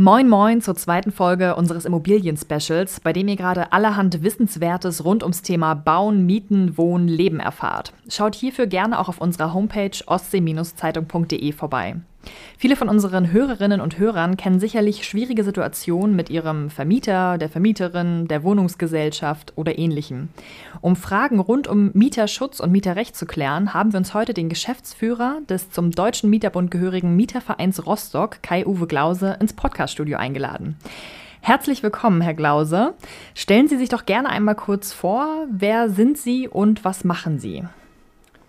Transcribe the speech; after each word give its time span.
Moin 0.00 0.30
Moin 0.30 0.62
zur 0.62 0.76
zweiten 0.76 1.12
Folge 1.12 1.56
unseres 1.56 1.84
Immobilien-Specials, 1.84 3.00
bei 3.00 3.12
dem 3.12 3.28
ihr 3.28 3.36
gerade 3.36 3.70
allerhand 3.70 4.22
Wissenswertes 4.22 5.04
rund 5.04 5.22
ums 5.22 5.42
Thema 5.42 5.74
Bauen, 5.74 6.24
Mieten, 6.24 6.78
Wohnen, 6.78 7.06
Leben 7.06 7.38
erfahrt. 7.38 7.92
Schaut 8.08 8.34
hierfür 8.34 8.66
gerne 8.66 8.98
auch 8.98 9.10
auf 9.10 9.20
unserer 9.20 9.52
Homepage 9.52 9.90
ostsee-zeitung.de 10.06 11.52
vorbei. 11.52 11.96
Viele 12.58 12.76
von 12.76 12.88
unseren 12.88 13.32
Hörerinnen 13.32 13.80
und 13.80 13.98
Hörern 13.98 14.36
kennen 14.36 14.60
sicherlich 14.60 15.06
schwierige 15.06 15.44
Situationen 15.44 16.14
mit 16.14 16.28
ihrem 16.28 16.68
Vermieter, 16.68 17.38
der 17.38 17.48
Vermieterin, 17.48 18.28
der 18.28 18.42
Wohnungsgesellschaft 18.42 19.54
oder 19.56 19.78
ähnlichem. 19.78 20.28
Um 20.82 20.96
Fragen 20.96 21.40
rund 21.40 21.66
um 21.66 21.90
Mieterschutz 21.94 22.60
und 22.60 22.70
Mieterrecht 22.70 23.16
zu 23.16 23.24
klären, 23.24 23.72
haben 23.72 23.92
wir 23.92 23.98
uns 23.98 24.12
heute 24.12 24.34
den 24.34 24.50
Geschäftsführer 24.50 25.38
des 25.48 25.70
zum 25.70 25.90
Deutschen 25.90 26.28
Mieterbund 26.28 26.70
gehörigen 26.70 27.16
Mietervereins 27.16 27.86
Rostock, 27.86 28.42
Kai-Uwe 28.42 28.86
Glause, 28.86 29.36
ins 29.40 29.54
Podcaststudio 29.54 30.18
eingeladen. 30.18 30.76
Herzlich 31.42 31.82
willkommen, 31.82 32.20
Herr 32.20 32.34
Glause. 32.34 32.92
Stellen 33.34 33.66
Sie 33.66 33.78
sich 33.78 33.88
doch 33.88 34.04
gerne 34.04 34.28
einmal 34.28 34.54
kurz 34.54 34.92
vor. 34.92 35.46
Wer 35.50 35.88
sind 35.88 36.18
Sie 36.18 36.46
und 36.46 36.84
was 36.84 37.02
machen 37.04 37.38
Sie? 37.38 37.64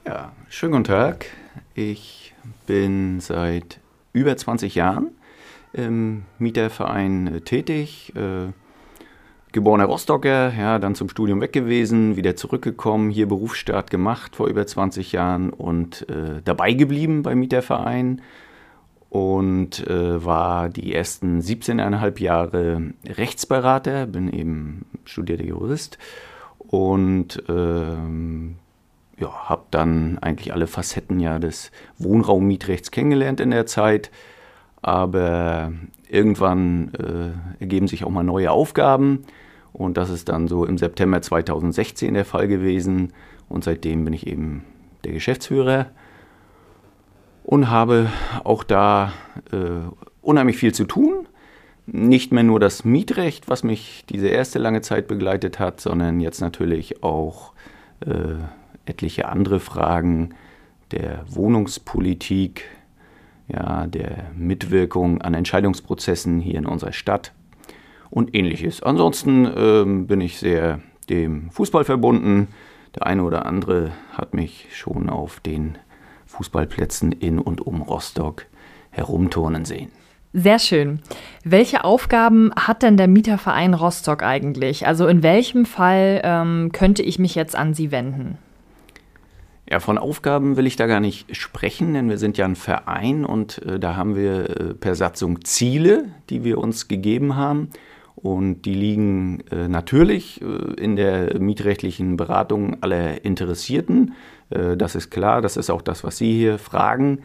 Ja, 0.06 0.34
schönen 0.50 0.74
guten 0.74 0.84
Tag. 0.84 1.28
Ich 1.74 2.31
bin 2.68 3.20
seit 3.20 3.80
über 4.14 4.36
20 4.36 4.76
Jahren 4.76 5.12
im 5.74 6.24
Mieterverein 6.38 7.28
äh, 7.28 7.42
tätig. 7.42 8.14
Äh, 8.16 8.52
geborener 9.52 9.86
Rostocker, 9.86 10.54
ja, 10.58 10.80
dann 10.80 10.96
zum 10.96 11.10
Studium 11.10 11.42
weg 11.42 11.52
gewesen, 11.52 12.16
wieder 12.16 12.36
zurückgekommen, 12.36 13.10
hier 13.10 13.28
Berufsstart 13.28 13.90
gemacht 13.90 14.36
vor 14.36 14.48
über 14.48 14.66
20 14.66 15.12
Jahren 15.12 15.50
und 15.50 16.08
äh, 16.10 16.42
dabei 16.44 16.74
geblieben 16.74 17.22
beim 17.22 17.40
Mieterverein 17.40 18.22
und 19.10 19.86
äh, 19.88 20.24
war 20.24 20.70
die 20.70 20.94
ersten 20.96 21.42
17,5 21.42 22.22
Jahre 22.22 22.94
Rechtsberater, 23.06 24.06
bin 24.06 24.32
eben 24.32 24.86
studierter 25.04 25.44
Jurist 25.44 25.98
und 26.60 27.44
ähm, 27.50 28.56
ja, 29.22 29.32
habe 29.50 29.64
dann 29.72 30.18
eigentlich 30.20 30.52
alle 30.52 30.68
Facetten 30.68 31.20
ja 31.20 31.40
des 31.40 31.72
Wohnraummietrechts 32.00 32.92
kennengelernt 32.92 33.40
in 33.40 33.52
der 33.52 33.66
Zeit. 33.68 34.12
Aber 34.82 35.72
irgendwann 36.10 36.92
äh, 36.96 37.62
ergeben 37.62 37.88
sich 37.88 38.04
auch 38.04 38.10
mal 38.10 38.24
neue 38.24 38.52
Aufgaben. 38.52 39.24
Und 39.74 39.96
das 39.98 40.10
ist 40.10 40.28
dann 40.28 40.48
so 40.48 40.66
im 40.66 40.78
September 40.78 41.22
2016 41.22 42.14
der 42.16 42.26
Fall 42.26 42.48
gewesen. 42.48 43.14
Und 43.48 43.64
seitdem 43.64 44.04
bin 44.04 44.14
ich 44.14 44.26
eben 44.26 44.66
der 45.04 45.14
Geschäftsführer 45.14 45.88
und 47.44 47.70
habe 47.70 48.12
auch 48.44 48.64
da 48.64 49.14
äh, 49.52 49.58
unheimlich 50.22 50.58
viel 50.58 50.74
zu 50.74 50.86
tun. 50.86 51.28
Nicht 51.86 52.32
mehr 52.32 52.44
nur 52.44 52.60
das 52.60 52.86
Mietrecht, 52.86 53.50
was 53.50 53.64
mich 53.64 54.06
diese 54.10 54.28
erste 54.28 54.60
lange 54.60 54.82
Zeit 54.82 55.08
begleitet 55.08 55.60
hat, 55.60 55.80
sondern 55.80 56.20
jetzt 56.20 56.42
natürlich 56.42 57.04
auch 57.04 57.54
äh, 58.02 58.36
etliche 58.86 59.28
andere 59.30 59.60
Fragen 59.60 60.34
der 60.92 61.24
Wohnungspolitik, 61.28 62.66
ja, 63.48 63.88
der 63.88 64.32
Mitwirkung 64.36 65.22
an 65.22 65.34
Entscheidungsprozessen 65.34 66.40
hier 66.40 66.58
in 66.58 66.66
unserer 66.66 66.94
Stadt 66.94 67.34
und 68.10 68.36
ähnliches. 68.36 68.82
Ansonsten 68.84 69.50
ähm, 69.56 70.08
bin 70.08 70.22
ich 70.22 70.38
sehr 70.38 70.80
dem 71.10 71.50
Fußball 71.52 71.84
verbunden. 71.84 72.48
Der 72.96 73.08
eine 73.08 73.24
oder 73.24 73.46
andere 73.46 73.92
hat 74.14 74.34
mich 74.34 74.68
schon 74.74 75.10
auf 75.10 75.40
den 75.40 75.78
Fußballplätzen 76.28 77.12
in 77.12 77.40
und 77.40 77.62
um 77.62 77.82
Rostock 77.82 78.46
herumturnen 78.90 79.66
sehen. 79.66 79.92
Sehr 80.34 80.60
schön. 80.60 81.02
Welche 81.44 81.84
Aufgaben 81.84 82.52
hat 82.56 82.84
denn 82.84 82.96
der 82.96 83.10
Mieterverein 83.10 83.74
Rostock 83.74 84.24
eigentlich? 84.24 84.88
Also 84.88 85.08
in 85.08 85.24
welchem 85.24 85.66
Fall 85.66 86.22
ähm, 86.24 86.72
könnte 86.72 87.04
ich 87.04 87.20
mich 87.20 87.36
jetzt 87.36 87.56
an 87.56 87.74
Sie 87.74 87.92
wenden? 87.92 88.38
Ja, 89.72 89.80
von 89.80 89.98
Aufgaben 89.98 90.58
will 90.58 90.68
ich 90.68 90.76
da 90.76 90.86
gar 90.86 91.00
nicht 91.00 91.34
sprechen, 91.34 91.94
denn 91.94 92.10
wir 92.10 92.18
sind 92.18 92.38
ja 92.38 92.44
ein 92.44 92.58
Verein 92.58 93.24
und 93.24 93.66
äh, 93.66 93.80
da 93.80 93.96
haben 93.96 94.18
wir 94.18 94.50
äh, 94.50 94.74
per 94.74 94.96
Satzung 94.96 95.46
Ziele, 95.46 96.10
die 96.30 96.44
wir 96.44 96.58
uns 96.58 96.90
gegeben 96.90 97.38
haben. 97.38 97.70
Und 98.18 98.64
die 98.64 98.74
liegen 98.74 99.46
äh, 99.50 99.70
natürlich 99.70 100.42
äh, 100.42 100.46
in 100.74 100.98
der 100.98 101.40
mietrechtlichen 101.40 102.18
Beratung 102.18 102.84
aller 102.84 103.24
Interessierten. 103.24 104.14
Äh, 104.50 104.76
das 104.76 104.96
ist 104.96 105.10
klar, 105.10 105.42
das 105.42 105.56
ist 105.56 105.70
auch 105.70 105.82
das, 105.82 106.04
was 106.04 106.18
Sie 106.18 106.38
hier 106.38 106.60
fragen. 106.60 107.20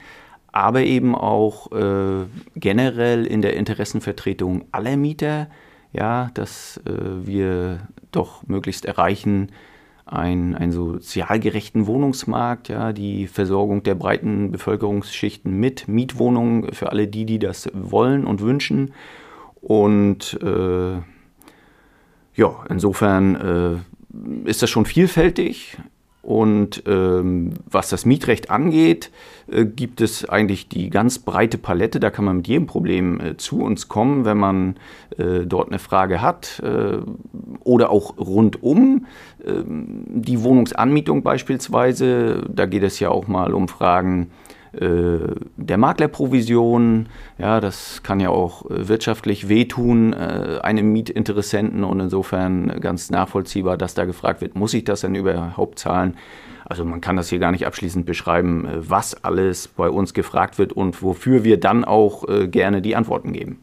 Aber 0.52 0.82
eben 0.82 1.16
auch 1.16 1.72
äh, 1.72 2.26
generell 2.54 3.26
in 3.26 3.42
der 3.42 3.56
Interessenvertretung 3.56 4.66
aller 4.70 4.96
Mieter, 4.96 5.48
ja, 5.92 6.30
dass 6.34 6.80
wir 6.84 7.88
doch 8.12 8.46
möglichst 8.46 8.84
erreichen, 8.84 9.50
einen, 10.06 10.54
einen 10.54 10.72
sozial 10.72 11.40
gerechten 11.40 11.86
Wohnungsmarkt, 11.88 12.68
ja, 12.68 12.92
die 12.92 13.26
Versorgung 13.26 13.82
der 13.82 13.96
breiten 13.96 14.52
Bevölkerungsschichten 14.52 15.52
mit 15.52 15.88
Mietwohnungen 15.88 16.72
für 16.72 16.90
alle 16.92 17.08
die, 17.08 17.26
die 17.26 17.40
das 17.40 17.68
wollen 17.74 18.24
und 18.24 18.40
wünschen. 18.40 18.94
Und 19.60 20.38
äh, 20.42 20.92
ja, 22.34 22.64
insofern 22.68 23.82
äh, 24.44 24.48
ist 24.48 24.62
das 24.62 24.70
schon 24.70 24.86
vielfältig. 24.86 25.76
Und 26.26 26.82
ähm, 26.88 27.52
was 27.70 27.88
das 27.88 28.04
Mietrecht 28.04 28.50
angeht, 28.50 29.12
äh, 29.48 29.64
gibt 29.64 30.00
es 30.00 30.28
eigentlich 30.28 30.68
die 30.68 30.90
ganz 30.90 31.20
breite 31.20 31.56
Palette. 31.56 32.00
Da 32.00 32.10
kann 32.10 32.24
man 32.24 32.38
mit 32.38 32.48
jedem 32.48 32.66
Problem 32.66 33.20
äh, 33.20 33.36
zu 33.36 33.60
uns 33.60 33.86
kommen, 33.86 34.24
wenn 34.24 34.36
man 34.36 34.76
äh, 35.18 35.46
dort 35.46 35.68
eine 35.68 35.78
Frage 35.78 36.20
hat 36.20 36.60
äh, 36.64 36.98
oder 37.62 37.90
auch 37.90 38.18
rundum. 38.18 39.06
Ähm, 39.46 40.04
die 40.08 40.42
Wohnungsanmietung 40.42 41.22
beispielsweise, 41.22 42.44
da 42.52 42.66
geht 42.66 42.82
es 42.82 42.98
ja 42.98 43.10
auch 43.10 43.28
mal 43.28 43.54
um 43.54 43.68
Fragen 43.68 44.32
der 44.78 45.78
Maklerprovision. 45.78 47.08
Ja, 47.38 47.60
das 47.60 48.02
kann 48.02 48.20
ja 48.20 48.30
auch 48.30 48.70
äh, 48.70 48.88
wirtschaftlich 48.88 49.48
wehtun, 49.48 50.12
äh, 50.12 50.58
einem 50.62 50.92
Mietinteressenten 50.92 51.84
und 51.84 52.00
insofern 52.00 52.80
ganz 52.80 53.10
nachvollziehbar, 53.10 53.76
dass 53.76 53.94
da 53.94 54.04
gefragt 54.04 54.40
wird, 54.40 54.54
muss 54.54 54.74
ich 54.74 54.84
das 54.84 55.00
denn 55.00 55.14
überhaupt 55.14 55.78
zahlen? 55.78 56.16
Also 56.64 56.84
man 56.84 57.00
kann 57.00 57.16
das 57.16 57.28
hier 57.28 57.38
gar 57.38 57.52
nicht 57.52 57.66
abschließend 57.66 58.06
beschreiben, 58.06 58.68
was 58.76 59.22
alles 59.22 59.68
bei 59.68 59.88
uns 59.88 60.14
gefragt 60.14 60.58
wird 60.58 60.72
und 60.72 61.00
wofür 61.00 61.44
wir 61.44 61.60
dann 61.60 61.84
auch 61.84 62.24
gerne 62.50 62.82
die 62.82 62.96
Antworten 62.96 63.32
geben. 63.32 63.60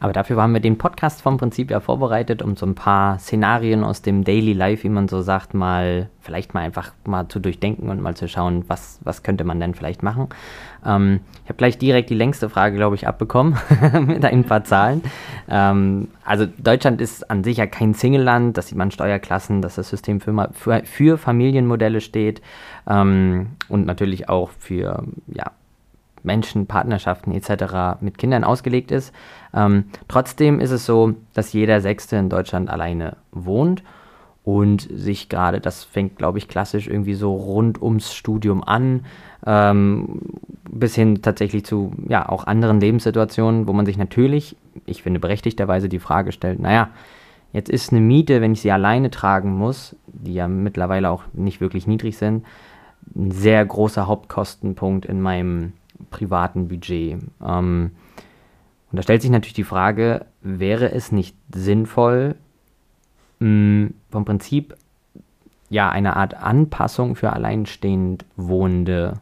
Aber 0.00 0.12
dafür 0.12 0.40
haben 0.40 0.52
wir 0.52 0.60
den 0.60 0.78
Podcast 0.78 1.22
vom 1.22 1.38
Prinzip 1.38 1.70
ja 1.70 1.80
vorbereitet, 1.80 2.42
um 2.42 2.56
so 2.56 2.66
ein 2.66 2.74
paar 2.74 3.18
Szenarien 3.18 3.82
aus 3.82 4.02
dem 4.02 4.22
Daily 4.22 4.52
Life, 4.52 4.84
wie 4.84 4.88
man 4.88 5.08
so 5.08 5.22
sagt, 5.22 5.54
mal 5.54 6.08
vielleicht 6.20 6.54
mal 6.54 6.60
einfach 6.60 6.92
mal 7.04 7.26
zu 7.28 7.40
durchdenken 7.40 7.88
und 7.88 8.00
mal 8.00 8.14
zu 8.14 8.28
schauen, 8.28 8.64
was, 8.68 9.00
was 9.02 9.22
könnte 9.22 9.44
man 9.44 9.58
denn 9.58 9.74
vielleicht 9.74 10.02
machen. 10.02 10.28
Ähm, 10.84 11.20
ich 11.42 11.48
habe 11.48 11.56
gleich 11.56 11.78
direkt 11.78 12.10
die 12.10 12.14
längste 12.14 12.48
Frage, 12.48 12.76
glaube 12.76 12.94
ich, 12.94 13.08
abbekommen 13.08 13.58
mit 14.06 14.24
ein 14.24 14.44
paar 14.44 14.62
Zahlen. 14.62 15.02
Ähm, 15.48 16.08
also 16.24 16.46
Deutschland 16.58 17.00
ist 17.00 17.28
an 17.30 17.42
sich 17.42 17.56
ja 17.56 17.66
kein 17.66 17.94
Single-Land, 17.94 18.56
das 18.56 18.68
sieht 18.68 18.78
man 18.78 18.90
Steuerklassen, 18.90 19.62
dass 19.62 19.76
das 19.76 19.88
System 19.88 20.20
für, 20.20 20.50
für, 20.52 20.82
für 20.84 21.18
Familienmodelle 21.18 22.00
steht 22.00 22.42
ähm, 22.88 23.48
und 23.68 23.86
natürlich 23.86 24.28
auch 24.28 24.50
für 24.58 25.04
ja, 25.26 25.52
Menschen, 26.22 26.66
Partnerschaften 26.66 27.32
etc. 27.32 28.00
mit 28.00 28.18
Kindern 28.18 28.44
ausgelegt 28.44 28.90
ist. 28.90 29.14
Ähm, 29.54 29.84
trotzdem 30.08 30.60
ist 30.60 30.70
es 30.70 30.86
so, 30.86 31.14
dass 31.34 31.52
jeder 31.52 31.80
Sechste 31.80 32.16
in 32.16 32.28
Deutschland 32.28 32.70
alleine 32.70 33.16
wohnt 33.32 33.82
und 34.44 34.88
sich 34.90 35.28
gerade, 35.28 35.60
das 35.60 35.84
fängt, 35.84 36.16
glaube 36.16 36.38
ich, 36.38 36.48
klassisch 36.48 36.88
irgendwie 36.88 37.12
so 37.12 37.34
rund 37.34 37.82
ums 37.82 38.14
Studium 38.14 38.64
an, 38.64 39.04
ähm, 39.44 40.20
bis 40.70 40.94
hin 40.94 41.20
tatsächlich 41.20 41.66
zu 41.66 41.92
ja 42.08 42.28
auch 42.28 42.46
anderen 42.46 42.80
Lebenssituationen, 42.80 43.68
wo 43.68 43.74
man 43.74 43.84
sich 43.84 43.98
natürlich, 43.98 44.56
ich 44.86 45.02
finde 45.02 45.20
berechtigterweise 45.20 45.88
die 45.88 45.98
Frage 45.98 46.32
stellt, 46.32 46.60
naja, 46.60 46.88
jetzt 47.52 47.68
ist 47.68 47.92
eine 47.92 48.00
Miete, 48.00 48.40
wenn 48.40 48.52
ich 48.52 48.62
sie 48.62 48.72
alleine 48.72 49.10
tragen 49.10 49.52
muss, 49.52 49.96
die 50.06 50.34
ja 50.34 50.48
mittlerweile 50.48 51.10
auch 51.10 51.24
nicht 51.34 51.60
wirklich 51.60 51.86
niedrig 51.86 52.16
sind, 52.16 52.46
ein 53.14 53.30
sehr 53.30 53.64
großer 53.64 54.06
Hauptkostenpunkt 54.06 55.06
in 55.06 55.20
meinem 55.20 55.74
privaten 56.10 56.68
Budget. 56.68 57.18
Ähm, 57.44 57.90
und 58.90 58.96
da 58.96 59.02
stellt 59.02 59.22
sich 59.22 59.30
natürlich 59.30 59.54
die 59.54 59.64
Frage, 59.64 60.26
wäre 60.40 60.92
es 60.92 61.12
nicht 61.12 61.36
sinnvoll, 61.54 62.36
mh, 63.40 63.90
vom 64.10 64.24
Prinzip 64.24 64.76
ja 65.70 65.90
eine 65.90 66.16
Art 66.16 66.34
Anpassung 66.34 67.14
für 67.14 67.32
alleinstehend 67.32 68.24
Wohnende 68.36 69.20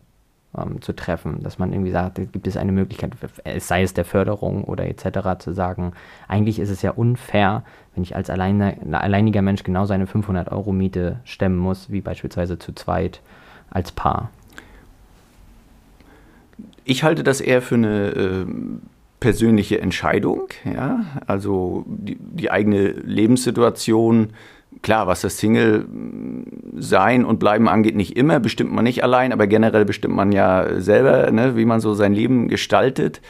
ähm, 0.57 0.81
zu 0.81 0.95
treffen, 0.95 1.43
dass 1.43 1.59
man 1.59 1.73
irgendwie 1.73 1.91
sagt, 1.91 2.17
gibt 2.33 2.47
es 2.47 2.57
eine 2.57 2.73
Möglichkeit, 2.73 3.13
sei 3.59 3.83
es 3.83 3.95
der 3.95 4.05
Förderung 4.05 4.65
oder 4.65 4.87
etc. 4.87 5.39
zu 5.39 5.53
sagen, 5.53 5.93
eigentlich 6.29 6.59
ist 6.59 6.71
es 6.71 6.83
ja 6.83 6.93
unfair, 6.93 7.65
wenn 7.95 8.03
ich 8.03 8.15
als 8.15 8.31
alleine, 8.31 8.77
alleiniger 8.93 9.43
Mensch 9.43 9.65
genau 9.65 9.85
seine 9.87 10.07
500 10.07 10.51
Euro 10.53 10.73
Miete 10.73 11.21
stemmen 11.25 11.59
muss, 11.59 11.91
wie 11.91 12.01
beispielsweise 12.01 12.59
zu 12.59 12.73
zweit 12.73 13.21
als 13.71 13.93
Paar. 13.93 14.31
Ich 16.85 17.03
halte 17.03 17.23
das 17.23 17.41
eher 17.41 17.63
für 17.63 17.75
eine 17.75 18.09
äh, 18.11 18.47
persönliche 19.21 19.81
Entscheidung, 19.81 20.49
ja, 20.65 21.05
also 21.27 21.85
die, 21.87 22.17
die 22.21 22.51
eigene 22.51 22.89
Lebenssituation 22.89 24.33
klar, 24.83 25.07
was 25.07 25.21
das 25.23 25.39
Single-Sein 25.39 27.25
und 27.25 27.39
Bleiben 27.39 27.69
angeht, 27.69 27.97
nicht 27.97 28.17
immer, 28.17 28.41
bestimmt 28.41 28.73
man 28.73 28.85
nicht 28.85 29.03
allein, 29.03 29.33
aber 29.33 29.47
generell 29.47 29.85
bestimmt 29.85 30.15
man 30.15 30.33
ja 30.33 30.81
selber, 30.81 31.31
ne, 31.31 31.57
wie 31.57 31.65
man 31.65 31.81
so 31.81 31.95
sein 31.95 32.13
Leben 32.13 32.49
gestaltet. 32.49 33.21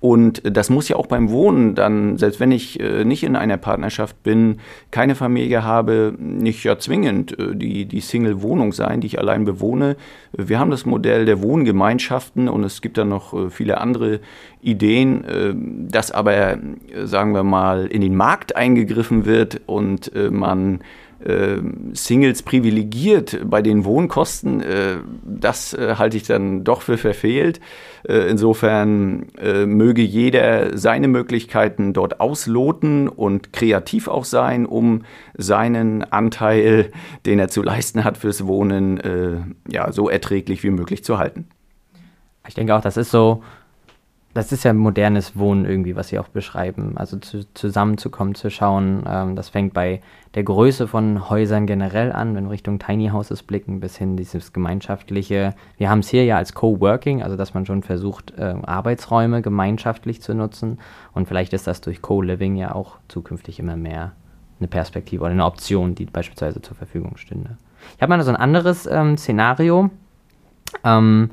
Und 0.00 0.40
das 0.44 0.70
muss 0.70 0.88
ja 0.88 0.96
auch 0.96 1.06
beim 1.06 1.30
Wohnen 1.30 1.74
dann, 1.74 2.16
selbst 2.16 2.40
wenn 2.40 2.52
ich 2.52 2.80
äh, 2.80 3.04
nicht 3.04 3.22
in 3.22 3.36
einer 3.36 3.58
Partnerschaft 3.58 4.22
bin, 4.22 4.56
keine 4.90 5.14
Familie 5.14 5.62
habe, 5.62 6.14
nicht 6.18 6.64
ja 6.64 6.78
zwingend 6.78 7.38
äh, 7.38 7.54
die, 7.54 7.84
die 7.84 8.00
Single-Wohnung 8.00 8.72
sein, 8.72 9.02
die 9.02 9.08
ich 9.08 9.18
allein 9.18 9.44
bewohne. 9.44 9.96
Wir 10.32 10.58
haben 10.58 10.70
das 10.70 10.86
Modell 10.86 11.26
der 11.26 11.42
Wohngemeinschaften 11.42 12.48
und 12.48 12.64
es 12.64 12.80
gibt 12.80 12.96
dann 12.96 13.10
noch 13.10 13.34
äh, 13.34 13.50
viele 13.50 13.78
andere 13.78 14.20
Ideen, 14.62 15.24
äh, 15.24 15.54
dass 15.90 16.10
aber, 16.10 16.54
äh, 16.54 16.58
sagen 17.04 17.34
wir 17.34 17.44
mal, 17.44 17.86
in 17.86 18.00
den 18.00 18.16
Markt 18.16 18.56
eingegriffen 18.56 19.26
wird 19.26 19.60
und 19.66 20.10
äh, 21.24 21.58
Singles 21.92 22.42
privilegiert 22.42 23.40
bei 23.44 23.62
den 23.62 23.84
Wohnkosten, 23.84 24.62
das 25.24 25.76
halte 25.78 26.16
ich 26.16 26.24
dann 26.24 26.64
doch 26.64 26.82
für 26.82 26.96
verfehlt. 26.96 27.60
insofern 28.06 29.26
möge 29.66 30.02
jeder 30.02 30.76
seine 30.76 31.08
Möglichkeiten 31.08 31.92
dort 31.92 32.20
ausloten 32.20 33.08
und 33.08 33.52
kreativ 33.52 34.08
auch 34.08 34.24
sein, 34.24 34.66
um 34.66 35.02
seinen 35.36 36.04
Anteil, 36.04 36.90
den 37.26 37.38
er 37.38 37.48
zu 37.48 37.62
leisten 37.62 38.04
hat 38.04 38.16
fürs 38.16 38.46
Wohnen, 38.46 39.54
ja, 39.68 39.92
so 39.92 40.08
erträglich 40.08 40.62
wie 40.62 40.70
möglich 40.70 41.04
zu 41.04 41.18
halten. 41.18 41.46
Ich 42.48 42.54
denke 42.54 42.74
auch, 42.74 42.82
das 42.82 42.96
ist 42.96 43.10
so 43.10 43.42
das 44.32 44.52
ist 44.52 44.62
ja 44.64 44.72
modernes 44.72 45.36
Wohnen 45.36 45.64
irgendwie, 45.64 45.96
was 45.96 46.08
Sie 46.08 46.18
auch 46.18 46.28
beschreiben. 46.28 46.96
Also 46.96 47.18
zu, 47.18 47.52
zusammenzukommen, 47.54 48.36
zu 48.36 48.48
schauen. 48.48 49.02
Ähm, 49.06 49.34
das 49.34 49.48
fängt 49.48 49.74
bei 49.74 50.00
der 50.34 50.44
Größe 50.44 50.86
von 50.86 51.28
Häusern 51.28 51.66
generell 51.66 52.12
an, 52.12 52.36
wenn 52.36 52.44
wir 52.44 52.52
Richtung 52.52 52.78
Tiny 52.78 53.08
Houses 53.08 53.42
blicken, 53.42 53.80
bis 53.80 53.96
hin 53.96 54.16
dieses 54.16 54.52
gemeinschaftliche. 54.52 55.54
Wir 55.78 55.90
haben 55.90 55.98
es 55.98 56.08
hier 56.08 56.24
ja 56.24 56.36
als 56.36 56.54
Co-Working, 56.54 57.22
also 57.22 57.36
dass 57.36 57.54
man 57.54 57.66
schon 57.66 57.82
versucht, 57.82 58.32
äh, 58.38 58.54
Arbeitsräume 58.62 59.42
gemeinschaftlich 59.42 60.22
zu 60.22 60.32
nutzen. 60.34 60.78
Und 61.12 61.26
vielleicht 61.26 61.52
ist 61.52 61.66
das 61.66 61.80
durch 61.80 62.00
Co-Living 62.00 62.54
ja 62.54 62.72
auch 62.72 62.98
zukünftig 63.08 63.58
immer 63.58 63.76
mehr 63.76 64.12
eine 64.60 64.68
Perspektive 64.68 65.22
oder 65.22 65.32
eine 65.32 65.44
Option, 65.44 65.96
die 65.96 66.04
beispielsweise 66.04 66.62
zur 66.62 66.76
Verfügung 66.76 67.16
stünde. 67.16 67.56
Ich 67.96 68.02
habe 68.02 68.10
mal 68.10 68.22
so 68.22 68.30
ein 68.30 68.36
anderes 68.36 68.86
ähm, 68.86 69.16
Szenario. 69.16 69.90
Ähm, 70.84 71.30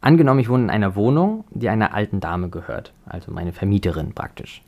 Angenommen, 0.00 0.40
ich 0.40 0.48
wohne 0.48 0.64
in 0.64 0.70
einer 0.70 0.96
Wohnung, 0.96 1.44
die 1.50 1.68
einer 1.68 1.92
alten 1.94 2.20
Dame 2.20 2.48
gehört, 2.48 2.92
also 3.04 3.30
meine 3.30 3.52
Vermieterin 3.52 4.14
praktisch, 4.14 4.62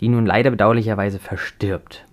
die 0.00 0.08
nun 0.08 0.26
leider 0.26 0.50
bedauerlicherweise 0.50 1.18
verstirbt. 1.18 2.04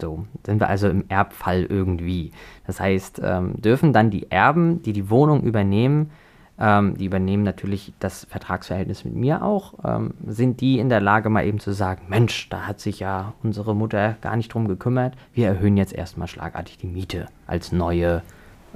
So, 0.00 0.26
sind 0.46 0.60
wir 0.60 0.68
also 0.68 0.88
im 0.88 1.04
Erbfall 1.08 1.64
irgendwie. 1.64 2.30
Das 2.66 2.80
heißt, 2.80 3.20
ähm, 3.22 3.60
dürfen 3.60 3.92
dann 3.92 4.10
die 4.10 4.30
Erben, 4.30 4.80
die 4.82 4.92
die 4.92 5.10
Wohnung 5.10 5.42
übernehmen, 5.42 6.10
ähm, 6.58 6.96
die 6.96 7.04
übernehmen 7.04 7.42
natürlich 7.42 7.92
das 7.98 8.24
Vertragsverhältnis 8.24 9.04
mit 9.04 9.14
mir 9.14 9.42
auch, 9.42 9.74
ähm, 9.84 10.14
sind 10.26 10.60
die 10.60 10.78
in 10.78 10.88
der 10.88 11.00
Lage, 11.00 11.30
mal 11.30 11.44
eben 11.44 11.60
zu 11.60 11.72
sagen, 11.72 12.06
Mensch, 12.08 12.48
da 12.48 12.66
hat 12.66 12.80
sich 12.80 13.00
ja 13.00 13.34
unsere 13.42 13.74
Mutter 13.74 14.16
gar 14.20 14.36
nicht 14.36 14.54
drum 14.54 14.66
gekümmert, 14.66 15.14
wir 15.34 15.48
erhöhen 15.48 15.76
jetzt 15.76 15.92
erstmal 15.92 16.28
schlagartig 16.28 16.78
die 16.78 16.86
Miete 16.86 17.26
als 17.46 17.72
neue 17.72 18.22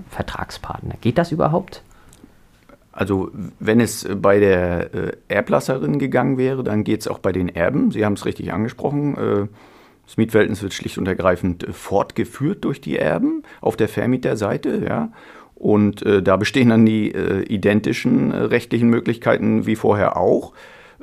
Vertragspartner. 0.08 0.96
Geht 1.00 1.18
das 1.18 1.32
überhaupt? 1.32 1.82
Also 2.92 3.30
wenn 3.58 3.80
es 3.80 4.06
bei 4.20 4.38
der 4.38 4.94
äh, 4.94 5.12
Erblasserin 5.28 5.98
gegangen 5.98 6.36
wäre, 6.36 6.62
dann 6.62 6.84
geht 6.84 7.00
es 7.00 7.08
auch 7.08 7.18
bei 7.18 7.32
den 7.32 7.48
Erben. 7.48 7.90
Sie 7.90 8.04
haben 8.04 8.12
es 8.12 8.26
richtig 8.26 8.52
angesprochen. 8.52 9.16
Äh, 9.16 9.46
das 10.06 10.18
Mietverhältnis 10.18 10.62
wird 10.62 10.74
schlicht 10.74 10.98
und 10.98 11.08
ergreifend 11.08 11.64
äh, 11.64 11.72
fortgeführt 11.72 12.64
durch 12.64 12.82
die 12.82 12.98
Erben 12.98 13.44
auf 13.62 13.76
der 13.76 13.88
Vermieterseite. 13.88 14.84
Ja. 14.86 15.10
Und 15.54 16.04
äh, 16.04 16.22
da 16.22 16.36
bestehen 16.36 16.68
dann 16.68 16.84
die 16.84 17.14
äh, 17.14 17.42
identischen 17.44 18.30
äh, 18.30 18.36
rechtlichen 18.36 18.88
Möglichkeiten 18.90 19.64
wie 19.64 19.76
vorher 19.76 20.16
auch. 20.18 20.52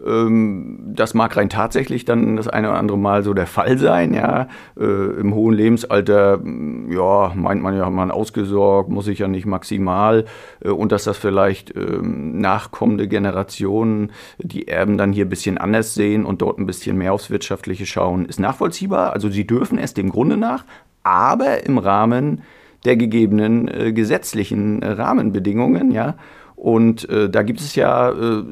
Ähm, 0.06 0.80
das 0.96 1.14
mag 1.14 1.36
rein 1.38 1.50
tatsächlich 1.50 2.06
dann 2.06 2.36
das 2.36 2.48
eine 2.48 2.70
oder 2.70 2.80
andere 2.80 2.98
Mal 2.98 3.24
so 3.24 3.34
der 3.34 3.48
Fall 3.48 3.78
sein, 3.78 4.14
ja. 4.14 4.48
Äh, 4.80 4.84
Im 4.84 5.34
hohen 5.34 5.54
Lebensalter, 5.54 6.38
mm, 6.38 6.92
ja, 6.92 7.32
meint 7.36 7.62
man 7.62 7.76
ja, 7.76 7.90
man 7.90 8.12
ausgesorgt, 8.12 8.90
muss 8.90 9.08
ich 9.08 9.20
ja 9.20 9.28
nicht 9.28 9.46
maximal. 9.46 10.26
Äh, 10.64 10.70
und 10.70 10.92
dass 10.92 11.04
das 11.04 11.18
vielleicht 11.18 11.76
ähm, 11.76 12.40
nachkommende 12.40 13.08
Generationen 13.08 14.12
die 14.38 14.68
Erben 14.68 14.98
dann 14.98 15.12
hier 15.12 15.26
ein 15.26 15.30
bisschen 15.30 15.58
anders 15.58 15.94
sehen 15.94 16.26
und 16.26 16.42
dort 16.42 16.60
ein 16.60 16.66
bisschen 16.66 16.98
mehr 16.98 17.14
aufs 17.14 17.30
Wirtschaftliche 17.30 17.86
schauen, 17.86 18.26
ist 18.26 18.40
nachvollziehbar. 18.40 19.14
Also 19.14 19.30
sie 19.30 19.46
dürfen 19.46 19.78
es 19.78 19.94
dem 19.94 20.10
Grunde 20.10 20.38
nach, 20.38 20.66
aber 21.04 21.66
im 21.66 21.78
Rahmen 21.78 22.42
der 22.86 22.96
gegebenen 22.96 23.68
äh, 23.68 23.92
gesetzlichen 23.94 24.82
äh, 24.82 24.92
Rahmenbedingungen, 24.92 25.92
ja. 25.92 26.16
Und 26.56 27.08
äh, 27.08 27.30
da 27.30 27.44
gibt 27.44 27.62
es 27.62 27.76
ja 27.76 28.10
äh, 28.10 28.44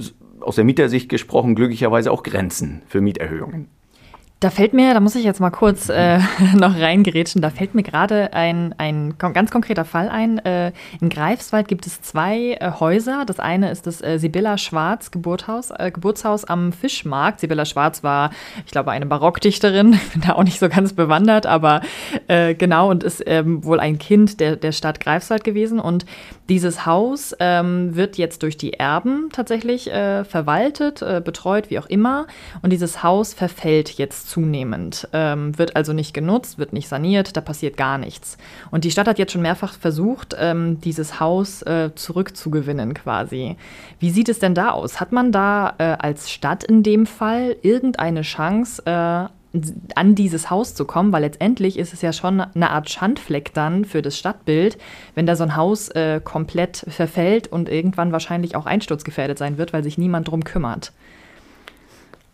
aus 0.47 0.55
der 0.55 0.63
Mietersicht 0.63 1.09
gesprochen 1.09 1.55
glücklicherweise 1.55 2.11
auch 2.11 2.23
Grenzen 2.23 2.81
für 2.88 3.01
Mieterhöhungen. 3.01 3.67
Da 4.39 4.51
fällt 4.51 4.73
mir, 4.73 4.93
da 4.93 4.99
muss 4.99 5.15
ich 5.15 5.23
jetzt 5.23 5.39
mal 5.39 5.49
kurz 5.49 5.89
äh, 5.89 6.19
noch 6.55 6.79
reingerätschen, 6.79 7.41
da 7.41 7.49
fällt 7.49 7.73
mir 7.73 7.81
gerade 7.81 8.33
ein, 8.33 8.75
ein 8.77 9.15
ganz 9.17 9.49
konkreter 9.49 9.83
Fall 9.83 10.09
ein. 10.09 10.37
Äh, 10.45 10.73
in 11.01 11.09
Greifswald 11.09 11.67
gibt 11.67 11.87
es 11.87 12.03
zwei 12.03 12.55
äh, 12.59 12.71
Häuser. 12.79 13.23
Das 13.25 13.39
eine 13.39 13.71
ist 13.71 13.87
das 13.87 13.99
äh, 14.03 14.19
Sibylla 14.19 14.59
Schwarz 14.59 15.09
Geburtshaus, 15.09 15.71
äh, 15.71 15.89
Geburtshaus 15.89 16.45
am 16.45 16.71
Fischmarkt. 16.71 17.39
Sibylla 17.39 17.65
Schwarz 17.65 18.03
war, 18.03 18.29
ich 18.63 18.71
glaube, 18.71 18.91
eine 18.91 19.07
Barockdichterin, 19.07 19.99
bin 20.13 20.21
da 20.21 20.33
auch 20.33 20.43
nicht 20.43 20.59
so 20.59 20.69
ganz 20.69 20.93
bewandert, 20.93 21.47
aber 21.47 21.81
äh, 22.27 22.53
genau 22.53 22.91
und 22.91 23.03
ist 23.03 23.23
ähm, 23.25 23.65
wohl 23.65 23.79
ein 23.79 23.97
Kind 23.97 24.39
der, 24.39 24.55
der 24.55 24.71
Stadt 24.71 24.99
Greifswald 24.99 25.45
gewesen. 25.45 25.79
Und 25.79 26.05
dieses 26.47 26.85
Haus 26.85 27.35
ähm, 27.39 27.95
wird 27.95 28.17
jetzt 28.17 28.43
durch 28.43 28.55
die 28.55 28.73
Erben 28.73 29.29
tatsächlich 29.33 29.85
verwaltet, 29.87 30.99
betreut, 31.23 31.69
wie 31.69 31.79
auch 31.79 31.87
immer. 31.87 32.27
Und 32.61 32.71
dieses 32.71 33.03
Haus 33.03 33.33
verfällt 33.33 33.91
jetzt 33.91 34.26
zunehmend, 34.27 35.07
ähm, 35.13 35.57
wird 35.57 35.75
also 35.75 35.94
nicht 35.94 36.13
genutzt, 36.13 36.57
wird 36.57 36.74
nicht 36.74 36.88
saniert, 36.89 37.38
da 37.38 37.41
passiert 37.41 37.77
gar 37.77 37.97
nichts. 37.97 38.38
Und 38.71 38.83
die 38.83 38.91
Stadt 38.91 39.07
hat 39.07 39.19
jetzt 39.19 39.31
schon 39.31 39.41
mehrfach 39.41 39.74
versucht, 39.74 40.35
ähm, 40.38 40.81
dieses 40.81 41.19
Haus 41.19 41.62
äh, 41.62 41.91
zurückzugewinnen 41.95 42.94
quasi. 42.94 43.56
Wie 43.99 44.11
sieht 44.11 44.30
es 44.30 44.40
denn 44.40 44.54
da 44.54 44.71
aus? 44.71 44.99
Hat 44.99 45.11
man 45.11 45.31
da 45.31 45.75
äh, 45.78 45.83
als 45.99 46.30
Stadt 46.30 46.63
in 46.63 46.83
dem 46.83 47.06
Fall 47.06 47.56
irgendeine 47.61 48.21
Chance, 48.21 48.83
äh, 48.85 49.30
an 49.95 50.13
dieses 50.13 50.49
Haus 50.49 50.75
zu 50.75 50.85
kommen, 50.85 51.11
weil 51.11 51.21
letztendlich 51.21 51.80
ist 51.80 51.94
es 51.94 52.01
ja 52.01 52.13
schon 52.13 52.42
eine 52.42 52.69
Art 52.69 52.90
Schandfleck 52.90 53.54
dann 53.54 53.85
für 53.85 54.01
das 54.01 54.18
Stadtbild, 54.18 54.78
wenn 55.16 55.25
da 55.25 55.35
so 55.35 55.44
ein 55.44 55.56
Haus 55.56 55.90
äh, 55.90 56.19
komplett 56.23 56.85
verfällt 56.87 57.47
und 57.47 57.69
irgendwann 57.69 58.11
wahrscheinlich 58.11 58.56
auch 58.56 58.66
einsturzgefährdet 58.66 59.37
sein 59.37 59.57
wird, 59.57 59.73
weil 59.73 59.83
sich 59.83 59.97
niemand 59.97 60.28
drum 60.28 60.44
kümmert. 60.44 60.92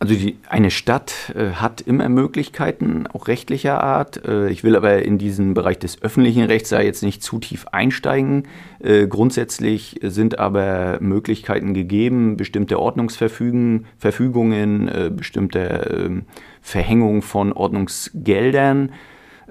Also 0.04 0.16
die, 0.16 0.36
eine 0.50 0.70
Stadt 0.70 1.32
äh, 1.34 1.52
hat 1.52 1.80
immer 1.80 2.10
Möglichkeiten, 2.10 3.06
auch 3.06 3.26
rechtlicher 3.26 3.82
Art. 3.82 4.22
Äh, 4.28 4.50
ich 4.50 4.62
will 4.62 4.76
aber 4.76 5.02
in 5.02 5.16
diesen 5.16 5.54
Bereich 5.54 5.78
des 5.78 6.02
öffentlichen 6.02 6.44
Rechts 6.44 6.68
da 6.68 6.82
jetzt 6.82 7.02
nicht 7.02 7.22
zu 7.22 7.38
tief 7.38 7.68
einsteigen. 7.72 8.42
Äh, 8.80 9.06
grundsätzlich 9.06 9.98
sind 10.02 10.38
aber 10.38 10.98
Möglichkeiten 11.00 11.72
gegeben, 11.72 12.36
bestimmte 12.36 12.80
Ordnungsverfügungen, 12.80 13.86
Verfügungen, 13.96 14.88
äh, 14.88 15.10
bestimmte 15.10 15.96
ähm, 15.98 16.26
Verhängung 16.60 17.22
von 17.22 17.54
Ordnungsgeldern. 17.54 18.92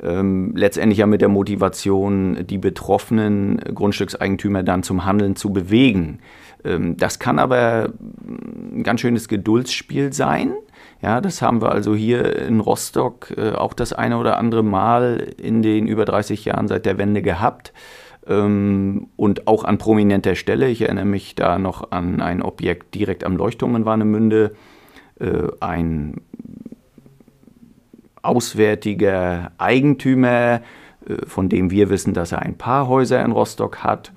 Ähm, 0.04 0.54
letztendlich 0.56 1.00
ja 1.00 1.08
mit 1.08 1.22
der 1.22 1.30
Motivation, 1.30 2.46
die 2.46 2.60
betroffenen 2.60 3.58
Grundstückseigentümer 3.58 4.62
dann 4.62 4.84
zum 4.84 5.04
Handeln 5.04 5.36
zu 5.36 5.52
bewegen. 5.52 6.20
Ähm, 6.64 6.98
das 6.98 7.20
kann 7.20 7.40
aber 7.40 7.90
ein 8.24 8.84
ganz 8.84 9.02
schönes 9.02 9.28
Geduldsspiel 9.28 10.14
sein. 10.14 10.54
Ja, 11.02 11.20
das 11.20 11.42
haben 11.42 11.62
wir 11.62 11.72
also 11.72 11.96
hier 11.96 12.38
in 12.38 12.60
Rostock 12.60 13.34
äh, 13.36 13.52
auch 13.52 13.74
das 13.74 13.94
eine 13.94 14.18
oder 14.18 14.38
andere 14.38 14.64
Mal 14.64 15.34
in 15.38 15.62
den 15.62 15.88
über 15.88 16.06
30 16.06 16.46
Jahren 16.46 16.68
seit 16.68 16.86
der 16.86 16.98
Wende 16.98 17.22
gehabt. 17.22 17.74
Ähm, 18.26 19.08
und 19.18 19.48
auch 19.48 19.66
an 19.66 19.78
prominenter 19.78 20.36
Stelle. 20.36 20.70
Ich 20.70 20.82
erinnere 20.82 21.06
mich 21.06 21.36
da 21.36 21.60
noch 21.60 21.92
an 21.92 22.22
ein 22.22 22.42
Objekt 22.42 22.96
direkt 22.96 23.24
am 23.26 23.36
Leuchtturm 23.36 23.76
in 23.76 23.86
Warnemünde. 23.86 24.56
Äh, 25.20 25.48
ein 25.60 26.22
auswärtiger 28.22 29.52
Eigentümer, 29.58 30.62
äh, 31.06 31.26
von 31.28 31.50
dem 31.50 31.70
wir 31.70 31.90
wissen, 31.90 32.14
dass 32.14 32.32
er 32.32 32.42
ein 32.42 32.58
paar 32.58 32.88
Häuser 32.88 33.24
in 33.24 33.32
Rostock 33.32 33.84
hat, 33.84 34.14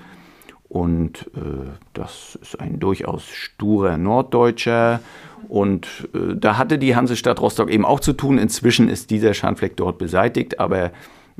und 0.77 1.31
äh, 1.35 1.71
das 1.95 2.39
ist 2.43 2.61
ein 2.61 2.79
durchaus 2.79 3.27
sturer 3.27 3.97
Norddeutscher. 3.97 5.01
Und 5.49 5.87
äh, 6.13 6.37
da 6.37 6.59
hatte 6.59 6.77
die 6.77 6.95
Hansestadt 6.95 7.41
Rostock 7.41 7.71
eben 7.71 7.87
auch 7.87 8.01
zu 8.01 8.13
tun. 8.13 8.37
Inzwischen 8.37 8.91
ist 8.91 9.09
dieser 9.11 9.33
Schandfleck 9.33 9.79
dort 9.79 9.97
beseitigt, 9.97 10.61
aber 10.61 10.93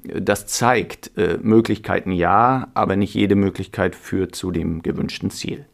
äh, 0.05 0.23
das 0.23 0.47
zeigt 0.47 1.19
äh, 1.19 1.39
Möglichkeiten 1.43 2.13
ja, 2.13 2.69
aber 2.73 2.97
nicht 2.97 3.13
jede 3.13 3.35
Möglichkeit 3.35 3.95
führt 3.95 4.35
zu 4.35 4.51
dem 4.53 4.81
gewünschten 4.81 5.31
Ziel. 5.31 5.67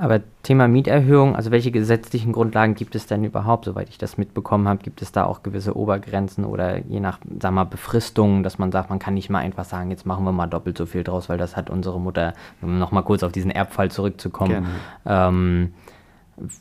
Aber 0.00 0.20
Thema 0.44 0.68
Mieterhöhung, 0.68 1.34
also 1.34 1.50
welche 1.50 1.72
gesetzlichen 1.72 2.32
Grundlagen 2.32 2.76
gibt 2.76 2.94
es 2.94 3.06
denn 3.06 3.24
überhaupt, 3.24 3.64
soweit 3.64 3.88
ich 3.88 3.98
das 3.98 4.16
mitbekommen 4.16 4.68
habe? 4.68 4.80
Gibt 4.80 5.02
es 5.02 5.10
da 5.10 5.24
auch 5.24 5.42
gewisse 5.42 5.76
Obergrenzen 5.76 6.44
oder 6.44 6.78
je 6.86 7.00
nach, 7.00 7.18
sag 7.40 7.52
mal, 7.52 7.64
Befristungen, 7.64 8.44
dass 8.44 8.58
man 8.60 8.70
sagt, 8.70 8.90
man 8.90 9.00
kann 9.00 9.14
nicht 9.14 9.28
mal 9.28 9.40
einfach 9.40 9.64
sagen, 9.64 9.90
jetzt 9.90 10.06
machen 10.06 10.24
wir 10.24 10.30
mal 10.30 10.46
doppelt 10.46 10.78
so 10.78 10.86
viel 10.86 11.02
draus, 11.02 11.28
weil 11.28 11.36
das 11.36 11.56
hat 11.56 11.68
unsere 11.68 11.98
Mutter, 12.00 12.32
um 12.62 12.78
nochmal 12.78 13.02
kurz 13.02 13.24
auf 13.24 13.32
diesen 13.32 13.50
Erbfall 13.50 13.90
zurückzukommen, 13.90 14.66
ähm, 15.04 15.74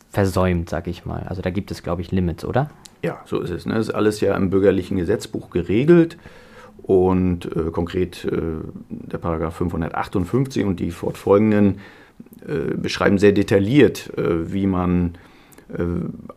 versäumt, 0.09 0.67
sag 0.67 0.87
ich 0.87 1.05
mal. 1.05 1.21
Also 1.29 1.43
da 1.43 1.51
gibt 1.51 1.69
es, 1.69 1.83
glaube 1.83 2.01
ich, 2.01 2.11
Limits, 2.11 2.43
oder? 2.43 2.71
Ja, 3.03 3.19
so 3.25 3.39
ist 3.39 3.51
es. 3.51 3.67
Ne? 3.67 3.75
Das 3.75 3.89
ist 3.89 3.93
alles 3.93 4.19
ja 4.19 4.35
im 4.35 4.49
bürgerlichen 4.49 4.97
Gesetzbuch 4.97 5.51
geregelt 5.51 6.17
und 6.81 7.45
äh, 7.55 7.69
konkret 7.69 8.25
äh, 8.25 8.41
der 8.89 9.19
Paragraph 9.19 9.57
558 9.57 10.65
und 10.65 10.79
die 10.79 10.89
fortfolgenden 10.89 11.79
beschreiben 12.47 13.17
sehr 13.17 13.33
detailliert, 13.33 14.17
äh, 14.17 14.53
wie 14.53 14.67
man 14.67 15.15
äh, 15.69 15.83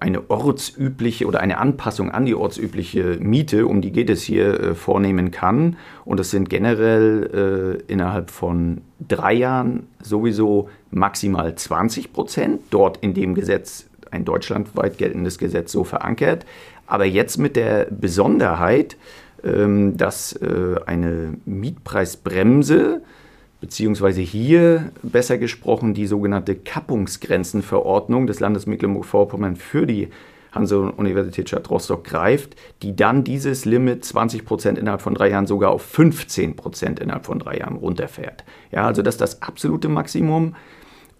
eine 0.00 0.28
ortsübliche 0.28 1.26
oder 1.26 1.40
eine 1.40 1.58
Anpassung 1.58 2.10
an 2.10 2.26
die 2.26 2.34
ortsübliche 2.34 3.18
Miete, 3.20 3.66
um 3.66 3.80
die 3.80 3.92
geht 3.92 4.10
es 4.10 4.22
hier, 4.22 4.74
vornehmen 4.74 5.30
kann. 5.30 5.76
Und 6.04 6.18
das 6.18 6.30
sind 6.30 6.50
generell 6.50 7.84
innerhalb 7.86 8.30
von 8.30 8.80
drei 9.06 9.34
Jahren 9.34 9.86
sowieso 10.02 10.68
maximal 10.90 11.54
20 11.54 12.12
Prozent, 12.12 12.60
dort 12.70 12.98
in 12.98 13.14
dem 13.14 13.34
Gesetz, 13.34 13.86
ein 14.10 14.24
deutschlandweit 14.24 14.98
geltendes 14.98 15.38
Gesetz, 15.38 15.70
so 15.70 15.84
verankert. 15.84 16.44
Aber 16.86 17.04
jetzt 17.04 17.36
mit 17.36 17.54
der 17.54 17.86
Besonderheit, 17.88 18.96
ähm, 19.44 19.96
dass 19.96 20.38
eine 20.86 21.34
Mietpreisbremse 21.44 23.02
beziehungsweise 23.60 24.20
hier 24.20 24.90
besser 25.02 25.38
gesprochen 25.38 25.94
die 25.94 26.06
sogenannte 26.06 26.54
Kappungsgrenzenverordnung 26.54 28.26
des 28.26 28.40
Landes 28.40 28.66
Mecklenburg-Vorpommern 28.66 29.56
für 29.56 29.86
die 29.86 30.08
Hanse-Universität 30.52 31.48
Stadt 31.48 31.70
Rostock 31.70 32.04
greift, 32.04 32.56
die 32.82 32.96
dann 32.96 33.22
dieses 33.22 33.64
Limit 33.64 34.04
20 34.04 34.44
Prozent 34.44 34.78
innerhalb 34.78 35.02
von 35.02 35.14
drei 35.14 35.30
Jahren 35.30 35.46
sogar 35.46 35.70
auf 35.70 35.82
15 35.82 36.56
Prozent 36.56 36.98
innerhalb 36.98 37.26
von 37.26 37.38
drei 37.38 37.58
Jahren 37.58 37.76
runterfährt. 37.76 38.44
Ja, 38.72 38.86
also 38.86 39.02
das 39.02 39.14
ist 39.14 39.20
das 39.20 39.42
absolute 39.42 39.88
Maximum. 39.88 40.56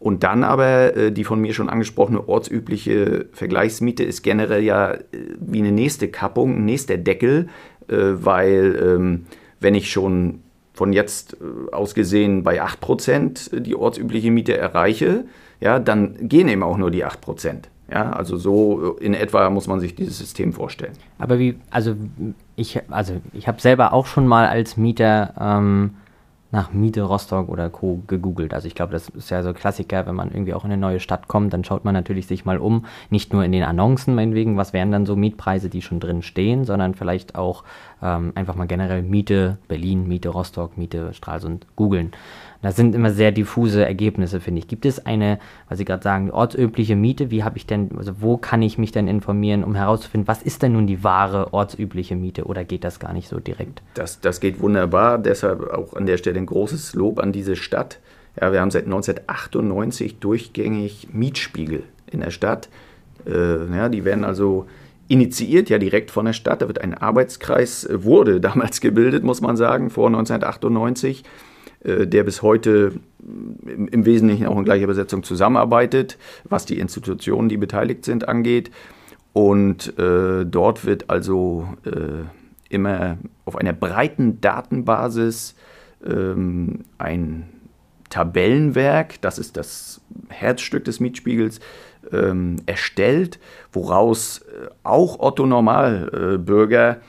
Und 0.00 0.24
dann 0.24 0.44
aber 0.44 0.96
äh, 0.96 1.12
die 1.12 1.24
von 1.24 1.40
mir 1.40 1.52
schon 1.52 1.68
angesprochene 1.68 2.26
ortsübliche 2.26 3.26
Vergleichsmiete 3.32 4.02
ist 4.02 4.22
generell 4.22 4.64
ja 4.64 4.92
äh, 4.94 5.00
wie 5.38 5.58
eine 5.58 5.72
nächste 5.72 6.08
Kappung, 6.08 6.56
ein 6.56 6.64
nächster 6.64 6.96
Deckel, 6.96 7.48
äh, 7.88 7.96
weil 7.96 8.80
ähm, 8.82 9.26
wenn 9.60 9.74
ich 9.74 9.92
schon 9.92 10.40
von 10.80 10.94
jetzt 10.94 11.34
äh, 11.34 11.74
aus 11.74 11.94
gesehen 11.94 12.42
bei 12.42 12.62
8% 12.62 13.60
die 13.60 13.76
ortsübliche 13.76 14.30
Miete 14.30 14.56
erreiche, 14.56 15.24
ja, 15.60 15.78
dann 15.78 16.26
gehen 16.26 16.48
eben 16.48 16.62
auch 16.62 16.78
nur 16.78 16.90
die 16.90 17.04
8%. 17.04 17.64
Ja, 17.92 18.12
also 18.12 18.38
so 18.38 18.96
in 18.98 19.12
etwa 19.12 19.50
muss 19.50 19.66
man 19.66 19.78
sich 19.78 19.94
dieses 19.94 20.16
System 20.16 20.54
vorstellen. 20.54 20.94
Aber 21.18 21.38
wie, 21.38 21.58
also 21.70 21.96
ich, 22.56 22.80
also 22.88 23.20
ich 23.34 23.46
habe 23.46 23.60
selber 23.60 23.92
auch 23.92 24.06
schon 24.06 24.26
mal 24.26 24.46
als 24.46 24.78
Mieter 24.78 25.34
ähm, 25.38 25.96
nach 26.52 26.72
Miete 26.72 27.02
Rostock 27.02 27.48
oder 27.48 27.70
Co. 27.70 28.02
gegoogelt. 28.06 28.54
Also 28.54 28.66
ich 28.66 28.74
glaube, 28.74 28.92
das 28.92 29.08
ist 29.08 29.30
ja 29.30 29.42
so 29.42 29.52
Klassiker, 29.52 30.06
wenn 30.06 30.14
man 30.14 30.30
irgendwie 30.30 30.54
auch 30.54 30.64
in 30.64 30.72
eine 30.72 30.80
neue 30.80 31.00
Stadt 31.00 31.28
kommt, 31.28 31.52
dann 31.52 31.64
schaut 31.64 31.84
man 31.84 31.94
natürlich 31.94 32.26
sich 32.26 32.44
mal 32.44 32.58
um, 32.58 32.86
nicht 33.08 33.32
nur 33.32 33.44
in 33.44 33.52
den 33.52 33.62
Annoncen 33.62 34.14
meinetwegen, 34.14 34.56
was 34.56 34.72
wären 34.72 34.90
dann 34.90 35.06
so 35.06 35.16
Mietpreise, 35.16 35.68
die 35.68 35.82
schon 35.82 36.00
drin 36.00 36.22
stehen, 36.22 36.64
sondern 36.64 36.94
vielleicht 36.94 37.36
auch 37.36 37.64
ähm, 38.02 38.32
einfach 38.34 38.56
mal 38.56 38.66
generell 38.66 39.02
Miete 39.02 39.58
Berlin, 39.68 40.08
Miete 40.08 40.30
Rostock, 40.30 40.76
Miete 40.76 41.14
Stralsund 41.14 41.66
googeln. 41.76 42.12
Das 42.62 42.76
sind 42.76 42.94
immer 42.94 43.10
sehr 43.10 43.32
diffuse 43.32 43.84
Ergebnisse, 43.84 44.38
finde 44.38 44.58
ich. 44.58 44.68
Gibt 44.68 44.84
es 44.84 45.04
eine, 45.06 45.38
was 45.68 45.78
Sie 45.78 45.84
gerade 45.84 46.02
sagen, 46.02 46.30
ortsübliche 46.30 46.94
Miete? 46.94 47.30
Wie 47.30 47.42
habe 47.42 47.56
ich 47.56 47.66
denn, 47.66 47.90
also 47.96 48.20
wo 48.20 48.36
kann 48.36 48.60
ich 48.60 48.76
mich 48.76 48.92
denn 48.92 49.08
informieren, 49.08 49.64
um 49.64 49.74
herauszufinden, 49.74 50.28
was 50.28 50.42
ist 50.42 50.62
denn 50.62 50.72
nun 50.72 50.86
die 50.86 51.02
wahre 51.02 51.54
ortsübliche 51.54 52.16
Miete 52.16 52.44
oder 52.44 52.64
geht 52.64 52.84
das 52.84 53.00
gar 53.00 53.12
nicht 53.14 53.28
so 53.28 53.40
direkt? 53.40 53.82
Das, 53.94 54.20
das 54.20 54.40
geht 54.40 54.60
wunderbar. 54.60 55.18
Deshalb 55.18 55.70
auch 55.70 55.94
an 55.94 56.06
der 56.06 56.18
Stelle 56.18 56.38
ein 56.38 56.46
großes 56.46 56.94
Lob 56.94 57.18
an 57.18 57.32
diese 57.32 57.56
Stadt. 57.56 57.98
Ja, 58.38 58.52
wir 58.52 58.60
haben 58.60 58.70
seit 58.70 58.84
1998 58.84 60.18
durchgängig 60.18 61.08
Mietspiegel 61.12 61.84
in 62.10 62.20
der 62.20 62.30
Stadt. 62.30 62.68
Äh, 63.26 63.74
ja, 63.74 63.88
die 63.88 64.04
werden 64.04 64.24
also 64.24 64.66
initiiert 65.08 65.68
ja 65.70 65.78
direkt 65.78 66.10
von 66.10 66.26
der 66.26 66.34
Stadt. 66.34 66.62
Da 66.62 66.68
wird 66.68 66.80
ein 66.80 66.94
Arbeitskreis, 66.94 67.84
äh, 67.84 68.04
wurde 68.04 68.40
damals 68.40 68.80
gebildet, 68.82 69.24
muss 69.24 69.40
man 69.40 69.56
sagen, 69.56 69.88
vor 69.88 70.08
1998 70.08 71.22
äh, 71.22 71.24
der 71.82 72.24
bis 72.24 72.42
heute 72.42 72.92
im 73.20 74.04
Wesentlichen 74.04 74.46
auch 74.46 74.58
in 74.58 74.64
gleicher 74.64 74.86
Besetzung 74.86 75.22
zusammenarbeitet, 75.22 76.18
was 76.44 76.66
die 76.66 76.78
Institutionen, 76.78 77.48
die 77.48 77.56
beteiligt 77.56 78.04
sind, 78.04 78.28
angeht. 78.28 78.70
Und 79.32 79.98
äh, 79.98 80.44
dort 80.44 80.84
wird 80.84 81.08
also 81.08 81.68
äh, 81.84 82.24
immer 82.68 83.18
auf 83.44 83.56
einer 83.56 83.72
breiten 83.72 84.40
Datenbasis 84.40 85.54
ähm, 86.04 86.80
ein 86.98 87.48
Tabellenwerk, 88.08 89.20
das 89.20 89.38
ist 89.38 89.56
das 89.56 90.00
Herzstück 90.28 90.84
des 90.84 90.98
Mietspiegels, 90.98 91.60
ähm, 92.12 92.56
erstellt, 92.66 93.38
woraus 93.72 94.38
äh, 94.40 94.68
auch 94.82 95.20
Otto 95.20 95.46
Normalbürger 95.46 97.00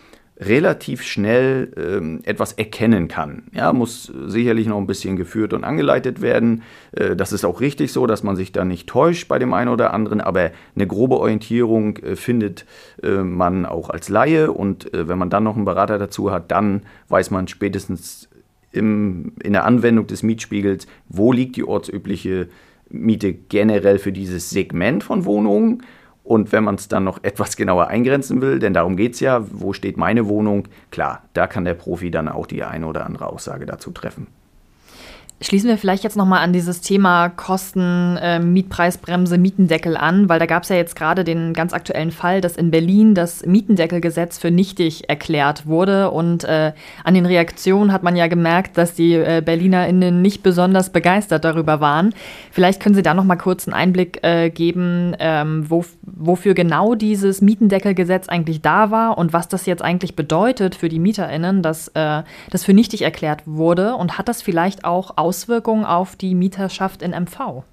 relativ 0.42 1.04
schnell 1.04 1.72
ähm, 1.78 2.22
etwas 2.24 2.54
erkennen 2.54 3.08
kann. 3.08 3.44
Ja, 3.54 3.72
muss 3.74 4.12
sicherlich 4.26 4.68
noch 4.68 4.78
ein 4.78 4.88
bisschen 4.88 5.16
geführt 5.16 5.54
und 5.54 5.64
angeleitet 5.64 6.22
werden. 6.22 6.64
Äh, 6.94 7.16
das 7.16 7.32
ist 7.32 7.46
auch 7.46 7.62
richtig 7.62 7.92
so, 7.92 8.08
dass 8.08 8.24
man 8.24 8.36
sich 8.36 8.52
da 8.52 8.66
nicht 8.66 8.90
täuscht 8.90 9.28
bei 9.28 9.38
dem 9.38 9.54
einen 9.54 9.70
oder 9.70 9.94
anderen, 9.94 10.20
aber 10.20 10.52
eine 10.76 10.88
grobe 10.88 11.18
Orientierung 11.18 11.98
äh, 11.98 12.16
findet 12.16 12.66
äh, 13.04 13.18
man 13.18 13.68
auch 13.68 13.92
als 13.92 14.10
Laie 14.10 14.52
und 14.52 14.92
äh, 14.94 15.08
wenn 15.08 15.20
man 15.20 15.30
dann 15.30 15.44
noch 15.44 15.56
einen 15.56 15.66
Berater 15.66 16.00
dazu 16.00 16.32
hat, 16.32 16.50
dann 16.50 16.82
weiß 17.10 17.30
man 17.30 17.48
spätestens 17.48 18.28
im, 18.72 19.34
in 19.44 19.54
der 19.54 19.66
Anwendung 19.66 20.08
des 20.08 20.24
Mietspiegels, 20.24 20.88
wo 21.08 21.32
liegt 21.32 21.56
die 21.56 21.64
ortsübliche 21.64 22.48
Miete 22.90 23.32
generell 23.34 24.00
für 24.00 24.12
dieses 24.12 24.50
Segment 24.50 25.04
von 25.04 25.26
Wohnungen 25.26 25.84
und 26.24 26.52
wenn 26.52 26.64
man 26.64 26.76
es 26.76 26.88
dann 26.88 27.04
noch 27.04 27.24
etwas 27.24 27.56
genauer 27.56 27.88
eingrenzen 27.88 28.42
will, 28.42 28.60
denn 28.60 28.74
darum 28.74 28.96
geht 28.96 29.14
es 29.14 29.20
ja, 29.20 29.44
wo 29.52 29.74
steht 29.74 29.98
meine 29.98 30.28
Wohnung, 30.28 30.68
klar, 30.92 31.24
da 31.34 31.48
kann 31.48 31.66
der 31.66 31.74
Profi 31.74 32.12
dann 32.12 32.30
auch 32.30 32.46
die 32.46 32.64
eine 32.64 32.86
oder 32.86 33.06
andere 33.06 33.28
Aussage 33.28 33.66
dazu 33.66 33.92
treffen. 33.92 34.28
Schließen 35.44 35.70
wir 35.70 35.80
vielleicht 35.80 36.04
jetzt 36.04 36.18
nochmal 36.18 36.44
an 36.44 36.54
dieses 36.54 36.82
Thema 36.82 37.30
Kosten, 37.30 38.16
äh, 38.18 38.38
Mietpreisbremse, 38.38 39.40
Mietendeckel 39.40 39.98
an, 39.98 40.30
weil 40.30 40.38
da 40.38 40.46
gab 40.46 40.62
es 40.62 40.70
ja 40.70 40.76
jetzt 40.76 40.96
gerade 40.96 41.24
den 41.24 41.54
ganz 41.54 41.74
aktuellen 41.74 42.12
Fall, 42.12 42.42
dass 42.42 42.58
in 42.58 42.70
Berlin 42.70 43.16
das 43.16 43.44
Mietendeckelgesetz 43.44 44.38
für 44.38 44.52
nichtig 44.52 45.10
erklärt 45.10 45.66
wurde. 45.66 46.12
Und 46.12 46.44
äh, 46.44 46.74
an 47.04 47.16
den 47.16 47.26
Reaktionen 47.26 47.92
hat 47.92 48.04
man 48.04 48.16
ja 48.16 48.28
gemerkt, 48.28 48.78
dass 48.78 48.94
die 48.94 49.16
äh, 49.16 49.42
BerlinerInnen 49.44 50.22
nicht 50.22 50.44
besonders 50.44 50.92
begeistert 50.92 51.44
darüber 51.44 51.82
waren. 51.82 52.14
Vielleicht 52.52 52.80
können 52.80 52.94
Sie 52.94 53.02
da 53.02 53.16
nochmal 53.16 53.40
kurz 53.40 53.68
einen 53.68 53.74
Einblick 53.74 54.20
äh, 54.22 54.52
geben, 54.52 55.16
ähm, 55.18 55.66
wo, 55.68 55.84
wofür 56.04 56.54
genau 56.54 56.94
dieses 56.94 57.42
Mietendeckelgesetz 57.42 58.30
eigentlich 58.30 58.62
da 58.62 58.92
war 58.92 59.18
und 59.18 59.34
was 59.34 59.48
das 59.48 59.66
jetzt 59.66 59.82
eigentlich 59.82 60.16
bedeutet 60.16 60.76
für 60.76 60.88
die 60.88 61.00
MieterInnen, 61.00 61.64
dass 61.64 61.88
äh, 61.96 62.22
das 62.52 62.64
für 62.64 62.76
nichtig 62.76 63.02
erklärt 63.02 63.42
wurde. 63.48 63.96
Und 63.96 64.20
hat 64.20 64.28
das 64.28 64.44
vielleicht 64.44 64.86
auch 64.86 65.18
aus 65.18 65.31
Auswirkungen 65.32 65.86
auf 65.86 66.18
die 66.18 66.36
Mieterschaft 66.36 67.02
in 67.02 67.12
MV? 67.12 67.64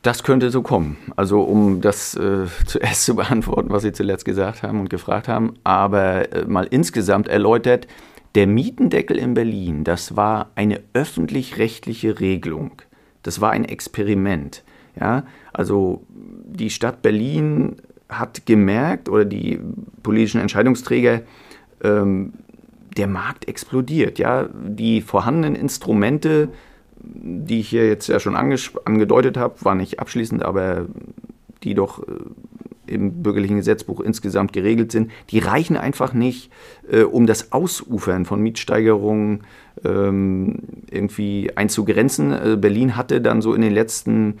Das 0.00 0.22
könnte 0.22 0.48
so 0.48 0.62
kommen. 0.62 0.96
Also 1.14 1.42
um 1.42 1.82
das 1.82 2.14
äh, 2.14 2.46
zuerst 2.66 3.04
zu 3.04 3.16
beantworten, 3.16 3.68
was 3.68 3.82
Sie 3.82 3.92
zuletzt 3.92 4.24
gesagt 4.24 4.62
haben 4.62 4.80
und 4.80 4.88
gefragt 4.88 5.28
haben, 5.28 5.52
aber 5.62 6.32
äh, 6.32 6.46
mal 6.46 6.66
insgesamt 6.70 7.28
erläutert, 7.28 7.86
der 8.34 8.46
Mietendeckel 8.46 9.18
in 9.18 9.34
Berlin, 9.34 9.84
das 9.84 10.16
war 10.16 10.52
eine 10.54 10.80
öffentlich-rechtliche 10.94 12.18
Regelung. 12.18 12.80
Das 13.22 13.42
war 13.42 13.50
ein 13.50 13.66
Experiment. 13.66 14.64
Ja? 14.98 15.24
Also 15.52 16.02
die 16.08 16.70
Stadt 16.70 17.02
Berlin 17.02 17.76
hat 18.08 18.46
gemerkt 18.46 19.10
oder 19.10 19.26
die 19.26 19.60
politischen 20.02 20.40
Entscheidungsträger 20.40 21.20
ähm, 21.84 22.32
der 22.96 23.06
Markt 23.06 23.48
explodiert. 23.48 24.18
Ja? 24.18 24.48
Die 24.52 25.00
vorhandenen 25.00 25.54
Instrumente, 25.54 26.48
die 27.00 27.60
ich 27.60 27.68
hier 27.68 27.88
jetzt 27.88 28.08
ja 28.08 28.20
schon 28.20 28.36
angedeutet 28.36 29.36
habe, 29.36 29.64
waren 29.64 29.78
nicht 29.78 30.00
abschließend, 30.00 30.42
aber 30.42 30.86
die 31.62 31.74
doch 31.74 32.02
äh, 32.02 32.12
im 32.86 33.22
bürgerlichen 33.22 33.56
Gesetzbuch 33.56 34.00
insgesamt 34.00 34.52
geregelt 34.52 34.92
sind, 34.92 35.10
die 35.30 35.38
reichen 35.38 35.76
einfach 35.76 36.12
nicht, 36.12 36.50
äh, 36.90 37.02
um 37.02 37.26
das 37.26 37.52
Ausufern 37.52 38.24
von 38.24 38.40
Mietsteigerungen 38.40 39.42
ähm, 39.84 40.58
irgendwie 40.90 41.50
einzugrenzen. 41.54 42.32
Äh, 42.32 42.56
Berlin 42.60 42.96
hatte 42.96 43.20
dann 43.20 43.42
so 43.42 43.54
in 43.54 43.62
den 43.62 43.72
letzten 43.72 44.38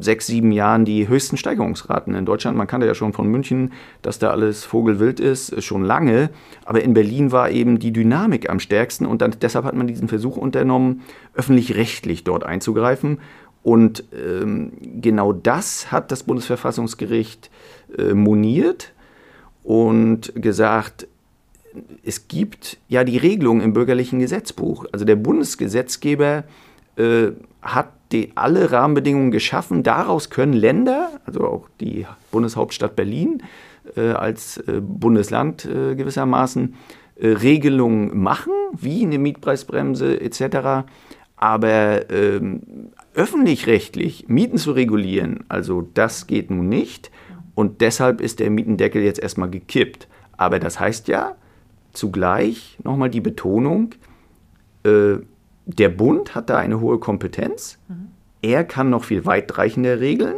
sechs, 0.00 0.26
sieben 0.26 0.52
Jahren 0.52 0.84
die 0.84 1.08
höchsten 1.08 1.36
Steigerungsraten 1.36 2.14
in 2.14 2.26
Deutschland. 2.26 2.56
Man 2.56 2.66
kannte 2.66 2.86
ja 2.86 2.94
schon 2.94 3.12
von 3.12 3.28
München, 3.28 3.72
dass 4.02 4.18
da 4.18 4.30
alles 4.30 4.64
Vogelwild 4.64 5.20
ist, 5.20 5.62
schon 5.62 5.84
lange. 5.84 6.30
Aber 6.64 6.82
in 6.82 6.94
Berlin 6.94 7.32
war 7.32 7.50
eben 7.50 7.78
die 7.78 7.92
Dynamik 7.92 8.50
am 8.50 8.60
stärksten 8.60 9.06
und 9.06 9.22
dann, 9.22 9.36
deshalb 9.40 9.64
hat 9.64 9.74
man 9.74 9.86
diesen 9.86 10.08
Versuch 10.08 10.36
unternommen, 10.36 11.02
öffentlich-rechtlich 11.34 12.24
dort 12.24 12.44
einzugreifen. 12.44 13.18
Und 13.62 14.04
ähm, 14.12 14.72
genau 15.00 15.32
das 15.32 15.90
hat 15.90 16.12
das 16.12 16.22
Bundesverfassungsgericht 16.24 17.50
äh, 17.96 18.12
moniert 18.12 18.92
und 19.62 20.32
gesagt, 20.34 21.06
es 22.04 22.28
gibt 22.28 22.76
ja 22.88 23.04
die 23.04 23.16
Regelung 23.16 23.60
im 23.60 23.72
bürgerlichen 23.72 24.18
Gesetzbuch. 24.18 24.86
Also 24.92 25.04
der 25.04 25.16
Bundesgesetzgeber 25.16 26.44
äh, 26.96 27.28
hat 27.64 27.92
die, 28.12 28.32
alle 28.36 28.70
Rahmenbedingungen 28.70 29.30
geschaffen. 29.30 29.82
Daraus 29.82 30.30
können 30.30 30.52
Länder, 30.52 31.10
also 31.26 31.40
auch 31.44 31.68
die 31.80 32.06
Bundeshauptstadt 32.30 32.94
Berlin 32.94 33.42
äh, 33.96 34.10
als 34.10 34.58
äh, 34.58 34.80
Bundesland 34.80 35.64
äh, 35.64 35.94
gewissermaßen, 35.96 36.74
äh, 37.16 37.28
Regelungen 37.28 38.16
machen, 38.18 38.52
wie 38.72 39.02
eine 39.02 39.18
Mietpreisbremse 39.18 40.20
etc. 40.20 40.86
Aber 41.36 42.10
ähm, 42.10 42.90
öffentlich-rechtlich 43.14 44.28
Mieten 44.28 44.58
zu 44.58 44.72
regulieren, 44.72 45.44
also 45.48 45.82
das 45.82 46.26
geht 46.26 46.50
nun 46.50 46.68
nicht. 46.68 47.10
Und 47.54 47.80
deshalb 47.80 48.20
ist 48.20 48.40
der 48.40 48.50
Mietendeckel 48.50 49.02
jetzt 49.02 49.20
erstmal 49.20 49.50
gekippt. 49.50 50.08
Aber 50.36 50.58
das 50.58 50.80
heißt 50.80 51.08
ja 51.08 51.36
zugleich 51.92 52.78
nochmal 52.82 53.10
die 53.10 53.20
Betonung, 53.20 53.94
äh, 54.84 55.18
der 55.66 55.88
Bund 55.88 56.34
hat 56.34 56.50
da 56.50 56.58
eine 56.58 56.80
hohe 56.80 56.98
Kompetenz. 56.98 57.78
Mhm. 57.88 58.08
Er 58.42 58.64
kann 58.64 58.90
noch 58.90 59.04
viel 59.04 59.24
weitreichender 59.24 60.00
regeln. 60.00 60.36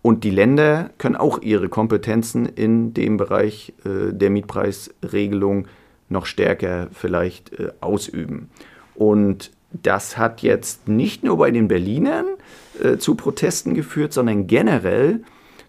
Und 0.00 0.24
die 0.24 0.30
Länder 0.30 0.90
können 0.98 1.16
auch 1.16 1.42
ihre 1.42 1.68
Kompetenzen 1.68 2.46
in 2.46 2.94
dem 2.94 3.16
Bereich 3.16 3.74
äh, 3.84 4.12
der 4.12 4.30
Mietpreisregelung 4.30 5.66
noch 6.08 6.24
stärker 6.24 6.88
vielleicht 6.92 7.52
äh, 7.58 7.72
ausüben. 7.80 8.48
Und 8.94 9.50
das 9.72 10.16
hat 10.16 10.40
jetzt 10.40 10.88
nicht 10.88 11.24
nur 11.24 11.36
bei 11.36 11.50
den 11.50 11.68
Berlinern 11.68 12.26
äh, 12.82 12.96
zu 12.96 13.16
Protesten 13.16 13.74
geführt, 13.74 14.12
sondern 14.12 14.46
generell 14.46 15.22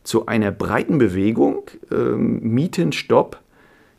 zu 0.03 0.27
einer 0.27 0.51
breiten 0.51 0.97
Bewegung. 0.97 1.63
Ähm, 1.91 2.39
Mietenstopp, 2.41 3.41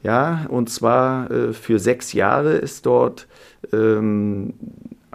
ja, 0.02 0.46
und 0.48 0.70
zwar 0.70 1.30
äh, 1.30 1.52
für 1.52 1.78
sechs 1.78 2.12
Jahre 2.12 2.54
ist 2.54 2.86
dort 2.86 3.26
ähm, 3.72 4.54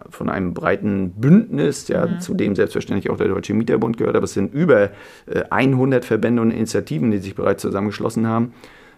von 0.09 0.29
einem 0.29 0.53
breiten 0.53 1.11
Bündnis, 1.11 1.87
ja, 1.87 2.05
mhm. 2.05 2.19
zu 2.19 2.33
dem 2.33 2.55
selbstverständlich 2.55 3.09
auch 3.09 3.17
der 3.17 3.27
Deutsche 3.27 3.53
Mieterbund 3.53 3.97
gehört, 3.97 4.15
aber 4.15 4.25
es 4.25 4.33
sind 4.33 4.53
über 4.53 4.91
äh, 5.25 5.43
100 5.49 6.05
Verbände 6.05 6.41
und 6.41 6.51
Initiativen, 6.51 7.11
die 7.11 7.17
sich 7.17 7.35
bereits 7.35 7.61
zusammengeschlossen 7.61 8.27
haben, 8.27 8.53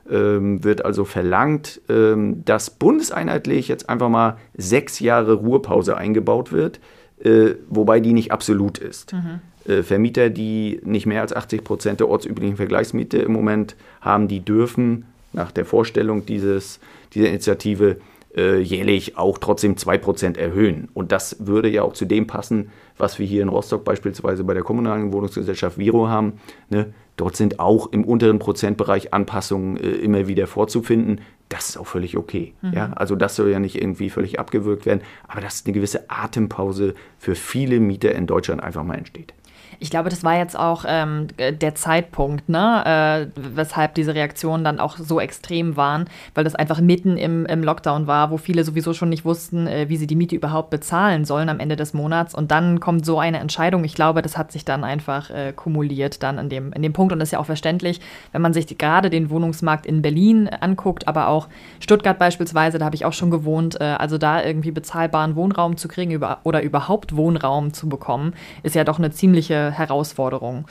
ähm, 0.09 0.63
wird 0.63 0.83
also 0.83 1.05
verlangt, 1.05 1.81
ähm, 1.89 2.43
dass 2.45 2.69
bundeseinheitlich 2.69 3.67
jetzt 3.67 3.89
einfach 3.89 4.09
mal 4.09 4.37
sechs 4.55 4.99
Jahre 4.99 5.33
Ruhepause 5.33 5.97
eingebaut 5.97 6.51
wird, 6.51 6.79
äh, 7.23 7.55
wobei 7.69 7.99
die 7.99 8.13
nicht 8.13 8.31
absolut 8.31 8.77
ist. 8.77 9.13
Mhm. 9.13 9.39
Äh, 9.71 9.83
Vermieter, 9.83 10.29
die 10.29 10.81
nicht 10.83 11.05
mehr 11.05 11.21
als 11.21 11.35
80 11.35 11.63
Prozent 11.63 11.99
der 11.99 12.09
ortsüblichen 12.09 12.57
Vergleichsmiete 12.57 13.17
im 13.17 13.33
Moment 13.33 13.75
haben, 14.01 14.27
die 14.27 14.43
dürfen 14.43 15.05
nach 15.37 15.51
der 15.51 15.65
Vorstellung 15.65 16.25
dieses, 16.25 16.79
dieser 17.13 17.29
Initiative 17.29 17.97
äh, 18.35 18.59
jährlich 18.59 19.17
auch 19.17 19.37
trotzdem 19.37 19.75
2% 19.75 20.37
erhöhen. 20.37 20.89
Und 20.93 21.11
das 21.11 21.37
würde 21.39 21.69
ja 21.69 21.83
auch 21.83 21.93
zu 21.93 22.05
dem 22.05 22.27
passen, 22.27 22.71
was 22.97 23.19
wir 23.19 23.25
hier 23.25 23.43
in 23.43 23.47
Rostock 23.47 23.85
beispielsweise 23.85 24.43
bei 24.43 24.53
der 24.53 24.63
kommunalen 24.63 25.13
Wohnungsgesellschaft 25.13 25.77
Viro 25.77 26.07
haben. 26.07 26.33
Ne? 26.69 26.93
Dort 27.17 27.35
sind 27.35 27.59
auch 27.59 27.91
im 27.91 28.03
unteren 28.03 28.39
Prozentbereich 28.39 29.13
Anpassungen 29.13 29.77
äh, 29.77 29.89
immer 29.89 30.27
wieder 30.27 30.47
vorzufinden. 30.47 31.21
Das 31.49 31.69
ist 31.69 31.77
auch 31.77 31.87
völlig 31.87 32.17
okay. 32.17 32.53
Mhm. 32.61 32.73
Ja? 32.73 32.93
Also 32.95 33.15
das 33.15 33.35
soll 33.35 33.49
ja 33.49 33.59
nicht 33.59 33.79
irgendwie 33.79 34.09
völlig 34.09 34.39
abgewürgt 34.39 34.87
werden, 34.87 35.01
aber 35.27 35.41
dass 35.41 35.65
eine 35.65 35.73
gewisse 35.73 36.09
Atempause 36.09 36.95
für 37.19 37.35
viele 37.35 37.79
Mieter 37.79 38.13
in 38.13 38.25
Deutschland 38.25 38.61
einfach 38.63 38.83
mal 38.83 38.97
entsteht. 38.97 39.33
Ich 39.79 39.89
glaube, 39.89 40.09
das 40.09 40.23
war 40.23 40.37
jetzt 40.37 40.57
auch 40.57 40.85
ähm, 40.87 41.27
der 41.37 41.75
Zeitpunkt, 41.75 42.49
ne? 42.49 43.29
Äh, 43.35 43.39
weshalb 43.55 43.93
diese 43.93 44.15
Reaktionen 44.15 44.63
dann 44.63 44.79
auch 44.79 44.97
so 44.97 45.19
extrem 45.19 45.77
waren, 45.77 46.05
weil 46.33 46.43
das 46.43 46.55
einfach 46.55 46.81
mitten 46.81 47.17
im, 47.17 47.45
im 47.45 47.63
Lockdown 47.63 48.07
war, 48.07 48.31
wo 48.31 48.37
viele 48.37 48.63
sowieso 48.63 48.93
schon 48.93 49.09
nicht 49.09 49.25
wussten, 49.25 49.67
äh, 49.67 49.89
wie 49.89 49.97
sie 49.97 50.07
die 50.07 50.15
Miete 50.15 50.35
überhaupt 50.35 50.69
bezahlen 50.69 51.25
sollen 51.25 51.49
am 51.49 51.59
Ende 51.59 51.75
des 51.75 51.93
Monats. 51.93 52.33
Und 52.33 52.51
dann 52.51 52.79
kommt 52.79 53.05
so 53.05 53.19
eine 53.19 53.39
Entscheidung. 53.39 53.83
Ich 53.83 53.93
glaube, 53.93 54.21
das 54.21 54.37
hat 54.37 54.51
sich 54.51 54.65
dann 54.65 54.83
einfach 54.83 55.29
äh, 55.29 55.53
kumuliert 55.53 56.23
dann 56.23 56.39
an 56.39 56.49
dem, 56.49 56.73
in 56.73 56.81
dem 56.81 56.93
Punkt. 56.93 57.13
Und 57.13 57.19
das 57.19 57.27
ist 57.27 57.33
ja 57.33 57.39
auch 57.39 57.45
verständlich, 57.45 58.01
wenn 58.31 58.41
man 58.41 58.53
sich 58.53 58.77
gerade 58.77 59.09
den 59.09 59.29
Wohnungsmarkt 59.29 59.85
in 59.85 60.01
Berlin 60.01 60.47
anguckt, 60.47 61.07
aber 61.07 61.27
auch 61.27 61.47
Stuttgart 61.79 62.17
beispielsweise, 62.17 62.79
da 62.79 62.85
habe 62.85 62.95
ich 62.95 63.05
auch 63.05 63.13
schon 63.13 63.31
gewohnt. 63.31 63.79
Äh, 63.79 63.83
also 63.83 64.17
da 64.17 64.43
irgendwie 64.43 64.71
bezahlbaren 64.71 65.35
Wohnraum 65.35 65.77
zu 65.77 65.87
kriegen 65.87 66.11
über, 66.11 66.39
oder 66.43 66.63
überhaupt 66.63 67.15
Wohnraum 67.15 67.73
zu 67.73 67.89
bekommen, 67.89 68.33
ist 68.63 68.75
ja 68.75 68.83
doch 68.83 68.97
eine 68.97 69.11
ziemliche 69.11 69.56
Herausforderung. 69.71 70.65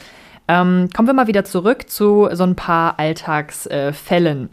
Ähm, 0.49 0.88
kommen 0.94 1.09
wir 1.09 1.14
mal 1.14 1.27
wieder 1.27 1.44
zurück 1.44 1.90
zu 1.90 2.29
so 2.33 2.44
ein 2.44 2.55
paar 2.55 2.99
Alltagsfällen. 3.01 4.49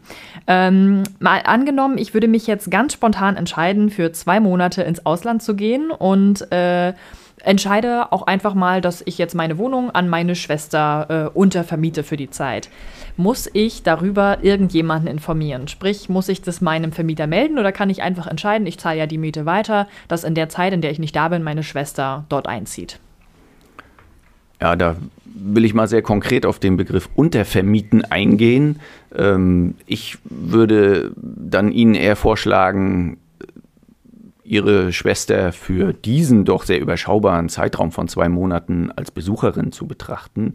Äh, 0.48 0.68
ähm, 0.68 1.04
mal 1.20 1.42
angenommen, 1.46 2.00
ich 2.00 2.14
würde 2.16 2.28
mich 2.28 2.48
jetzt 2.48 2.72
ganz 2.72 2.94
spontan 2.94 3.36
entscheiden, 3.36 3.92
für 3.92 4.12
zwei 4.12 4.40
Monate 4.40 4.82
ins 4.82 5.06
Ausland 5.06 5.44
zu 5.44 5.56
gehen 5.56 5.92
und 5.92 6.52
äh, 6.52 6.94
entscheide 7.44 8.12
auch 8.12 8.24
einfach 8.24 8.56
mal, 8.56 8.82
dass 8.82 9.04
ich 9.06 9.18
jetzt 9.18 9.36
meine 9.36 9.58
Wohnung 9.58 9.92
an 9.92 10.10
meine 10.10 10.36
Schwester 10.36 11.32
äh, 11.34 11.38
untervermiete 11.38 12.04
für 12.04 12.18
die 12.18 12.30
Zeit. 12.30 12.70
Muss 13.16 13.48
ich 13.54 13.84
darüber 13.84 14.40
irgendjemanden 14.42 15.08
informieren? 15.08 15.68
Sprich, 15.68 16.10
muss 16.10 16.30
ich 16.30 16.42
das 16.42 16.62
meinem 16.62 16.92
Vermieter 16.92 17.28
melden 17.28 17.60
oder 17.60 17.72
kann 17.72 17.92
ich 17.92 18.02
einfach 18.02 18.26
entscheiden, 18.26 18.66
ich 18.66 18.80
zahle 18.80 18.98
ja 18.98 19.06
die 19.06 19.20
Miete 19.20 19.46
weiter, 19.46 19.88
dass 20.08 20.24
in 20.24 20.34
der 20.34 20.50
Zeit, 20.50 20.74
in 20.74 20.82
der 20.82 20.90
ich 20.90 21.00
nicht 21.00 21.16
da 21.16 21.28
bin, 21.28 21.44
meine 21.44 21.62
Schwester 21.62 22.26
dort 22.30 22.48
einzieht? 22.48 23.00
Ja, 24.64 24.78
da 24.78 24.96
will 25.26 25.66
ich 25.66 25.74
mal 25.74 25.90
sehr 25.90 26.02
konkret 26.02 26.46
auf 26.46 26.58
den 26.58 26.78
Begriff 26.78 27.10
Untervermieten 27.16 28.06
eingehen. 28.06 28.80
Ähm, 29.14 29.76
ich 29.88 30.20
würde 30.24 31.12
dann 31.18 31.74
Ihnen 31.74 31.96
eher 31.96 32.16
vorschlagen, 32.16 33.18
Ihre 34.46 34.94
Schwester 34.94 35.52
für 35.52 35.92
diesen 35.92 36.46
doch 36.46 36.64
sehr 36.64 36.80
überschaubaren 36.80 37.50
Zeitraum 37.50 37.92
von 37.92 38.08
zwei 38.08 38.30
Monaten 38.30 38.90
als 38.96 39.12
Besucherin 39.12 39.74
zu 39.74 39.86
betrachten. 39.86 40.54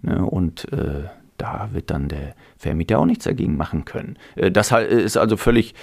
Ne, 0.00 0.24
und 0.24 0.72
äh, 0.72 1.10
da 1.40 1.70
wird 1.72 1.90
dann 1.90 2.08
der 2.08 2.34
Vermieter 2.58 2.98
auch 2.98 3.06
nichts 3.06 3.24
dagegen 3.24 3.56
machen 3.56 3.84
können. 3.84 4.16
Äh, 4.36 4.50
das 4.50 4.72
ist 4.72 5.16
also 5.16 5.36
völlig 5.36 5.74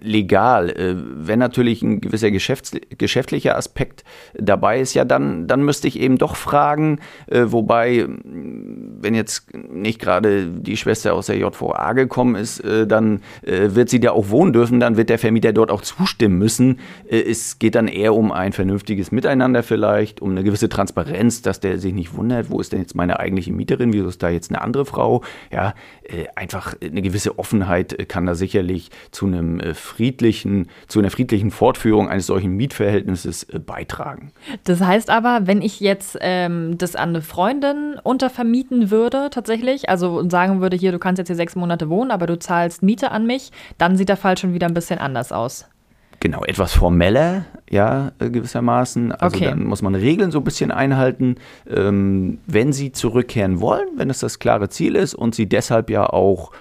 legal. 0.00 0.70
Äh, 0.70 0.94
wenn 0.96 1.38
natürlich 1.38 1.82
ein 1.82 2.00
gewisser 2.00 2.30
Geschäfts 2.30 2.72
geschäftlicher 2.98 3.56
Aspekt 3.56 4.04
dabei 4.34 4.80
ist, 4.80 4.94
ja, 4.94 5.04
dann, 5.04 5.46
dann 5.46 5.64
müsste 5.64 5.88
ich 5.88 5.98
eben 5.98 6.18
doch 6.18 6.36
fragen, 6.36 7.00
äh, 7.26 7.44
wobei, 7.46 8.06
wenn 8.24 9.14
jetzt 9.14 9.52
nicht 9.54 10.00
gerade 10.00 10.46
die 10.46 10.76
Schwester 10.76 11.14
aus 11.14 11.26
der 11.26 11.38
JVA 11.38 11.92
gekommen 11.94 12.34
ist, 12.34 12.60
äh, 12.60 12.86
dann 12.86 13.20
wird 13.42 13.88
sie 13.88 14.00
da 14.00 14.12
auch 14.12 14.30
wohnen 14.30 14.52
dürfen, 14.52 14.80
dann 14.80 14.96
wird 14.96 15.08
der 15.10 15.18
Vermieter 15.18 15.52
dort 15.52 15.70
auch 15.70 15.82
zustimmen 15.82 16.38
müssen. 16.38 16.78
Es 17.08 17.58
geht 17.58 17.74
dann 17.74 17.88
eher 17.88 18.14
um 18.14 18.32
ein 18.32 18.52
vernünftiges 18.52 19.12
Miteinander 19.12 19.62
vielleicht, 19.62 20.20
um 20.20 20.30
eine 20.30 20.44
gewisse 20.44 20.68
Transparenz, 20.68 21.42
dass 21.42 21.60
der 21.60 21.78
sich 21.78 21.92
nicht 21.92 22.14
wundert, 22.14 22.50
wo 22.50 22.60
ist 22.60 22.72
denn 22.72 22.80
jetzt 22.80 22.94
meine 22.94 23.18
eigentliche 23.18 23.52
Mieterin, 23.52 23.92
wieso 23.92 24.08
ist 24.08 24.22
da 24.22 24.28
jetzt 24.28 24.50
eine 24.50 24.60
andere 24.60 24.84
Frau? 24.84 24.99
Ja, 25.50 25.74
einfach 26.34 26.74
eine 26.82 27.02
gewisse 27.02 27.38
Offenheit 27.38 28.08
kann 28.08 28.26
da 28.26 28.34
sicherlich 28.34 28.90
zu 29.10 29.26
einem 29.26 29.60
friedlichen, 29.74 30.68
zu 30.88 30.98
einer 30.98 31.10
friedlichen 31.10 31.50
Fortführung 31.50 32.08
eines 32.08 32.26
solchen 32.26 32.56
Mietverhältnisses 32.56 33.44
äh, 33.44 33.58
beitragen. 33.58 34.32
Das 34.64 34.80
heißt 34.80 35.10
aber, 35.10 35.46
wenn 35.46 35.62
ich 35.62 35.80
jetzt 35.80 36.18
ähm, 36.20 36.78
das 36.78 36.96
an 36.96 37.10
eine 37.10 37.22
Freundin 37.22 37.96
untervermieten 38.02 38.90
würde, 38.90 39.28
tatsächlich, 39.30 39.88
also 39.88 40.28
sagen 40.28 40.60
würde, 40.60 40.76
hier, 40.76 40.92
du 40.92 40.98
kannst 40.98 41.18
jetzt 41.18 41.28
hier 41.28 41.36
sechs 41.36 41.56
Monate 41.56 41.88
wohnen, 41.88 42.10
aber 42.10 42.26
du 42.26 42.38
zahlst 42.38 42.82
Miete 42.82 43.10
an 43.10 43.26
mich, 43.26 43.50
dann 43.78 43.96
sieht 43.96 44.08
der 44.08 44.16
Fall 44.16 44.38
schon 44.38 44.54
wieder 44.54 44.66
ein 44.66 44.74
bisschen 44.74 44.98
anders 44.98 45.32
aus. 45.32 45.66
Genau, 46.20 46.44
etwas 46.44 46.74
formeller, 46.74 47.46
ja, 47.70 48.12
äh, 48.18 48.28
gewissermaßen. 48.28 49.10
Also 49.12 49.36
okay. 49.36 49.46
dann 49.46 49.64
muss 49.64 49.80
man 49.80 49.94
Regeln 49.94 50.30
so 50.30 50.38
ein 50.38 50.44
bisschen 50.44 50.70
einhalten. 50.70 51.36
Ähm, 51.66 52.38
wenn 52.46 52.74
sie 52.74 52.92
zurückkehren 52.92 53.60
wollen, 53.60 53.88
wenn 53.96 54.10
es 54.10 54.20
das 54.20 54.38
klare 54.38 54.68
Ziel 54.68 54.96
ist 54.96 55.14
und 55.14 55.34
sie 55.34 55.48
deshalb 55.48 55.88
ja 55.88 56.06
auch 56.06 56.52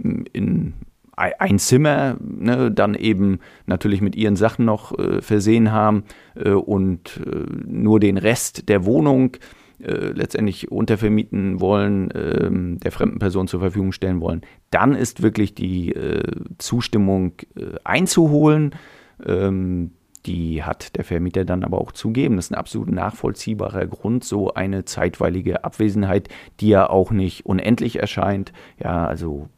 hm, 0.00 0.24
in 0.32 0.74
ein 1.16 1.60
Zimmer 1.60 2.16
ne, 2.20 2.72
dann 2.72 2.96
eben 2.96 3.38
natürlich 3.66 4.00
mit 4.00 4.16
ihren 4.16 4.34
Sachen 4.34 4.64
noch 4.64 4.98
äh, 4.98 5.22
versehen 5.22 5.70
haben 5.70 6.02
äh, 6.34 6.50
und 6.50 7.20
äh, 7.24 7.44
nur 7.66 8.00
den 8.00 8.16
Rest 8.16 8.68
der 8.68 8.84
Wohnung 8.84 9.36
äh, 9.80 10.08
letztendlich 10.08 10.72
untervermieten 10.72 11.60
wollen, 11.60 12.08
ähm, 12.14 12.80
der 12.80 12.90
fremden 12.90 13.20
Person 13.20 13.46
zur 13.46 13.60
Verfügung 13.60 13.92
stellen 13.92 14.20
wollen, 14.20 14.42
dann 14.70 14.96
ist 14.96 15.22
wirklich 15.22 15.54
die 15.54 15.92
äh, 15.92 16.22
Zustimmung 16.58 17.34
einzuholen. 17.84 18.74
Ähm, 19.26 19.92
die 20.26 20.62
hat 20.62 20.96
der 20.96 21.04
Vermieter 21.04 21.44
dann 21.44 21.64
aber 21.64 21.78
auch 21.78 21.92
zugeben. 21.92 22.36
Das 22.36 22.46
ist 22.46 22.52
ein 22.52 22.58
absolut 22.58 22.90
nachvollziehbarer 22.90 23.86
Grund, 23.86 24.24
so 24.24 24.54
eine 24.54 24.84
zeitweilige 24.84 25.64
Abwesenheit, 25.64 26.28
die 26.60 26.68
ja 26.68 26.88
auch 26.88 27.10
nicht 27.10 27.44
unendlich 27.44 27.98
erscheint. 27.98 28.52
Ja, 28.82 29.06
also 29.06 29.48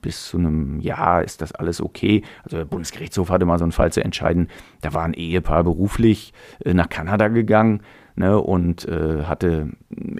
bis 0.00 0.26
zu 0.26 0.38
einem 0.38 0.80
Jahr 0.80 1.22
ist 1.22 1.40
das 1.40 1.52
alles 1.52 1.80
okay. 1.80 2.22
Also 2.42 2.56
der 2.56 2.64
Bundesgerichtshof 2.64 3.30
hatte 3.30 3.44
mal 3.44 3.58
so 3.58 3.64
einen 3.64 3.72
Fall 3.72 3.92
zu 3.92 4.02
entscheiden. 4.02 4.48
Da 4.80 4.94
war 4.94 5.04
ein 5.04 5.14
Ehepaar 5.14 5.64
beruflich 5.64 6.32
äh, 6.64 6.74
nach 6.74 6.88
Kanada 6.88 7.28
gegangen 7.28 7.82
ne, 8.16 8.40
und 8.40 8.86
äh, 8.88 9.24
hatte 9.24 9.70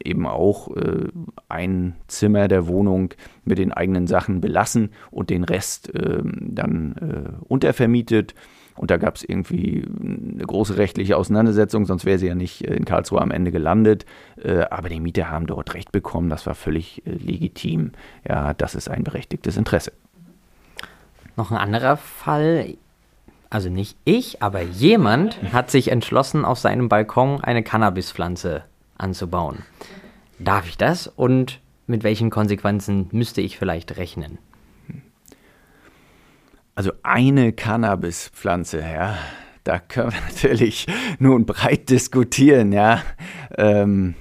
eben 0.05 0.27
auch 0.27 0.75
äh, 0.77 1.09
ein 1.49 1.97
Zimmer 2.09 2.49
der 2.49 2.67
Wohnung 2.67 3.15
mit 3.45 3.59
den 3.59 3.73
eigenen 3.73 4.07
Sachen 4.07 4.41
belassen 4.41 4.91
und 5.11 5.31
den 5.31 5.45
Rest 5.45 5.93
ähm, 5.95 6.33
dann 6.51 6.97
äh, 6.97 7.45
untervermietet. 7.45 8.35
Und 8.77 8.91
da 8.91 8.97
gab 8.97 9.17
es 9.17 9.23
irgendwie 9.23 9.85
eine 10.01 10.45
große 10.45 10.77
rechtliche 10.77 11.17
Auseinandersetzung, 11.17 11.87
sonst 11.87 12.05
wäre 12.05 12.19
sie 12.19 12.27
ja 12.27 12.35
nicht 12.35 12.63
in 12.63 12.85
Karlsruhe 12.85 13.21
am 13.21 13.31
Ende 13.31 13.53
gelandet. 13.53 14.05
Äh, 14.43 14.65
aber 14.71 14.89
die 14.89 15.01
Mieter 15.01 15.31
haben 15.31 15.47
dort 15.47 15.75
Recht 15.75 15.93
bekommen, 15.93 16.29
das 16.29 16.47
war 16.47 16.55
völlig 16.55 17.07
äh, 17.07 17.11
legitim. 17.11 17.93
Ja, 18.29 18.55
das 18.55 18.75
ist 18.75 18.89
ein 18.89 19.05
berechtigtes 19.05 19.57
Interesse. 19.57 19.93
Noch 21.37 21.51
ein 21.51 21.57
anderer 21.57 21.97
Fall, 21.97 22.75
also 23.51 23.69
nicht 23.69 23.97
ich, 24.05 24.43
aber 24.43 24.63
jemand 24.63 25.39
hat 25.53 25.71
sich 25.71 25.91
entschlossen, 25.91 26.45
auf 26.45 26.59
seinem 26.59 26.89
Balkon 26.89 27.43
eine 27.43 27.63
Cannabispflanze 27.63 28.65
anzubauen. 28.99 29.63
Darf 30.39 30.69
ich 30.69 30.77
das 30.77 31.07
und 31.07 31.61
mit 31.87 32.03
welchen 32.03 32.31
Konsequenzen 32.31 33.09
müsste 33.13 33.41
ich 33.41 33.59
vielleicht 33.59 33.97
rechnen? 33.97 34.39
Also 36.77 36.91
eine 37.05 37.53
Cannabispflanze, 37.53 38.81
ja, 38.81 39.17
da 39.63 39.79
können 39.79 40.13
wir 40.13 40.21
natürlich 40.33 40.87
nun 41.21 41.47
breit 41.47 41.89
diskutieren, 41.89 42.73
ja. 42.73 43.03
Ähm, 43.57 44.15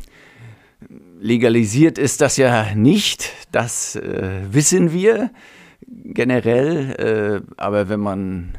legalisiert 1.20 1.98
ist 1.98 2.22
das 2.22 2.38
ja 2.38 2.76
nicht, 2.76 3.32
das 3.52 3.96
äh, 3.96 4.42
wissen 4.52 4.94
wir 4.94 5.32
generell, 5.88 7.44
äh, 7.48 7.54
aber 7.58 7.90
wenn 7.90 8.00
man 8.00 8.54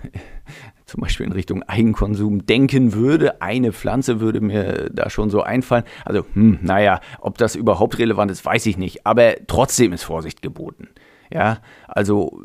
zum 0.86 1.00
Beispiel 1.00 1.26
in 1.26 1.32
Richtung 1.32 1.62
Eigenkonsum 1.62 2.46
denken 2.46 2.94
würde, 2.94 3.40
eine 3.42 3.72
Pflanze 3.72 4.18
würde 4.18 4.40
mir 4.40 4.90
da 4.92 5.08
schon 5.08 5.30
so 5.30 5.42
einfallen. 5.42 5.84
Also, 6.04 6.26
hm, 6.34 6.58
naja, 6.62 7.00
ob 7.20 7.38
das 7.38 7.54
überhaupt 7.54 7.98
relevant 7.98 8.30
ist, 8.30 8.44
weiß 8.44 8.66
ich 8.66 8.76
nicht, 8.76 9.06
aber 9.06 9.34
trotzdem 9.46 9.92
ist 9.92 10.02
Vorsicht 10.02 10.42
geboten. 10.42 10.88
Ja, 11.32 11.58
also 11.88 12.42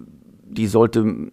die 0.50 0.68
sollte, 0.68 1.30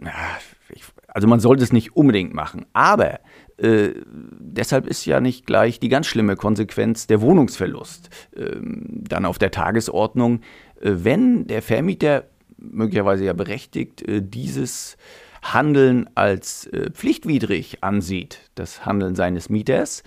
also 1.09 1.27
man 1.27 1.41
sollte 1.41 1.65
es 1.65 1.73
nicht 1.73 1.97
unbedingt 1.97 2.35
machen, 2.35 2.67
aber 2.73 3.21
äh, 3.57 3.91
deshalb 4.05 4.87
ist 4.87 5.07
ja 5.07 5.21
nicht 5.21 5.47
gleich 5.47 5.81
die 5.81 5.89
ganz 5.89 6.07
schlimme 6.07 6.37
Konsequenz 6.37 7.07
der 7.07 7.21
Wohnungsverlust 7.23 8.11
äh, 8.37 8.57
dann 8.61 9.25
auf 9.25 9.39
der 9.39 9.51
Tagesordnung, 9.51 10.41
äh, 10.81 10.93
wenn 10.97 11.47
der 11.47 11.63
Vermieter 11.63 12.25
möglicherweise 12.59 13.25
ja 13.25 13.33
berechtigt 13.33 14.03
äh, 14.03 14.21
dieses 14.23 14.97
Handeln 15.43 16.09
als 16.15 16.67
äh, 16.67 16.91
pflichtwidrig 16.91 17.83
ansieht, 17.83 18.51
das 18.55 18.85
Handeln 18.85 19.15
seines 19.15 19.49
Mieters 19.49 20.03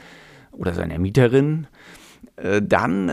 oder 0.51 0.73
seiner 0.73 0.99
Mieterin, 0.99 1.67
äh, 2.35 2.61
dann 2.61 3.09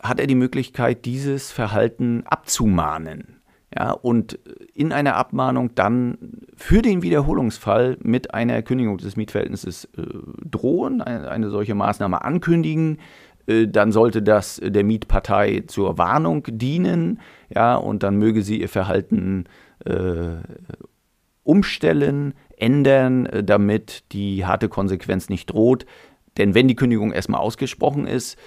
hat 0.00 0.20
er 0.20 0.26
die 0.28 0.36
Möglichkeit, 0.36 1.04
dieses 1.04 1.50
Verhalten 1.50 2.22
abzumahnen 2.24 3.37
ja, 3.76 3.90
und 3.90 4.38
in 4.74 4.92
einer 4.92 5.16
Abmahnung 5.16 5.74
dann 5.74 6.18
für 6.56 6.80
den 6.80 7.02
Wiederholungsfall 7.02 7.98
mit 8.02 8.32
einer 8.32 8.62
Kündigung 8.62 8.96
des 8.98 9.16
Mietverhältnisses 9.16 9.84
äh, 9.96 10.02
drohen, 10.44 11.02
eine, 11.02 11.30
eine, 11.30 11.50
solche 11.50 11.74
Maßnahme 11.74 12.24
ankündigen. 12.24 12.98
Äh, 13.46 13.68
dann 13.68 13.92
sollte 13.92 14.22
das 14.22 14.60
der 14.64 14.84
Mietpartei 14.84 15.64
zur 15.66 15.98
Warnung 15.98 16.44
dienen, 16.48 17.20
ja, 17.54 17.74
und 17.76 18.02
dann 18.02 18.16
möge 18.16 18.42
sie 18.42 18.60
ihr 18.60 18.70
Verhalten 18.70 19.44
äh, 19.84 20.36
umstellen, 21.42 22.34
ändern, 22.56 23.26
äh, 23.26 23.44
damit 23.44 24.04
die 24.12 24.44
harte 24.44 24.68
Konsequenz 24.68 25.28
nicht 25.28 25.50
droht. 25.50 25.86
Denn 26.38 26.54
wenn 26.54 26.68
die 26.68 26.76
Kündigung 26.76 27.12
erstmal 27.12 27.40
ausgesprochen 27.40 28.06
ist, 28.06 28.38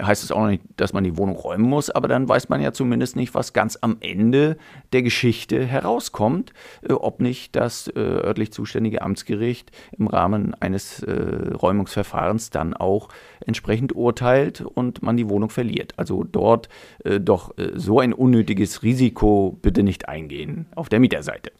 heißt 0.00 0.22
es 0.22 0.32
auch 0.32 0.40
noch 0.40 0.48
nicht, 0.48 0.62
dass 0.76 0.92
man 0.92 1.04
die 1.04 1.16
Wohnung 1.18 1.36
räumen 1.36 1.68
muss, 1.68 1.90
aber 1.90 2.08
dann 2.08 2.28
weiß 2.28 2.48
man 2.48 2.62
ja 2.62 2.72
zumindest 2.72 3.16
nicht, 3.16 3.34
was 3.34 3.52
ganz 3.52 3.76
am 3.80 3.96
Ende 4.00 4.56
der 4.92 5.02
Geschichte 5.02 5.64
herauskommt, 5.66 6.52
äh, 6.88 6.92
ob 6.92 7.20
nicht 7.20 7.56
das 7.56 7.88
äh, 7.88 7.98
örtlich 7.98 8.52
zuständige 8.52 9.02
Amtsgericht 9.02 9.70
im 9.98 10.06
Rahmen 10.06 10.54
eines 10.60 11.02
äh, 11.02 11.12
Räumungsverfahrens 11.12 12.50
dann 12.50 12.74
auch 12.74 13.08
entsprechend 13.44 13.94
urteilt 13.94 14.60
und 14.60 15.02
man 15.02 15.16
die 15.16 15.28
Wohnung 15.28 15.50
verliert. 15.50 15.94
Also 15.96 16.24
dort 16.24 16.68
äh, 17.04 17.20
doch 17.20 17.58
äh, 17.58 17.72
so 17.74 18.00
ein 18.00 18.12
unnötiges 18.12 18.82
Risiko 18.82 19.58
bitte 19.60 19.82
nicht 19.82 20.08
eingehen 20.08 20.66
auf 20.74 20.88
der 20.88 21.00
Mieterseite. 21.00 21.52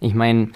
Ich 0.00 0.14
meine, 0.14 0.50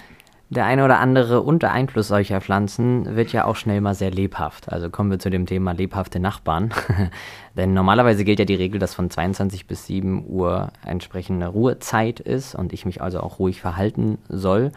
der 0.50 0.66
eine 0.66 0.84
oder 0.84 0.98
andere 0.98 1.42
unter 1.42 1.70
Einfluss 1.70 2.08
solcher 2.08 2.40
Pflanzen 2.40 3.16
wird 3.16 3.32
ja 3.32 3.44
auch 3.44 3.54
schnell 3.54 3.80
mal 3.80 3.94
sehr 3.94 4.10
lebhaft. 4.10 4.70
Also 4.72 4.90
kommen 4.90 5.08
wir 5.10 5.20
zu 5.20 5.30
dem 5.30 5.46
Thema 5.46 5.72
lebhafte 5.72 6.18
Nachbarn. 6.18 6.70
Denn 7.56 7.72
normalerweise 7.72 8.24
gilt 8.24 8.40
ja 8.40 8.44
die 8.44 8.56
Regel, 8.56 8.80
dass 8.80 8.92
von 8.92 9.10
22 9.10 9.68
bis 9.68 9.86
7 9.86 10.24
Uhr 10.28 10.72
entsprechende 10.84 11.46
Ruhezeit 11.46 12.18
ist 12.18 12.56
und 12.56 12.72
ich 12.72 12.84
mich 12.84 13.00
also 13.00 13.20
auch 13.20 13.38
ruhig 13.38 13.60
verhalten 13.60 14.18
soll. 14.28 14.72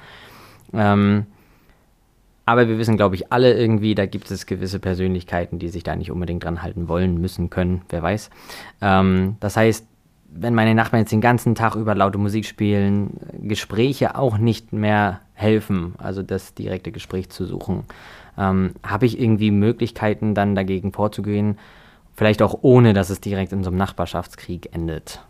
Ähm, 0.74 1.26
aber 2.46 2.68
wir 2.68 2.78
wissen, 2.78 2.98
glaube 2.98 3.16
ich, 3.16 3.32
alle 3.32 3.54
irgendwie, 3.54 3.96
da 3.96 4.06
gibt 4.06 4.30
es 4.30 4.46
gewisse 4.46 4.80
Persönlichkeiten, 4.80 5.58
die 5.58 5.70
sich 5.70 5.82
da 5.82 5.96
nicht 5.96 6.12
unbedingt 6.12 6.44
dran 6.44 6.62
halten 6.62 6.88
wollen, 6.88 7.20
müssen, 7.20 7.50
können, 7.50 7.82
wer 7.90 8.04
weiß. 8.04 8.30
Ähm, 8.82 9.38
das 9.40 9.58
heißt, 9.58 9.88
wenn 10.36 10.56
meine 10.56 10.76
Nachbarn 10.76 11.02
jetzt 11.02 11.12
den 11.12 11.22
ganzen 11.22 11.56
Tag 11.56 11.76
über 11.76 11.96
laute 11.96 12.18
Musik 12.18 12.46
spielen, 12.46 13.20
Gespräche 13.42 14.16
auch 14.16 14.38
nicht 14.38 14.74
mehr 14.74 15.22
helfen, 15.34 15.94
also 15.98 16.24
das 16.24 16.54
direkte 16.54 16.92
Gespräch 16.92 17.30
zu 17.30 17.46
suchen, 17.46 17.84
ähm, 18.38 18.74
habe 18.84 19.06
ich 19.06 19.20
irgendwie 19.20 19.52
Möglichkeiten 19.52 20.34
dann 20.34 20.56
dagegen 20.56 20.92
vorzugehen, 20.92 21.60
vielleicht 22.16 22.42
auch 22.42 22.60
ohne, 22.62 22.94
dass 22.94 23.10
es 23.10 23.22
direkt 23.22 23.54
in 23.54 23.64
so 23.64 23.70
einem 23.70 23.78
Nachbarschaftskrieg 23.78 24.74
endet. 24.74 25.22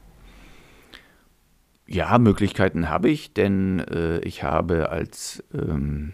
Ja, 1.86 2.18
Möglichkeiten 2.18 2.89
habe 2.89 3.10
ich, 3.10 3.34
denn 3.34 3.80
äh, 3.80 4.20
ich 4.20 4.44
habe 4.44 4.89
als 4.89 5.44
ähm, 5.54 6.13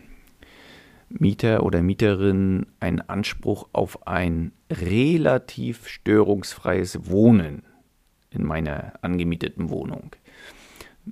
Mieter 1.09 1.63
oder 1.63 1.81
Mieterin 1.83 2.65
einen 2.79 3.01
Anspruch 3.01 3.67
auf 3.71 4.07
ein 4.07 4.51
relativ 4.71 5.87
störungsfreies 5.87 7.07
Wohnen 7.09 7.63
in 8.31 8.45
meiner 8.45 8.93
angemieteten 9.01 9.69
Wohnung. 9.69 10.15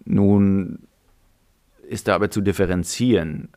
Nun 0.06 0.80
ist 1.88 2.08
da 2.08 2.16
aber 2.16 2.30
zu 2.30 2.42
differenzieren, 2.42 3.50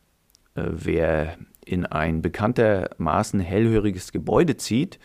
äh, 0.55 0.63
wer 0.69 1.37
in 1.65 1.85
ein 1.85 2.21
bekanntermaßen 2.21 3.39
hellhöriges 3.39 4.11
Gebäude 4.11 4.57
zieht, 4.57 4.99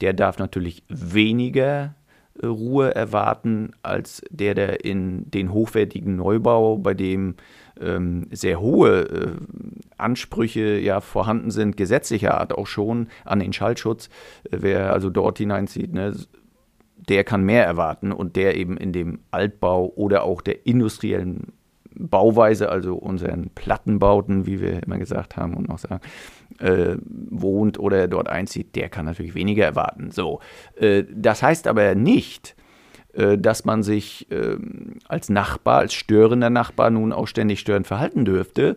der 0.00 0.12
darf 0.12 0.38
natürlich 0.38 0.82
weniger 0.88 1.94
äh, 2.40 2.46
Ruhe 2.46 2.94
erwarten 2.94 3.70
als 3.82 4.22
der, 4.30 4.54
der 4.54 4.84
in 4.84 5.30
den 5.30 5.52
hochwertigen 5.52 6.16
Neubau, 6.16 6.78
bei 6.78 6.94
dem 6.94 7.36
ähm, 7.80 8.26
sehr 8.30 8.60
hohe 8.60 9.02
äh, 9.02 9.36
Ansprüche 9.96 10.78
ja 10.78 11.00
vorhanden 11.00 11.50
sind, 11.50 11.76
gesetzlicher 11.76 12.38
Art 12.38 12.52
auch 12.52 12.66
schon 12.66 13.08
an 13.24 13.40
den 13.40 13.52
Schallschutz, 13.52 14.08
äh, 14.50 14.58
wer 14.60 14.92
also 14.92 15.10
dort 15.10 15.38
hineinzieht, 15.38 15.92
ne, 15.92 16.14
der 17.08 17.24
kann 17.24 17.44
mehr 17.44 17.64
erwarten 17.64 18.12
und 18.12 18.36
der 18.36 18.56
eben 18.56 18.76
in 18.76 18.92
dem 18.92 19.20
Altbau 19.30 19.92
oder 19.96 20.22
auch 20.24 20.40
der 20.40 20.66
industriellen 20.66 21.52
Bauweise, 21.94 22.70
also 22.70 22.94
unseren 22.94 23.50
Plattenbauten, 23.54 24.46
wie 24.46 24.60
wir 24.60 24.82
immer 24.82 24.98
gesagt 24.98 25.36
haben 25.36 25.54
und 25.54 25.68
noch 25.68 25.78
sagen, 25.78 26.00
äh, 26.58 26.96
wohnt 27.04 27.78
oder 27.78 28.08
dort 28.08 28.28
einzieht, 28.28 28.76
der 28.76 28.88
kann 28.88 29.04
natürlich 29.04 29.34
weniger 29.34 29.64
erwarten. 29.64 30.10
So, 30.10 30.40
äh, 30.76 31.04
das 31.12 31.42
heißt 31.42 31.66
aber 31.66 31.94
nicht, 31.94 32.56
äh, 33.12 33.36
dass 33.36 33.64
man 33.64 33.82
sich 33.82 34.26
ähm, 34.30 34.98
als 35.06 35.28
Nachbar, 35.28 35.78
als 35.78 35.92
störender 35.92 36.50
Nachbar 36.50 36.90
nun 36.90 37.12
auch 37.12 37.26
ständig 37.26 37.60
störend 37.60 37.86
verhalten 37.86 38.24
dürfte. 38.24 38.76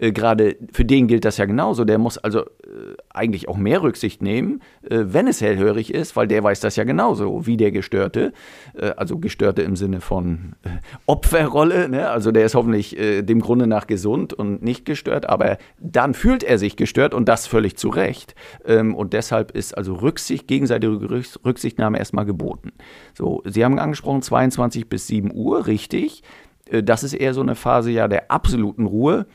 Äh, 0.00 0.12
gerade 0.12 0.56
für 0.72 0.84
den 0.84 1.06
gilt 1.06 1.24
das 1.24 1.36
ja 1.36 1.44
genauso. 1.44 1.84
Der 1.84 1.98
muss 1.98 2.18
also 2.18 2.40
äh, 2.40 2.96
eigentlich 3.10 3.48
auch 3.48 3.56
mehr 3.56 3.82
Rücksicht 3.82 4.22
nehmen, 4.22 4.62
äh, 4.82 5.04
wenn 5.04 5.28
es 5.28 5.40
hellhörig 5.40 5.92
ist, 5.92 6.16
weil 6.16 6.26
der 6.26 6.42
weiß 6.42 6.60
das 6.60 6.76
ja 6.76 6.84
genauso 6.84 7.46
wie 7.46 7.56
der 7.56 7.70
Gestörte. 7.70 8.32
Äh, 8.74 8.92
also 8.96 9.18
Gestörte 9.18 9.62
im 9.62 9.76
Sinne 9.76 10.00
von 10.00 10.54
äh, 10.62 10.70
Opferrolle. 11.06 11.88
Ne? 11.88 12.08
Also 12.08 12.32
der 12.32 12.46
ist 12.46 12.54
hoffentlich 12.54 12.96
dem 13.00 13.40
Grunde 13.40 13.66
nach 13.66 13.86
gesund 13.86 14.32
und 14.32 14.62
nicht 14.62 14.84
gestört, 14.84 15.28
aber 15.28 15.58
dann 15.78 16.14
fühlt 16.14 16.42
er 16.42 16.58
sich 16.58 16.76
gestört 16.76 17.14
und 17.14 17.28
das 17.28 17.46
völlig 17.46 17.76
zu 17.76 17.88
Recht. 17.88 18.34
Ähm, 18.64 18.94
und 18.94 19.12
deshalb 19.12 19.52
ist 19.52 19.76
also 19.76 19.94
Rücksicht, 19.94 20.48
gegenseitige 20.48 21.10
Rücksichtnahme 21.44 21.98
erstmal 21.98 22.24
geboten. 22.24 22.72
So, 23.14 23.42
Sie 23.44 23.64
haben 23.64 23.78
angesprochen 23.78 24.22
22 24.22 24.88
bis 24.88 25.06
7 25.06 25.30
Uhr, 25.34 25.66
richtig. 25.66 26.22
Das 26.70 27.02
ist 27.02 27.14
eher 27.14 27.34
so 27.34 27.40
eine 27.40 27.56
Phase 27.56 27.90
ja 27.90 28.06
der 28.08 28.30
absoluten 28.30 28.86
Ruhe 28.86 29.26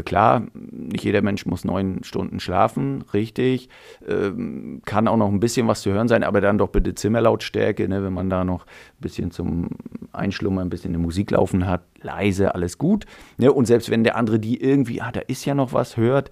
klar, 0.00 0.46
nicht 0.54 1.04
jeder 1.04 1.20
Mensch 1.20 1.44
muss 1.44 1.64
neun 1.64 2.02
Stunden 2.02 2.40
schlafen, 2.40 3.04
richtig. 3.12 3.68
Ähm, 4.08 4.80
kann 4.86 5.06
auch 5.06 5.18
noch 5.18 5.28
ein 5.28 5.40
bisschen 5.40 5.68
was 5.68 5.82
zu 5.82 5.92
hören 5.92 6.08
sein, 6.08 6.24
aber 6.24 6.40
dann 6.40 6.56
doch 6.56 6.68
bitte 6.68 6.94
Zimmerlautstärke, 6.94 7.86
ne, 7.88 8.02
wenn 8.02 8.14
man 8.14 8.30
da 8.30 8.44
noch 8.44 8.64
ein 8.64 9.00
bisschen 9.00 9.30
zum 9.30 9.68
Einschlummern, 10.12 10.68
ein 10.68 10.70
bisschen 10.70 10.94
eine 10.94 11.02
Musik 11.02 11.30
laufen 11.32 11.66
hat, 11.66 11.82
leise, 12.00 12.54
alles 12.54 12.78
gut. 12.78 13.04
Ne, 13.36 13.52
und 13.52 13.66
selbst 13.66 13.90
wenn 13.90 14.02
der 14.02 14.16
andere 14.16 14.38
die 14.38 14.62
irgendwie, 14.62 15.02
ah, 15.02 15.12
da 15.12 15.20
ist 15.20 15.44
ja 15.44 15.54
noch 15.54 15.74
was, 15.74 15.98
hört, 15.98 16.30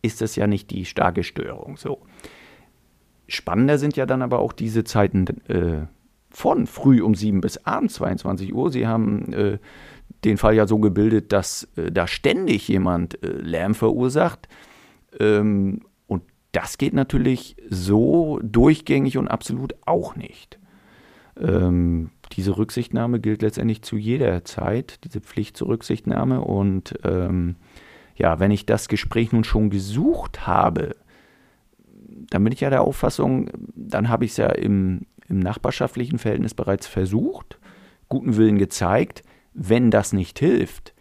ist 0.00 0.22
das 0.22 0.34
ja 0.36 0.46
nicht 0.46 0.70
die 0.70 0.86
starke 0.86 1.22
Störung. 1.22 1.76
So. 1.76 2.00
Spannender 3.28 3.78
sind 3.78 3.96
ja 3.96 4.06
dann 4.06 4.22
aber 4.22 4.38
auch 4.38 4.52
diese 4.52 4.84
Zeiten 4.84 5.26
äh, 5.48 5.86
von 6.30 6.66
früh 6.66 7.02
um 7.02 7.14
7 7.14 7.40
bis 7.40 7.58
abends 7.64 7.94
22 7.94 8.54
Uhr. 8.54 8.70
Sie 8.70 8.86
haben 8.86 9.32
äh, 9.32 9.58
den 10.24 10.38
Fall 10.38 10.54
ja 10.54 10.66
so 10.66 10.78
gebildet, 10.78 11.32
dass 11.32 11.68
äh, 11.76 11.90
da 11.90 12.06
ständig 12.06 12.68
jemand 12.68 13.22
äh, 13.22 13.28
Lärm 13.28 13.74
verursacht. 13.74 14.48
Ähm, 15.18 15.80
und 16.06 16.22
das 16.52 16.78
geht 16.78 16.94
natürlich 16.94 17.56
so 17.68 18.40
durchgängig 18.42 19.18
und 19.18 19.28
absolut 19.28 19.74
auch 19.86 20.16
nicht. 20.16 20.58
Ähm, 21.40 22.10
diese 22.32 22.56
Rücksichtnahme 22.56 23.20
gilt 23.20 23.42
letztendlich 23.42 23.82
zu 23.82 23.96
jeder 23.96 24.44
Zeit, 24.44 25.00
diese 25.04 25.20
Pflicht 25.20 25.56
zur 25.56 25.68
Rücksichtnahme. 25.68 26.40
Und 26.40 26.94
ähm, 27.04 27.56
ja, 28.16 28.38
wenn 28.40 28.50
ich 28.50 28.66
das 28.66 28.88
Gespräch 28.88 29.32
nun 29.32 29.44
schon 29.44 29.70
gesucht 29.70 30.46
habe, 30.46 30.96
dann 32.30 32.44
bin 32.44 32.52
ich 32.52 32.60
ja 32.60 32.70
der 32.70 32.82
Auffassung, 32.82 33.50
dann 33.74 34.08
habe 34.08 34.24
ich 34.24 34.32
es 34.32 34.36
ja 34.36 34.48
im, 34.48 35.06
im 35.28 35.40
nachbarschaftlichen 35.40 36.18
Verhältnis 36.18 36.54
bereits 36.54 36.86
versucht, 36.86 37.58
guten 38.08 38.36
Willen 38.36 38.58
gezeigt. 38.58 39.22
Wenn 39.54 39.90
das 39.90 40.12
nicht 40.12 40.38
hilft, 40.38 40.94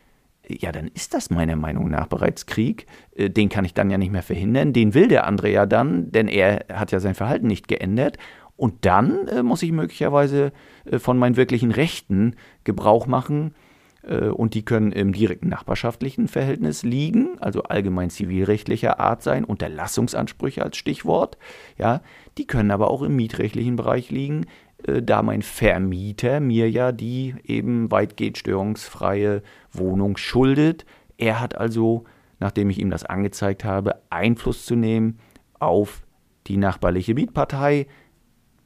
ja, 0.48 0.72
dann 0.72 0.88
ist 0.88 1.14
das 1.14 1.30
meiner 1.30 1.56
Meinung 1.56 1.90
nach 1.90 2.08
bereits 2.08 2.46
Krieg. 2.46 2.86
Äh, 3.16 3.30
den 3.30 3.50
kann 3.50 3.66
ich 3.66 3.74
dann 3.74 3.90
ja 3.90 3.98
nicht 3.98 4.12
mehr 4.12 4.24
verhindern. 4.24 4.74
Den 4.74 4.94
will 4.94 5.08
der 5.08 5.26
andere 5.26 5.50
ja 5.50 5.66
dann, 5.66 6.12
denn 6.12 6.28
er 6.28 6.66
hat 6.72 6.92
ja 6.92 7.00
sein 7.00 7.16
Verhalten 7.16 7.48
nicht 7.48 7.68
geändert. 7.68 8.18
Und 8.56 8.86
dann 8.86 9.28
äh, 9.28 9.44
muss 9.44 9.64
ich 9.64 9.72
möglicherweise 9.72 10.52
äh, 10.86 11.00
von 11.00 11.18
meinen 11.18 11.38
wirklichen 11.38 11.72
Rechten 11.72 12.36
Gebrauch 12.64 13.08
machen, 13.08 13.56
und 14.04 14.54
die 14.54 14.66
können 14.66 14.92
im 14.92 15.14
direkten 15.14 15.50
nachbarschaftlichen 15.50 16.28
Verhältnis 16.28 16.84
liegen, 16.84 17.40
also 17.40 17.64
allgemein 17.64 18.10
zivilrechtlicher 18.10 19.00
Art 19.00 19.24
sein, 19.24 19.46
Unterlassungsansprüche 19.46 20.62
als 20.62 20.76
Stichwort. 20.78 21.38
Ja, 21.78 22.02
die 22.38 22.46
können 22.46 22.72
aber 22.72 22.92
auch 22.92 23.02
im 23.02 23.16
mietrechtlichen 23.16 23.76
Bereich 23.78 24.12
liegen, 24.12 24.46
äh, 24.86 25.02
da 25.02 25.24
mein 25.24 25.42
Vermieter 25.42 26.40
mir 26.40 26.70
ja 26.70 26.92
die 26.92 27.36
eben 27.46 27.92
weitgehend 27.92 28.38
störungsfreie 28.38 29.42
Wohnung 29.72 30.18
schuldet. 30.18 30.86
Er 31.18 31.40
hat 31.40 31.56
also, 31.56 32.06
nachdem 32.40 32.70
ich 32.70 32.80
ihm 32.80 32.90
das 32.90 33.06
angezeigt 33.06 33.64
habe, 33.64 34.02
Einfluss 34.10 34.66
zu 34.66 34.76
nehmen 34.76 35.20
auf 35.60 36.04
die 36.48 36.58
nachbarliche 36.58 37.14
Mietpartei. 37.14 37.88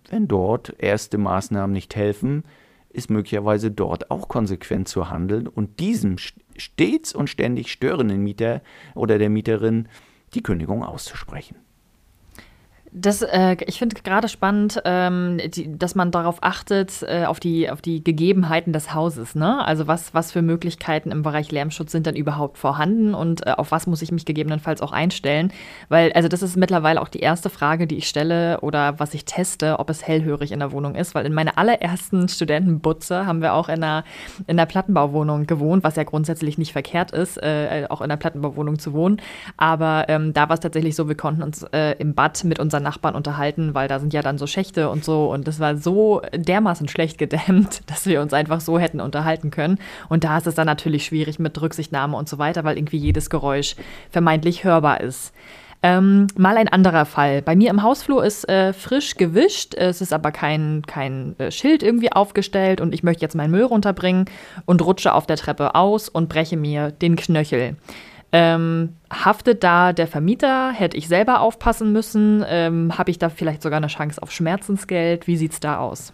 Wenn 0.10 0.28
dort 0.28 0.73
erste 0.80 1.17
Maßnahmen 1.17 1.73
nicht 1.73 1.95
helfen, 1.95 2.43
ist 2.97 3.12
möglicherweise 3.12 3.69
dort 3.69 4.10
auch 4.10 4.27
konsequent 4.27 4.88
zu 4.88 5.10
handeln 5.10 5.47
und 5.47 5.79
diesem 5.79 6.17
stets 6.17 7.13
und 7.13 7.29
ständig 7.29 7.71
störenden 7.71 8.23
Mieter 8.23 8.62
oder 8.95 9.19
der 9.19 9.29
Mieterin 9.29 9.88
die 10.33 10.41
Kündigung 10.41 10.83
auszusprechen. 10.83 11.57
Das, 12.99 13.21
äh, 13.21 13.57
ich 13.65 13.77
finde 13.77 13.95
gerade 14.01 14.27
spannend, 14.27 14.81
ähm, 14.83 15.39
die, 15.53 15.77
dass 15.77 15.93
man 15.93 16.10
darauf 16.10 16.38
achtet, 16.41 17.03
äh, 17.03 17.25
auf, 17.25 17.39
die, 17.39 17.69
auf 17.69 17.81
die 17.81 18.03
Gegebenheiten 18.03 18.73
des 18.73 18.93
Hauses. 18.93 19.36
Ne? 19.36 19.63
Also 19.65 19.88
was, 19.88 20.13
was 20.13 20.31
für 20.31 20.41
Möglichkeiten 20.41 21.12
im 21.12 21.21
Bereich 21.21 21.51
Lärmschutz 21.51 21.91
sind 21.91 22.07
dann 22.07 22.15
überhaupt 22.15 22.57
vorhanden 22.57 23.13
und 23.13 23.45
äh, 23.45 23.51
auf 23.51 23.71
was 23.71 23.86
muss 23.86 24.01
ich 24.01 24.12
mich 24.12 24.25
gegebenenfalls 24.25 24.81
auch 24.81 24.93
einstellen? 24.93 25.53
Weil, 25.89 26.12
also 26.13 26.27
das 26.27 26.41
ist 26.41 26.57
mittlerweile 26.57 27.01
auch 27.01 27.07
die 27.07 27.19
erste 27.19 27.49
Frage, 27.49 27.86
die 27.86 27.97
ich 27.97 28.07
stelle 28.07 28.62
oder 28.62 28.99
was 28.99 29.13
ich 29.13 29.25
teste, 29.25 29.79
ob 29.79 29.91
es 29.91 30.07
hellhörig 30.07 30.51
in 30.51 30.60
der 30.60 30.71
Wohnung 30.71 30.95
ist. 30.95 31.13
Weil 31.13 31.25
in 31.25 31.33
meiner 31.33 31.57
allerersten 31.57 32.27
Studentenbutze 32.27 33.27
haben 33.27 33.41
wir 33.41 33.53
auch 33.53 33.69
in 33.69 33.83
einer, 33.83 34.05
in 34.47 34.57
einer 34.57 34.65
Plattenbauwohnung 34.65 35.45
gewohnt, 35.45 35.83
was 35.83 35.97
ja 35.97 36.03
grundsätzlich 36.03 36.57
nicht 36.57 36.71
verkehrt 36.71 37.12
ist, 37.12 37.38
äh, 37.38 37.86
auch 37.89 38.01
in 38.01 38.05
einer 38.05 38.17
Plattenbauwohnung 38.17 38.79
zu 38.79 38.93
wohnen. 38.93 39.21
Aber 39.55 40.05
ähm, 40.07 40.33
da 40.33 40.49
war 40.49 40.55
es 40.55 40.62
tatsächlich 40.62 40.95
so, 40.95 41.07
wir 41.07 41.15
konnten 41.15 41.43
uns 41.43 41.62
äh, 41.73 41.91
im 41.99 42.15
Bad 42.15 42.43
mit 42.43 42.60
unseren 42.60 42.87
Nachbarn 42.88 43.15
unterhalten, 43.15 43.73
weil 43.73 43.89
da 43.89 44.00
sind 44.00 44.13
ja 44.13 44.21
dann 44.21 44.38
so 44.38 44.47
Schächte 44.47 44.89
und 44.89 45.04
so. 45.04 45.30
Und 45.30 45.45
das 45.45 45.60
war 45.60 45.76
so 45.76 46.21
dermaßen 46.34 46.88
schlecht 46.88 47.17
gedämmt, 47.17 47.82
dass 47.88 48.06
wir 48.06 48.21
uns 48.21 48.34
einfach 48.34 48.62
so 48.62 48.80
hätten 48.80 49.02
unterhalten 49.02 49.52
können. 49.52 49.78
Und 50.08 50.23
da 50.23 50.38
ist 50.38 50.47
es 50.47 50.56
dann 50.56 50.67
natürlich 50.67 51.06
schwierig 51.06 51.38
mit 51.38 51.62
Rücksichtnahme 51.62 52.15
und 52.15 52.30
so 52.30 52.38
weiter, 52.38 52.63
weil 52.63 52.78
irgendwie 52.78 52.97
jedes 52.97 53.30
Geräusch 53.30 53.76
vermeintlich 54.10 54.63
hörbar 54.63 55.02
ist. 55.02 55.34
Ähm, 55.84 56.28
mal 56.36 56.58
ein 56.58 56.69
anderer 56.69 57.06
Fall. 57.06 57.41
Bei 57.43 57.56
mir 57.56 57.69
im 57.69 57.84
Hausflur 57.84 58.26
ist 58.26 58.50
äh, 58.50 58.73
frisch 58.73 59.15
gewischt, 59.15 59.76
es 59.76 60.02
ist 60.02 60.12
aber 60.12 60.32
kein, 60.32 60.82
kein 60.88 61.36
äh, 61.38 61.52
Schild 61.52 61.84
irgendwie 61.84 62.12
aufgestellt 62.12 62.82
und 62.82 62.95
ich 62.95 63.04
möchte 63.04 63.21
jetzt 63.21 63.36
meinen 63.36 63.52
Müll 63.52 63.63
runterbringen 63.63 64.26
und 64.65 64.84
rutsche 64.84 65.13
auf 65.13 65.28
der 65.28 65.38
Treppe 65.38 65.76
aus 65.76 66.10
und 66.10 66.30
breche 66.30 66.58
mir 66.58 66.91
den 66.91 67.15
Knöchel. 67.15 67.76
Ähm, 68.31 68.97
haftet 69.11 69.63
da 69.63 69.93
der 69.93 70.07
Vermieter? 70.07 70.71
Hätte 70.71 70.97
ich 70.97 71.07
selber 71.07 71.39
aufpassen 71.39 71.93
müssen? 71.93 72.43
Ähm, 72.47 72.97
Habe 72.97 73.11
ich 73.11 73.19
da 73.19 73.29
vielleicht 73.29 73.61
sogar 73.61 73.77
eine 73.77 73.87
Chance 73.87 74.21
auf 74.21 74.31
Schmerzensgeld? 74.31 75.27
Wie 75.27 75.37
sieht 75.37 75.53
es 75.53 75.59
da 75.59 75.77
aus? 75.79 76.13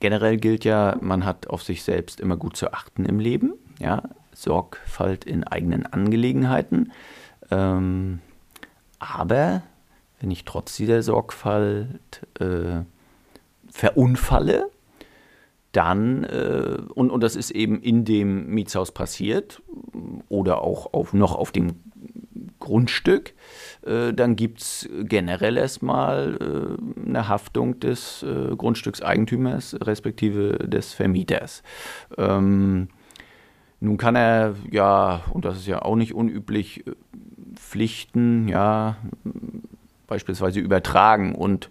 Generell 0.00 0.36
gilt 0.36 0.64
ja, 0.64 0.96
man 1.00 1.24
hat 1.24 1.48
auf 1.48 1.62
sich 1.62 1.82
selbst 1.82 2.20
immer 2.20 2.36
gut 2.36 2.56
zu 2.56 2.72
achten 2.72 3.04
im 3.04 3.18
Leben. 3.18 3.54
Ja? 3.78 4.02
Sorgfalt 4.32 5.24
in 5.24 5.44
eigenen 5.44 5.86
Angelegenheiten. 5.86 6.92
Ähm, 7.50 8.20
aber 8.98 9.62
wenn 10.20 10.30
ich 10.30 10.44
trotz 10.44 10.76
dieser 10.76 11.02
Sorgfalt 11.02 12.26
äh, 12.38 12.82
verunfalle, 13.68 14.70
dann, 15.72 16.24
äh, 16.24 16.78
und, 16.94 17.10
und 17.10 17.22
das 17.22 17.36
ist 17.36 17.50
eben 17.50 17.80
in 17.80 18.04
dem 18.04 18.46
Mietshaus 18.48 18.92
passiert 18.92 19.62
oder 20.28 20.62
auch 20.62 20.92
auf, 20.92 21.12
noch 21.12 21.34
auf 21.34 21.50
dem 21.50 21.74
Grundstück, 22.60 23.34
äh, 23.84 24.12
dann 24.12 24.36
gibt 24.36 24.60
es 24.60 24.88
generell 25.02 25.56
erstmal 25.56 26.76
äh, 26.76 27.06
eine 27.08 27.28
Haftung 27.28 27.80
des 27.80 28.22
äh, 28.22 28.54
Grundstückseigentümers 28.54 29.76
respektive 29.82 30.58
des 30.68 30.92
Vermieters. 30.92 31.62
Ähm, 32.16 32.88
nun 33.80 33.96
kann 33.96 34.14
er 34.14 34.54
ja, 34.70 35.22
und 35.32 35.44
das 35.44 35.56
ist 35.56 35.66
ja 35.66 35.82
auch 35.82 35.96
nicht 35.96 36.14
unüblich, 36.14 36.86
äh, 36.86 36.92
Pflichten 37.56 38.48
ja 38.48 38.96
beispielsweise 40.06 40.60
übertragen 40.60 41.34
und 41.34 41.68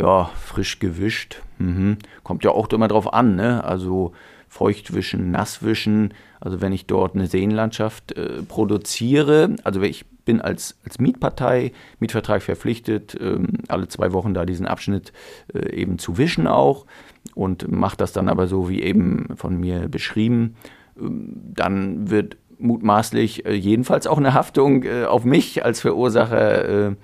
ja, 0.00 0.30
frisch 0.34 0.78
gewischt. 0.78 1.42
Mhm. 1.58 1.98
Kommt 2.22 2.44
ja 2.44 2.50
auch 2.50 2.68
immer 2.70 2.88
drauf 2.88 3.12
an, 3.12 3.36
ne? 3.36 3.62
Also 3.64 4.12
feuchtwischen, 4.48 5.30
nasswischen. 5.30 6.14
Also 6.40 6.60
wenn 6.60 6.72
ich 6.72 6.86
dort 6.86 7.14
eine 7.14 7.26
Seenlandschaft 7.26 8.12
äh, 8.12 8.42
produziere, 8.42 9.56
also 9.62 9.82
ich 9.82 10.06
bin 10.24 10.40
als, 10.40 10.78
als 10.84 10.98
Mietpartei, 10.98 11.72
Mietvertrag 11.98 12.42
verpflichtet, 12.42 13.16
ähm, 13.20 13.48
alle 13.68 13.88
zwei 13.88 14.12
Wochen 14.12 14.34
da 14.34 14.44
diesen 14.46 14.66
Abschnitt 14.66 15.12
äh, 15.54 15.70
eben 15.74 15.98
zu 15.98 16.18
wischen 16.18 16.46
auch 16.46 16.86
und 17.34 17.70
mache 17.70 17.96
das 17.96 18.12
dann 18.12 18.28
aber 18.28 18.46
so 18.46 18.68
wie 18.68 18.82
eben 18.82 19.28
von 19.36 19.58
mir 19.58 19.88
beschrieben. 19.88 20.56
Ähm, 20.98 21.52
dann 21.54 22.10
wird 22.10 22.36
mutmaßlich 22.58 23.46
äh, 23.46 23.54
jedenfalls 23.54 24.06
auch 24.06 24.18
eine 24.18 24.34
Haftung 24.34 24.82
äh, 24.82 25.04
auf 25.04 25.24
mich 25.24 25.64
als 25.64 25.80
Verursacher 25.80 26.96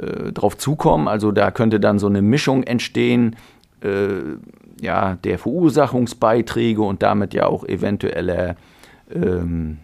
äh, 0.00 0.32
drauf 0.32 0.56
zukommen. 0.56 1.08
Also 1.08 1.32
da 1.32 1.50
könnte 1.50 1.80
dann 1.80 1.98
so 1.98 2.06
eine 2.06 2.22
Mischung 2.22 2.62
entstehen, 2.62 3.36
äh, 3.82 4.36
ja, 4.80 5.16
der 5.16 5.38
Verursachungsbeiträge 5.38 6.82
und 6.82 7.02
damit 7.02 7.34
ja 7.34 7.46
auch 7.46 7.64
eventueller 7.64 8.56
ähm, 9.12 9.78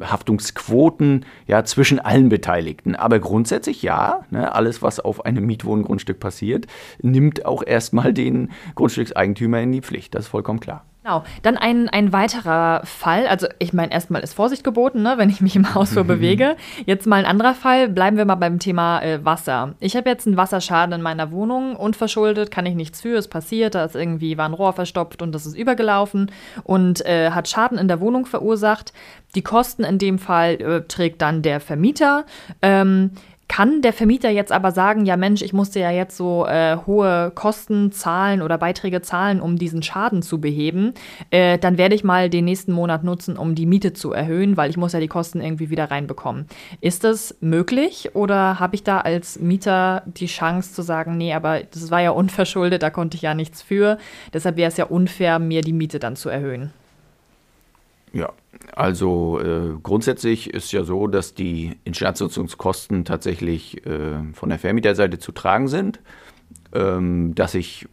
Haftungsquoten 0.00 1.24
ja 1.46 1.64
zwischen 1.64 1.98
allen 1.98 2.28
Beteiligten. 2.28 2.94
Aber 2.94 3.18
grundsätzlich 3.18 3.82
ja, 3.82 4.24
ne, 4.30 4.54
alles, 4.54 4.82
was 4.82 5.00
auf 5.00 5.24
einem 5.24 5.46
Mietwohngrundstück 5.46 6.20
passiert, 6.20 6.66
nimmt 7.00 7.44
auch 7.46 7.62
erstmal 7.64 8.12
den 8.12 8.50
Grundstückseigentümer 8.74 9.60
in 9.60 9.72
die 9.72 9.82
Pflicht. 9.82 10.14
Das 10.14 10.24
ist 10.24 10.28
vollkommen 10.28 10.60
klar. 10.60 10.84
Genau. 11.02 11.24
Dann 11.42 11.56
ein, 11.56 11.88
ein 11.88 12.12
weiterer 12.12 12.82
Fall. 12.84 13.26
Also, 13.26 13.48
ich 13.58 13.72
meine, 13.72 13.92
erstmal 13.92 14.22
ist 14.22 14.34
Vorsicht 14.34 14.62
geboten, 14.62 15.02
ne, 15.02 15.14
wenn 15.16 15.30
ich 15.30 15.40
mich 15.40 15.56
im 15.56 15.74
Haus 15.74 15.90
so 15.90 16.04
bewege. 16.04 16.56
Jetzt 16.86 17.08
mal 17.08 17.16
ein 17.16 17.24
anderer 17.24 17.54
Fall. 17.54 17.88
Bleiben 17.88 18.16
wir 18.16 18.24
mal 18.24 18.36
beim 18.36 18.60
Thema 18.60 19.02
äh, 19.02 19.24
Wasser. 19.24 19.74
Ich 19.80 19.96
habe 19.96 20.08
jetzt 20.08 20.28
einen 20.28 20.36
Wasserschaden 20.36 20.94
in 20.94 21.02
meiner 21.02 21.32
Wohnung. 21.32 21.74
Unverschuldet, 21.74 22.52
kann 22.52 22.66
ich 22.66 22.76
nichts 22.76 23.00
für. 23.00 23.16
Es 23.16 23.26
passiert. 23.26 23.74
Da 23.74 23.84
ist 23.84 23.96
irgendwie 23.96 24.38
war 24.38 24.48
ein 24.48 24.54
Rohr 24.54 24.74
verstopft 24.74 25.22
und 25.22 25.32
das 25.32 25.44
ist 25.44 25.56
übergelaufen 25.56 26.30
und 26.62 27.04
äh, 27.04 27.30
hat 27.30 27.48
Schaden 27.48 27.78
in 27.78 27.88
der 27.88 28.00
Wohnung 28.00 28.24
verursacht. 28.24 28.92
Die 29.34 29.42
Kosten 29.42 29.82
in 29.82 29.98
dem 29.98 30.18
Fall 30.18 30.60
äh, 30.60 30.82
trägt 30.82 31.20
dann 31.20 31.42
der 31.42 31.58
Vermieter. 31.58 32.26
Ähm, 32.60 33.12
Kann 33.48 33.82
der 33.82 33.92
Vermieter 33.92 34.30
jetzt 34.30 34.50
aber 34.50 34.72
sagen, 34.72 35.04
ja 35.04 35.16
Mensch, 35.16 35.42
ich 35.42 35.52
musste 35.52 35.78
ja 35.78 35.90
jetzt 35.90 36.16
so 36.16 36.46
äh, 36.46 36.78
hohe 36.86 37.32
Kosten 37.34 37.92
zahlen 37.92 38.40
oder 38.40 38.56
Beiträge 38.56 39.02
zahlen, 39.02 39.40
um 39.40 39.58
diesen 39.58 39.82
Schaden 39.82 40.22
zu 40.22 40.40
beheben, 40.40 40.94
äh, 41.30 41.58
dann 41.58 41.76
werde 41.76 41.94
ich 41.94 42.02
mal 42.02 42.30
den 42.30 42.46
nächsten 42.46 42.72
Monat 42.72 43.04
nutzen, 43.04 43.36
um 43.36 43.54
die 43.54 43.66
Miete 43.66 43.92
zu 43.92 44.12
erhöhen, 44.12 44.56
weil 44.56 44.70
ich 44.70 44.78
muss 44.78 44.94
ja 44.94 45.00
die 45.00 45.08
Kosten 45.08 45.42
irgendwie 45.42 45.68
wieder 45.68 45.90
reinbekommen. 45.90 46.46
Ist 46.80 47.04
das 47.04 47.36
möglich 47.40 48.14
oder 48.14 48.58
habe 48.58 48.74
ich 48.74 48.84
da 48.84 49.00
als 49.00 49.38
Mieter 49.38 50.02
die 50.06 50.26
Chance 50.26 50.72
zu 50.72 50.80
sagen, 50.80 51.18
nee, 51.18 51.34
aber 51.34 51.60
das 51.60 51.90
war 51.90 52.00
ja 52.00 52.10
unverschuldet, 52.10 52.82
da 52.82 52.88
konnte 52.88 53.16
ich 53.16 53.22
ja 53.22 53.34
nichts 53.34 53.60
für, 53.60 53.98
deshalb 54.32 54.56
wäre 54.56 54.68
es 54.68 54.78
ja 54.78 54.86
unfair, 54.86 55.38
mir 55.38 55.60
die 55.60 55.74
Miete 55.74 55.98
dann 55.98 56.16
zu 56.16 56.30
erhöhen? 56.30 56.72
Ja, 58.14 58.30
also 58.72 59.38
äh, 59.38 59.78
grundsätzlich 59.82 60.52
ist 60.52 60.72
ja 60.72 60.82
so, 60.82 61.06
dass 61.06 61.34
die 61.34 61.76
Instandsetzungskosten 61.84 63.04
tatsächlich 63.04 63.86
äh, 63.86 64.22
von 64.32 64.48
der 64.48 64.58
Vermieterseite 64.58 65.18
zu 65.18 65.32
tragen 65.32 65.68
sind. 65.68 66.00
Ähm, 66.74 67.34
dass 67.34 67.54
ich 67.54 67.86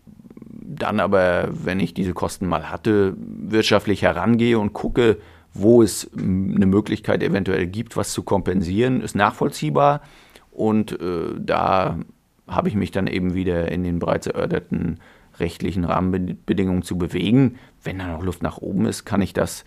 dann 0.61 0.99
aber, 0.99 1.49
wenn 1.51 1.79
ich 1.79 1.93
diese 1.93 2.13
Kosten 2.13 2.47
mal 2.47 2.71
hatte, 2.71 3.15
wirtschaftlich 3.17 4.03
herangehe 4.03 4.57
und 4.57 4.71
gucke, 4.73 5.17
wo 5.53 5.81
es 5.81 6.09
eine 6.15 6.65
Möglichkeit 6.65 7.23
eventuell 7.23 7.67
gibt, 7.67 7.97
was 7.97 8.13
zu 8.13 8.23
kompensieren, 8.23 9.01
ist 9.01 9.15
nachvollziehbar. 9.15 10.01
Und 10.51 10.99
äh, 11.01 11.33
da 11.37 11.99
habe 12.47 12.69
ich 12.69 12.75
mich 12.75 12.91
dann 12.91 13.07
eben 13.07 13.33
wieder 13.33 13.69
in 13.71 13.83
den 13.83 13.99
bereits 13.99 14.27
erörterten 14.27 14.99
rechtlichen 15.39 15.85
Rahmenbedingungen 15.85 16.83
zu 16.83 16.97
bewegen. 16.97 17.57
Wenn 17.83 17.99
da 17.99 18.07
noch 18.07 18.23
Luft 18.23 18.43
nach 18.43 18.57
oben 18.57 18.85
ist, 18.85 19.05
kann 19.05 19.21
ich 19.21 19.33
das 19.33 19.65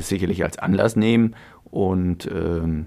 sicherlich 0.00 0.44
als 0.44 0.58
Anlass 0.58 0.96
nehmen 0.96 1.34
und 1.70 2.30
ähm, 2.32 2.86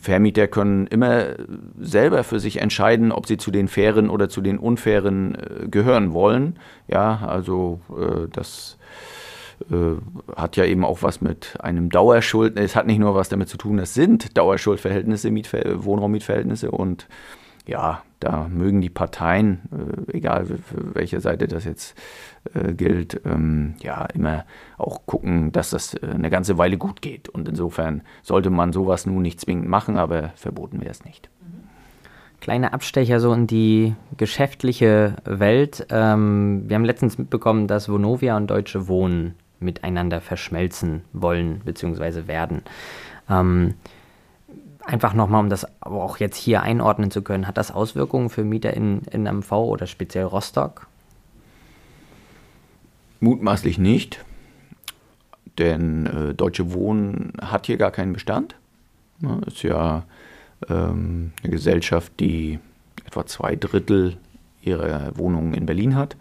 Vermieter 0.00 0.48
können 0.48 0.86
immer 0.86 1.34
selber 1.78 2.24
für 2.24 2.40
sich 2.40 2.62
entscheiden, 2.62 3.12
ob 3.12 3.26
sie 3.26 3.36
zu 3.36 3.50
den 3.50 3.68
fairen 3.68 4.08
oder 4.08 4.30
zu 4.30 4.40
den 4.40 4.58
unfairen 4.58 5.34
äh, 5.34 5.68
gehören 5.68 6.14
wollen. 6.14 6.58
Ja, 6.88 7.20
also 7.26 7.80
äh, 7.90 8.26
das 8.32 8.78
äh, 9.70 10.00
hat 10.34 10.56
ja 10.56 10.64
eben 10.64 10.86
auch 10.86 11.02
was 11.02 11.20
mit 11.20 11.58
einem 11.60 11.90
Dauerschuld. 11.90 12.58
Es 12.58 12.76
hat 12.76 12.86
nicht 12.86 12.98
nur 12.98 13.14
was 13.14 13.28
damit 13.28 13.50
zu 13.50 13.58
tun, 13.58 13.78
es 13.78 13.92
sind 13.92 14.38
Dauerschuldverhältnisse, 14.38 15.30
Mietver 15.30 15.84
Wohnraummietverhältnisse 15.84 16.70
und 16.70 17.06
ja, 17.66 18.02
da 18.20 18.48
mögen 18.48 18.80
die 18.80 18.90
Parteien, 18.90 19.62
äh, 19.72 20.16
egal 20.16 20.46
für 20.46 20.94
welche 20.94 21.20
Seite 21.20 21.48
das 21.48 21.64
jetzt 21.64 21.98
äh, 22.54 22.74
gilt, 22.74 23.20
ähm, 23.24 23.74
ja, 23.82 24.04
immer 24.14 24.44
auch 24.78 25.06
gucken, 25.06 25.52
dass 25.52 25.70
das 25.70 25.94
äh, 25.94 26.06
eine 26.06 26.30
ganze 26.30 26.58
Weile 26.58 26.76
gut 26.76 27.02
geht. 27.02 27.28
Und 27.28 27.48
insofern 27.48 28.02
sollte 28.22 28.50
man 28.50 28.72
sowas 28.72 29.06
nun 29.06 29.22
nicht 29.22 29.40
zwingend 29.40 29.68
machen, 29.68 29.96
aber 29.96 30.30
verboten 30.36 30.80
wäre 30.80 30.90
es 30.90 31.04
nicht. 31.04 31.30
Kleine 32.40 32.72
Abstecher 32.72 33.20
so 33.20 33.32
in 33.32 33.46
die 33.46 33.94
geschäftliche 34.16 35.16
Welt. 35.24 35.86
Ähm, 35.90 36.64
wir 36.66 36.76
haben 36.76 36.84
letztens 36.84 37.18
mitbekommen, 37.18 37.66
dass 37.66 37.88
Vonovia 37.88 38.36
und 38.36 38.48
Deutsche 38.48 38.88
Wohnen 38.88 39.34
miteinander 39.60 40.20
verschmelzen 40.20 41.02
wollen 41.12 41.60
bzw. 41.64 42.26
werden. 42.26 42.62
Ähm, 43.28 43.74
einfach 44.90 45.14
nochmal, 45.14 45.40
um 45.40 45.50
das 45.50 45.66
auch 45.80 46.18
jetzt 46.18 46.36
hier 46.36 46.62
einordnen 46.62 47.10
zu 47.10 47.22
können, 47.22 47.46
hat 47.46 47.56
das 47.56 47.70
Auswirkungen 47.70 48.28
für 48.28 48.44
Mieter 48.44 48.74
in, 48.74 49.02
in 49.10 49.22
MV 49.22 49.52
oder 49.52 49.86
speziell 49.86 50.24
Rostock? 50.24 50.86
Mutmaßlich 53.20 53.78
nicht, 53.78 54.24
denn 55.58 56.06
äh, 56.06 56.34
Deutsche 56.34 56.72
Wohnen 56.72 57.32
hat 57.40 57.66
hier 57.66 57.76
gar 57.76 57.90
keinen 57.90 58.12
Bestand. 58.12 58.56
Ja, 59.20 59.38
ist 59.46 59.62
ja 59.62 60.04
ähm, 60.68 61.32
eine 61.42 61.52
Gesellschaft, 61.52 62.12
die 62.18 62.58
etwa 63.04 63.26
zwei 63.26 63.56
Drittel 63.56 64.16
ihrer 64.62 65.16
Wohnungen 65.16 65.54
in 65.54 65.66
Berlin 65.66 65.96
hat. 65.96 66.16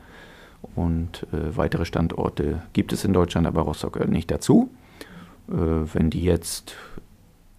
Und 0.75 1.25
äh, 1.31 1.55
weitere 1.55 1.85
Standorte 1.85 2.61
gibt 2.73 2.91
es 2.91 3.05
in 3.05 3.13
Deutschland, 3.13 3.47
aber 3.47 3.61
Rostock 3.61 3.93
gehört 3.93 4.11
nicht 4.11 4.29
dazu. 4.29 4.69
Äh, 5.49 5.53
wenn 5.53 6.09
die 6.09 6.23
jetzt 6.23 6.75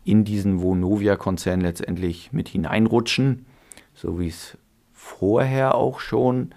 in 0.05 0.25
diesen 0.25 0.63
Vonovia-Konzern 0.63 1.61
letztendlich 1.61 2.33
mit 2.33 2.49
hineinrutschen, 2.49 3.47
so 3.95 4.19
wie 4.19 4.29
es 4.29 4.57
vorher 4.93 5.75
auch 5.75 6.01
schon 6.01 6.53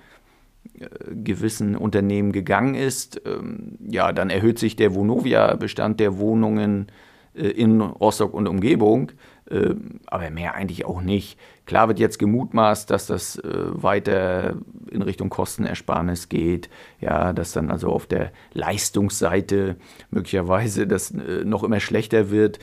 äh, 0.79 0.88
gewissen 1.13 1.75
Unternehmen 1.75 2.32
gegangen 2.32 2.75
ist, 2.75 3.21
ähm, 3.25 3.77
ja, 3.88 4.12
dann 4.12 4.29
erhöht 4.29 4.60
sich 4.60 4.75
der 4.75 4.95
Vonovia-Bestand 4.95 5.99
der 5.99 6.17
Wohnungen 6.17 6.88
äh, 7.36 7.47
in 7.47 7.82
Rostock 7.82 8.34
und 8.34 8.47
Umgebung, 8.47 9.12
äh, 9.49 9.75
aber 10.06 10.29
mehr 10.29 10.56
eigentlich 10.56 10.86
auch 10.86 11.01
nicht. 11.01 11.39
Klar 11.65 11.88
wird 11.88 11.99
jetzt 11.99 12.19
gemutmaßt, 12.19 12.89
dass 12.89 13.08
das 13.08 13.38
äh, 13.38 13.49
weiter 13.49 14.56
in 14.91 15.01
Richtung 15.01 15.29
Kostenersparnis 15.29 16.29
geht, 16.29 16.69
ja, 16.99 17.34
dass 17.34 17.53
dann 17.53 17.71
also 17.71 17.89
auf 17.89 18.06
der 18.06 18.32
Leistungsseite 18.53 19.77
möglicherweise 20.12 20.86
das 20.88 21.13
noch 21.13 21.63
immer 21.63 21.79
schlechter 21.79 22.29
wird. 22.29 22.60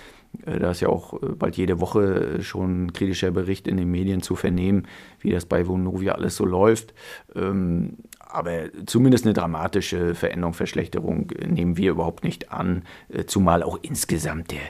Äh, 0.46 0.58
da 0.58 0.70
ist 0.70 0.80
ja 0.80 0.88
auch 0.88 1.22
äh, 1.22 1.26
bald 1.26 1.56
jede 1.56 1.80
Woche 1.80 2.38
äh, 2.38 2.42
schon 2.42 2.86
ein 2.86 2.92
kritischer 2.92 3.30
Bericht 3.30 3.66
in 3.66 3.76
den 3.76 3.90
Medien 3.90 4.22
zu 4.22 4.36
vernehmen, 4.36 4.86
wie 5.20 5.30
das 5.30 5.44
bei 5.44 5.66
Vonovia 5.66 6.12
alles 6.12 6.36
so 6.36 6.44
läuft. 6.44 6.94
Ähm, 7.34 7.98
aber 8.18 8.70
zumindest 8.86 9.24
eine 9.24 9.34
dramatische 9.34 10.14
Veränderung, 10.14 10.54
Verschlechterung 10.54 11.32
nehmen 11.44 11.76
wir 11.76 11.90
überhaupt 11.90 12.22
nicht 12.22 12.52
an, 12.52 12.84
zumal 13.26 13.64
auch 13.64 13.76
insgesamt 13.82 14.52
der 14.52 14.60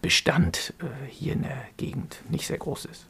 Bestand 0.00 0.72
hier 1.06 1.34
in 1.34 1.42
der 1.42 1.58
Gegend 1.76 2.22
nicht 2.30 2.46
sehr 2.46 2.56
groß 2.56 2.86
ist. 2.86 3.08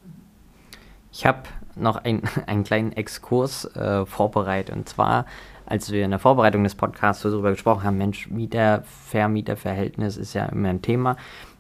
Ich 1.12 1.26
habe 1.26 1.44
noch 1.76 1.96
ein, 1.96 2.22
einen 2.46 2.64
kleinen 2.64 2.92
Exkurs 2.92 3.64
äh, 3.76 4.04
vorbereitet 4.04 4.74
und 4.74 4.88
zwar 4.88 5.26
als 5.66 5.90
wir 5.90 6.04
in 6.04 6.10
der 6.10 6.18
Vorbereitung 6.18 6.64
des 6.64 6.74
Podcasts 6.74 7.22
darüber 7.22 7.50
gesprochen 7.50 7.84
haben, 7.84 7.98
Mensch, 7.98 8.28
Mieter, 8.28 8.82
Vermieterverhältnis 9.08 10.16
ist 10.16 10.34
ja 10.34 10.46
immer 10.46 10.68
ein 10.68 10.82
Thema, 10.82 11.16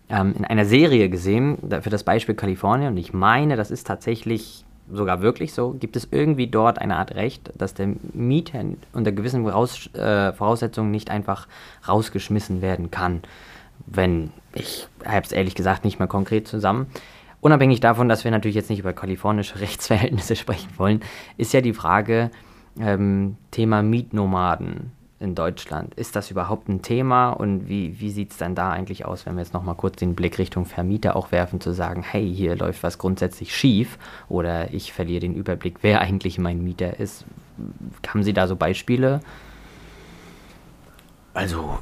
ähm, 0.08 0.34
in 0.38 0.44
einer 0.44 0.64
Serie 0.64 1.08
gesehen, 1.08 1.58
für 1.80 1.90
das 1.90 2.04
Beispiel 2.04 2.34
Kalifornien, 2.34 2.92
und 2.92 2.96
ich 2.96 3.12
meine, 3.12 3.56
das 3.56 3.70
ist 3.70 3.86
tatsächlich 3.86 4.64
sogar 4.90 5.20
wirklich 5.20 5.52
so, 5.52 5.72
gibt 5.72 5.96
es 5.96 6.08
irgendwie 6.10 6.46
dort 6.46 6.78
eine 6.78 6.96
Art 6.96 7.14
Recht, 7.16 7.52
dass 7.58 7.74
der 7.74 7.88
Mieter 8.12 8.60
unter 8.92 9.10
gewissen 9.10 9.42
Voraus 9.42 9.92
äh, 9.94 10.32
Voraussetzungen 10.32 10.92
nicht 10.92 11.10
einfach 11.10 11.48
rausgeschmissen 11.88 12.62
werden 12.62 12.92
kann, 12.92 13.22
wenn, 13.86 14.30
ich 14.54 14.88
habe 15.04 15.26
es 15.26 15.32
ehrlich 15.32 15.56
gesagt 15.56 15.84
nicht 15.84 15.98
mehr 15.98 16.08
konkret 16.08 16.46
zusammen, 16.46 16.86
Unabhängig 17.46 17.78
davon, 17.78 18.08
dass 18.08 18.24
wir 18.24 18.32
natürlich 18.32 18.56
jetzt 18.56 18.70
nicht 18.70 18.80
über 18.80 18.92
kalifornische 18.92 19.60
Rechtsverhältnisse 19.60 20.34
sprechen 20.34 20.70
wollen, 20.78 21.00
ist 21.36 21.52
ja 21.52 21.60
die 21.60 21.74
Frage, 21.74 22.30
ähm, 22.78 23.36
Thema 23.50 23.82
Mietnomaden 23.82 24.92
in 25.18 25.34
Deutschland. 25.34 25.94
Ist 25.94 26.14
das 26.14 26.30
überhaupt 26.30 26.68
ein 26.68 26.82
Thema 26.82 27.30
und 27.30 27.68
wie, 27.68 27.98
wie 28.00 28.10
sieht 28.10 28.32
es 28.32 28.36
dann 28.36 28.54
da 28.54 28.70
eigentlich 28.70 29.06
aus, 29.06 29.24
wenn 29.24 29.34
wir 29.34 29.42
jetzt 29.42 29.54
nochmal 29.54 29.74
kurz 29.74 29.96
den 29.96 30.14
Blick 30.14 30.38
Richtung 30.38 30.66
Vermieter 30.66 31.16
auch 31.16 31.32
werfen, 31.32 31.60
zu 31.60 31.72
sagen, 31.72 32.02
hey, 32.02 32.32
hier 32.32 32.54
läuft 32.54 32.82
was 32.82 32.98
grundsätzlich 32.98 33.56
schief 33.56 33.98
oder 34.28 34.74
ich 34.74 34.92
verliere 34.92 35.20
den 35.20 35.34
Überblick, 35.34 35.78
wer 35.80 36.00
eigentlich 36.00 36.38
mein 36.38 36.62
Mieter 36.62 37.00
ist. 37.00 37.24
Haben 38.06 38.22
Sie 38.22 38.34
da 38.34 38.46
so 38.46 38.56
Beispiele? 38.56 39.20
Also 41.32 41.78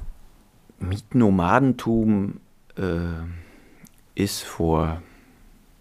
Mietnomadentum 0.79 2.41
äh, 2.77 3.25
ist 4.15 4.43
vor 4.43 5.03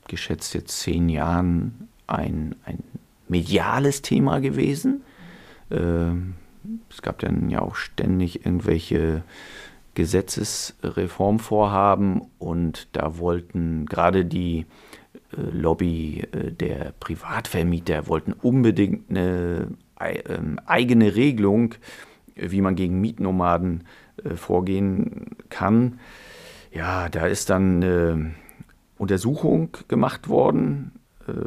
geschätzt 0.07 0.53
jetzt 0.53 0.79
zehn 0.79 1.09
Jahren 1.09 1.87
ein, 2.07 2.55
ein 2.65 2.83
mediales 3.27 4.01
Thema 4.01 4.39
gewesen. 4.39 5.03
Ähm, 5.71 6.35
es 6.89 7.01
gab 7.01 7.19
dann 7.19 7.49
ja 7.49 7.61
auch 7.61 7.75
ständig 7.75 8.45
irgendwelche 8.45 9.23
Gesetzesreformvorhaben 9.95 12.21
und 12.39 12.87
da 12.93 13.17
wollten 13.17 13.85
gerade 13.85 14.23
die 14.25 14.65
äh, 15.31 15.41
Lobby 15.51 16.23
äh, 16.31 16.51
der 16.51 16.93
Privatvermieter 16.99 18.07
wollten 18.07 18.33
unbedingt 18.33 19.09
eine 19.09 19.69
ähm, 19.99 20.59
eigene 20.65 21.15
Regelung, 21.15 21.75
wie 22.35 22.61
man 22.61 22.75
gegen 22.75 23.01
Mietnomaden 23.01 23.83
äh, 24.23 24.35
vorgehen 24.35 25.35
kann. 25.49 25.99
Ja, 26.71 27.09
da 27.09 27.27
ist 27.27 27.51
dann 27.51 27.83
eine 27.83 28.33
Untersuchung 28.97 29.77
gemacht 29.87 30.27
worden 30.27 30.91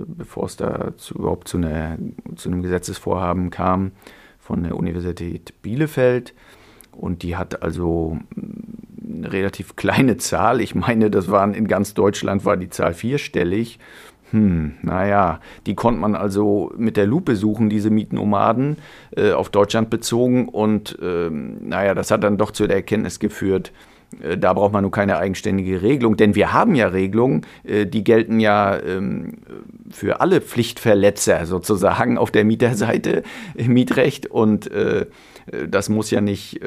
bevor 0.07 0.45
es 0.45 0.57
da 0.57 0.93
zu, 0.97 1.15
überhaupt 1.15 1.49
zu, 1.49 1.59
einer, 1.59 1.99
zu 2.37 2.49
einem 2.49 2.63
Gesetzesvorhaben 2.63 3.51
kam 3.51 3.93
von 4.39 4.63
der 4.63 4.77
Universität 4.77 5.55
Bielefeld. 5.63 6.35
Und 6.93 7.23
die 7.23 7.37
hat 7.37 7.63
also 7.63 8.19
mm, 8.35 9.17
eine 9.17 9.33
relativ 9.33 9.77
kleine 9.77 10.17
Zahl. 10.19 10.61
Ich 10.61 10.75
meine, 10.75 11.11
das 11.11 11.31
waren 11.31 11.55
in 11.55 11.69
ganz 11.69 11.95
Deutschland 11.95 12.45
war 12.45 12.57
die 12.57 12.71
Zahl 12.71 12.95
vierstellig. 12.95 13.79
Hm, 14.31 14.75
naja, 14.83 15.41
die 15.67 15.75
konnte 15.75 16.01
man 16.01 16.17
also 16.17 16.73
mit 16.77 16.97
der 16.97 17.07
Lupe 17.07 17.37
suchen, 17.37 17.71
diese 17.71 17.91
Mietnomaden, 17.91 18.79
äh, 19.17 19.33
auf 19.33 19.51
Deutschland 19.51 19.91
bezogen. 19.91 20.49
Und 20.49 20.99
äh, 21.01 21.31
naja, 21.31 21.95
das 21.95 22.11
hat 22.11 22.25
dann 22.25 22.39
doch 22.39 22.51
zu 22.51 22.67
der 22.67 22.77
Erkenntnis 22.77 23.21
geführt, 23.21 23.69
äh, 23.69 23.96
da 24.39 24.53
braucht 24.53 24.73
man 24.73 24.83
nur 24.83 24.91
keine 24.91 25.19
eigenständige 25.19 25.83
Regelung, 25.83 26.17
denn 26.17 26.35
wir 26.35 26.53
haben 26.53 26.75
ja 26.75 26.89
Regelungen, 26.89 27.43
äh, 27.65 27.87
die 27.87 28.05
gelten 28.05 28.41
ja 28.41 28.79
ähm, 28.79 29.39
für 29.91 30.21
alle 30.21 30.41
Pflichtverletzer 30.41 31.45
sozusagen 31.47 32.17
auf 32.17 32.31
der 32.31 32.45
Mieterseite 32.45 33.23
im 33.55 33.73
Mietrecht 33.73 34.27
und 34.27 34.71
äh, 34.71 35.07
das 35.69 35.89
muss 35.89 36.11
ja 36.11 36.21
nicht 36.21 36.61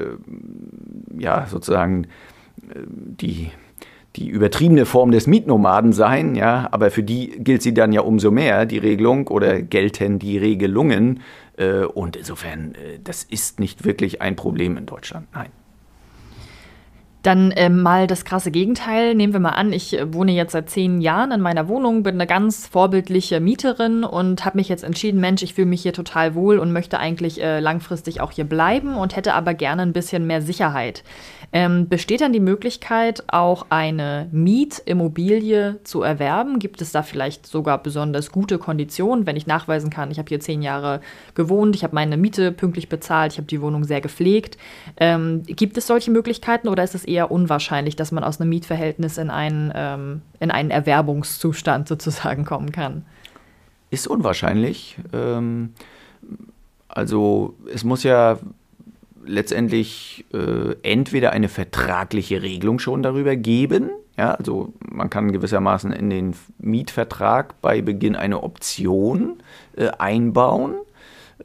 ja 1.17 1.47
sozusagen 1.47 2.07
die 2.73 3.51
die 4.15 4.29
übertriebene 4.29 4.85
Form 4.85 5.11
des 5.11 5.27
Mietnomaden 5.27 5.91
sein, 5.91 6.33
ja, 6.33 6.69
aber 6.71 6.89
für 6.89 7.03
die 7.03 7.43
gilt 7.43 7.61
sie 7.61 7.73
dann 7.73 7.91
ja 7.91 8.01
umso 8.01 8.31
mehr, 8.31 8.65
die 8.65 8.77
Regelung, 8.77 9.27
oder 9.27 9.61
gelten 9.61 10.17
die 10.17 10.37
Regelungen. 10.37 11.19
und 11.93 12.15
insofern, 12.15 12.73
das 13.03 13.23
ist 13.23 13.59
nicht 13.59 13.85
wirklich 13.85 14.21
ein 14.21 14.35
Problem 14.35 14.77
in 14.77 14.85
Deutschland, 14.85 15.27
nein. 15.33 15.49
Dann 17.21 17.51
ähm, 17.57 17.81
mal 17.81 18.07
das 18.07 18.23
krasse 18.23 18.49
Gegenteil. 18.49 19.13
Nehmen 19.13 19.33
wir 19.33 19.41
mal 19.41 19.49
an, 19.49 19.73
ich 19.73 19.97
äh, 19.97 20.13
wohne 20.13 20.31
jetzt 20.31 20.53
seit 20.53 20.69
zehn 20.69 21.01
Jahren 21.01 21.31
in 21.31 21.41
meiner 21.41 21.67
Wohnung, 21.67 22.01
bin 22.03 22.15
eine 22.15 22.27
ganz 22.27 22.65
vorbildliche 22.65 23.41
Mieterin 23.41 24.05
und 24.05 24.45
habe 24.45 24.57
mich 24.57 24.69
jetzt 24.69 24.85
entschieden, 24.85 25.19
Mensch, 25.19 25.43
ich 25.43 25.53
fühle 25.53 25.67
mich 25.67 25.81
hier 25.81 25.91
total 25.91 26.33
wohl 26.33 26.59
und 26.59 26.71
möchte 26.71 26.97
eigentlich 26.97 27.41
äh, 27.41 27.59
langfristig 27.59 28.21
auch 28.21 28.31
hier 28.31 28.45
bleiben 28.45 28.95
und 28.95 29.17
hätte 29.17 29.33
aber 29.33 29.53
gerne 29.53 29.81
ein 29.81 29.91
bisschen 29.91 30.27
mehr 30.27 30.41
Sicherheit. 30.41 31.03
Ähm, 31.51 31.89
besteht 31.89 32.21
dann 32.21 32.31
die 32.31 32.39
Möglichkeit, 32.39 33.23
auch 33.27 33.65
eine 33.69 34.29
Mietimmobilie 34.31 35.79
zu 35.83 36.03
erwerben? 36.03 36.59
Gibt 36.59 36.79
es 36.81 36.91
da 36.91 37.01
vielleicht 37.01 37.47
sogar 37.47 37.81
besonders 37.81 38.31
gute 38.31 38.59
Konditionen, 38.59 39.25
wenn 39.25 39.35
ich 39.35 39.47
nachweisen 39.47 39.89
kann, 39.89 40.11
ich 40.11 40.19
habe 40.19 40.29
hier 40.29 40.39
zehn 40.39 40.61
Jahre 40.61 41.01
gewohnt, 41.33 41.75
ich 41.75 41.83
habe 41.83 41.95
meine 41.95 42.17
Miete 42.17 42.51
pünktlich 42.51 42.87
bezahlt, 42.87 43.33
ich 43.33 43.39
habe 43.39 43.47
die 43.47 43.61
Wohnung 43.61 43.83
sehr 43.83 43.99
gepflegt? 43.99 44.57
Ähm, 44.97 45.41
gibt 45.43 45.77
es 45.77 45.87
solche 45.87 46.11
Möglichkeiten 46.11 46.67
oder 46.67 46.83
ist 46.83 46.95
es 46.95 47.08
eher 47.09 47.31
unwahrscheinlich, 47.31 47.95
dass 47.95 48.11
man 48.11 48.23
aus 48.23 48.39
einem 48.39 48.49
Mietverhältnis 48.49 49.17
in 49.17 49.29
einen, 49.29 49.71
ähm, 49.75 50.21
in 50.39 50.51
einen 50.51 50.71
Erwerbungszustand 50.71 51.87
sozusagen 51.87 52.45
kommen 52.45 52.71
kann? 52.71 53.05
Ist 53.89 54.07
unwahrscheinlich. 54.07 54.97
Ähm, 55.13 55.73
also 56.87 57.55
es 57.73 57.83
muss 57.83 58.03
ja 58.03 58.37
letztendlich 59.25 60.25
äh, 60.33 60.75
entweder 60.83 61.31
eine 61.31 61.49
vertragliche 61.49 62.41
Regelung 62.41 62.79
schon 62.79 63.03
darüber 63.03 63.35
geben, 63.35 63.89
ja, 64.19 64.33
also 64.33 64.73
man 64.81 65.09
kann 65.09 65.31
gewissermaßen 65.31 65.93
in 65.93 66.09
den 66.09 66.35
Mietvertrag 66.57 67.61
bei 67.61 67.81
Beginn 67.81 68.17
eine 68.17 68.43
Option 68.43 69.37
äh, 69.77 69.87
einbauen, 69.97 70.73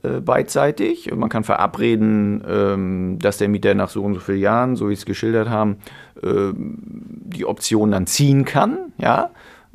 äh, 0.02 0.20
beidseitig. 0.20 1.14
Man 1.14 1.28
kann 1.28 1.44
verabreden, 1.44 2.42
ähm, 2.48 3.18
dass 3.20 3.38
der 3.38 3.48
Mieter 3.48 3.74
nach 3.74 3.88
so 3.88 4.02
und 4.02 4.14
so 4.14 4.20
vielen 4.20 4.40
Jahren, 4.40 4.76
so 4.76 4.88
wie 4.88 4.94
es 4.94 5.06
geschildert 5.06 5.48
haben, 5.48 5.76
äh, 6.22 6.52
die 6.54 7.46
Option 7.46 7.92
dann 7.92 8.06
ziehen 8.06 8.44
kann, 8.44 8.92
ja, 8.98 9.30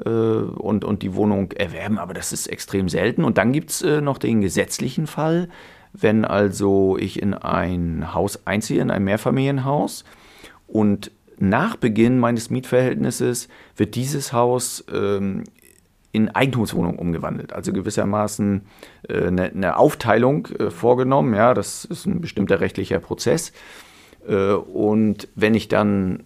äh, 0.05 0.09
und, 0.09 0.83
und 0.83 1.03
die 1.03 1.15
Wohnung 1.15 1.51
erwerben, 1.53 1.97
aber 1.97 2.13
das 2.13 2.31
ist 2.33 2.47
extrem 2.47 2.89
selten. 2.89 3.23
Und 3.23 3.37
dann 3.37 3.53
gibt 3.53 3.71
es 3.71 3.81
äh, 3.81 4.01
noch 4.01 4.17
den 4.17 4.41
gesetzlichen 4.41 5.07
Fall, 5.07 5.49
wenn 5.93 6.25
also 6.25 6.97
ich 6.99 7.21
in 7.21 7.33
ein 7.33 8.13
Haus 8.13 8.45
einziehe, 8.45 8.81
in 8.81 8.91
ein 8.91 9.03
Mehrfamilienhaus 9.03 10.03
und 10.67 11.11
nach 11.41 11.77
Beginn 11.77 12.19
meines 12.19 12.49
Mietverhältnisses 12.49 13.47
wird 13.77 13.95
dieses 13.95 14.33
Haus 14.33 14.83
ähm, 14.93 15.45
in 16.11 16.29
Eigentumswohnung 16.29 16.97
umgewandelt. 16.97 17.53
Also 17.53 17.71
gewissermaßen 17.71 18.61
äh, 19.07 19.27
eine, 19.27 19.43
eine, 19.43 19.77
Aufteilung 19.77 20.47
äh, 20.47 20.71
vorgenommen. 20.71 21.33
Ja, 21.33 21.53
das 21.53 21.85
ist 21.85 22.05
ein 22.05 22.21
bestimmter 22.21 22.59
rechtlicher 22.59 22.99
Prozess. 22.99 23.51
Äh, 24.27 24.53
und 24.53 25.27
wenn 25.35 25.53
ich 25.53 25.67
dann 25.67 26.23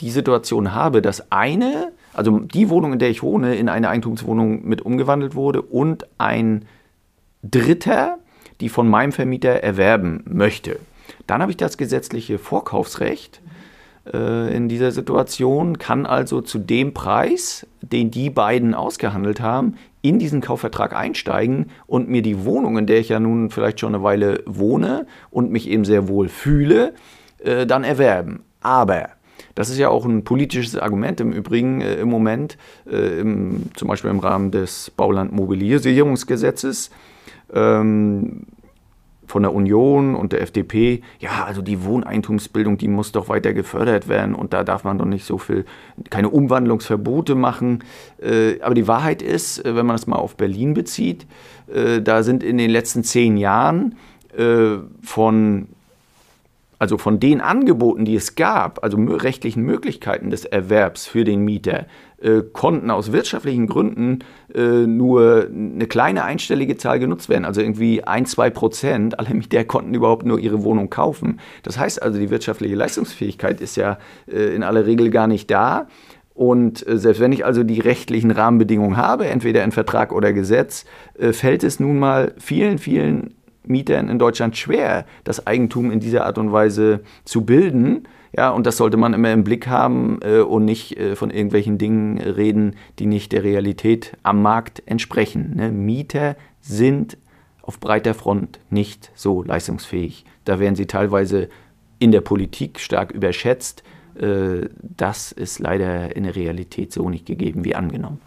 die 0.00 0.10
Situation 0.10 0.74
habe, 0.74 1.00
dass 1.00 1.32
eine, 1.32 1.92
also 2.12 2.40
die 2.40 2.68
Wohnung, 2.68 2.92
in 2.92 2.98
der 2.98 3.08
ich 3.08 3.22
wohne, 3.22 3.54
in 3.54 3.70
eine 3.70 3.88
Eigentumswohnung 3.88 4.68
mit 4.68 4.82
umgewandelt 4.82 5.34
wurde 5.34 5.62
und 5.62 6.06
ein 6.18 6.66
Dritter 7.42 8.18
die 8.60 8.68
von 8.68 8.88
meinem 8.88 9.12
Vermieter 9.12 9.62
erwerben 9.62 10.22
möchte. 10.26 10.78
Dann 11.26 11.40
habe 11.40 11.50
ich 11.50 11.56
das 11.56 11.76
gesetzliche 11.76 12.38
Vorkaufsrecht 12.38 13.40
äh, 14.12 14.54
in 14.54 14.68
dieser 14.68 14.90
Situation, 14.90 15.78
kann 15.78 16.06
also 16.06 16.40
zu 16.40 16.58
dem 16.58 16.94
Preis, 16.94 17.66
den 17.80 18.10
die 18.10 18.30
beiden 18.30 18.74
ausgehandelt 18.74 19.40
haben, 19.40 19.76
in 20.02 20.18
diesen 20.18 20.40
Kaufvertrag 20.40 20.94
einsteigen 20.94 21.70
und 21.86 22.08
mir 22.08 22.22
die 22.22 22.44
Wohnung, 22.44 22.76
in 22.76 22.86
der 22.86 22.98
ich 22.98 23.08
ja 23.08 23.18
nun 23.18 23.50
vielleicht 23.50 23.80
schon 23.80 23.94
eine 23.94 24.04
Weile 24.04 24.42
wohne 24.46 25.06
und 25.30 25.50
mich 25.50 25.68
eben 25.68 25.84
sehr 25.84 26.08
wohl 26.08 26.28
fühle, 26.28 26.94
äh, 27.38 27.66
dann 27.66 27.84
erwerben. 27.84 28.42
Aber 28.60 29.08
das 29.54 29.70
ist 29.70 29.78
ja 29.78 29.88
auch 29.88 30.04
ein 30.04 30.24
politisches 30.24 30.76
Argument 30.76 31.20
im 31.20 31.32
Übrigen 31.32 31.80
äh, 31.80 31.94
im 31.94 32.08
Moment, 32.08 32.58
äh, 32.90 33.20
im, 33.20 33.70
zum 33.74 33.88
Beispiel 33.88 34.10
im 34.10 34.18
Rahmen 34.18 34.50
des 34.50 34.90
Bauland-Mobilisierungsgesetzes 34.90 36.90
ähm, 37.52 38.46
von 39.34 39.42
der 39.42 39.52
Union 39.52 40.14
und 40.14 40.32
der 40.32 40.42
FDP, 40.42 41.02
ja, 41.18 41.44
also 41.44 41.60
die 41.60 41.82
Wohneigentumsbildung, 41.82 42.78
die 42.78 42.86
muss 42.86 43.10
doch 43.10 43.28
weiter 43.28 43.52
gefördert 43.52 44.06
werden 44.06 44.32
und 44.32 44.52
da 44.52 44.62
darf 44.62 44.84
man 44.84 44.96
doch 44.96 45.06
nicht 45.06 45.24
so 45.24 45.38
viel, 45.38 45.64
keine 46.08 46.28
Umwandlungsverbote 46.28 47.34
machen. 47.34 47.82
Äh, 48.22 48.60
aber 48.60 48.76
die 48.76 48.86
Wahrheit 48.86 49.22
ist, 49.22 49.58
äh, 49.58 49.74
wenn 49.74 49.86
man 49.86 49.96
das 49.96 50.06
mal 50.06 50.18
auf 50.18 50.36
Berlin 50.36 50.72
bezieht, 50.72 51.26
äh, 51.66 52.00
da 52.00 52.22
sind 52.22 52.44
in 52.44 52.58
den 52.58 52.70
letzten 52.70 53.02
zehn 53.02 53.36
Jahren 53.36 53.96
von 55.00 55.68
also 56.78 56.98
von 56.98 57.20
den 57.20 57.40
Angeboten, 57.40 58.04
die 58.04 58.16
es 58.16 58.34
gab, 58.34 58.82
also 58.82 58.96
rechtlichen 58.98 59.62
Möglichkeiten 59.62 60.30
des 60.30 60.44
Erwerbs 60.44 61.06
für 61.06 61.24
den 61.24 61.44
Mieter, 61.44 61.86
äh, 62.20 62.42
konnten 62.52 62.90
aus 62.90 63.12
wirtschaftlichen 63.12 63.66
Gründen 63.66 64.20
äh, 64.54 64.86
nur 64.86 65.48
eine 65.52 65.86
kleine 65.86 66.24
einstellige 66.24 66.76
Zahl 66.76 66.98
genutzt 66.98 67.28
werden. 67.28 67.44
Also 67.44 67.60
irgendwie 67.60 68.04
ein, 68.04 68.26
zwei 68.26 68.50
Prozent 68.50 69.18
aller 69.18 69.34
Mieter 69.34 69.64
konnten 69.64 69.94
überhaupt 69.94 70.24
nur 70.24 70.38
ihre 70.38 70.64
Wohnung 70.64 70.90
kaufen. 70.90 71.40
Das 71.62 71.78
heißt 71.78 72.02
also, 72.02 72.18
die 72.18 72.30
wirtschaftliche 72.30 72.74
Leistungsfähigkeit 72.74 73.60
ist 73.60 73.76
ja 73.76 73.98
äh, 74.26 74.54
in 74.54 74.62
aller 74.62 74.86
Regel 74.86 75.10
gar 75.10 75.26
nicht 75.26 75.50
da. 75.50 75.86
Und 76.34 76.86
äh, 76.86 76.98
selbst 76.98 77.20
wenn 77.20 77.32
ich 77.32 77.44
also 77.44 77.62
die 77.62 77.80
rechtlichen 77.80 78.32
Rahmenbedingungen 78.32 78.96
habe, 78.96 79.26
entweder 79.26 79.62
in 79.62 79.70
Vertrag 79.70 80.12
oder 80.12 80.32
Gesetz, 80.32 80.84
äh, 81.18 81.32
fällt 81.32 81.62
es 81.62 81.78
nun 81.78 81.98
mal 81.98 82.34
vielen, 82.38 82.78
vielen 82.78 83.34
Mietern 83.66 84.08
in 84.08 84.18
Deutschland 84.18 84.56
schwer, 84.56 85.06
das 85.24 85.46
Eigentum 85.46 85.90
in 85.90 86.00
dieser 86.00 86.26
Art 86.26 86.38
und 86.38 86.52
Weise 86.52 87.00
zu 87.24 87.44
bilden. 87.44 88.06
Ja, 88.36 88.50
und 88.50 88.66
das 88.66 88.76
sollte 88.76 88.96
man 88.96 89.14
immer 89.14 89.32
im 89.32 89.44
Blick 89.44 89.68
haben 89.68 90.18
äh, 90.22 90.40
und 90.40 90.64
nicht 90.64 90.98
äh, 90.98 91.14
von 91.14 91.30
irgendwelchen 91.30 91.78
Dingen 91.78 92.18
reden, 92.18 92.74
die 92.98 93.06
nicht 93.06 93.32
der 93.32 93.44
Realität 93.44 94.16
am 94.22 94.42
Markt 94.42 94.82
entsprechen. 94.86 95.52
Ne? 95.54 95.70
Mieter 95.70 96.36
sind 96.60 97.16
auf 97.62 97.78
breiter 97.78 98.14
Front 98.14 98.58
nicht 98.70 99.10
so 99.14 99.42
leistungsfähig. 99.42 100.24
Da 100.44 100.58
werden 100.58 100.74
sie 100.74 100.86
teilweise 100.86 101.48
in 101.98 102.12
der 102.12 102.20
Politik 102.20 102.80
stark 102.80 103.12
überschätzt. 103.12 103.84
Äh, 104.16 104.68
das 104.80 105.32
ist 105.32 105.60
leider 105.60 106.14
in 106.16 106.24
der 106.24 106.34
Realität 106.36 106.92
so 106.92 107.08
nicht 107.08 107.26
gegeben 107.26 107.64
wie 107.64 107.74
angenommen. 107.74 108.20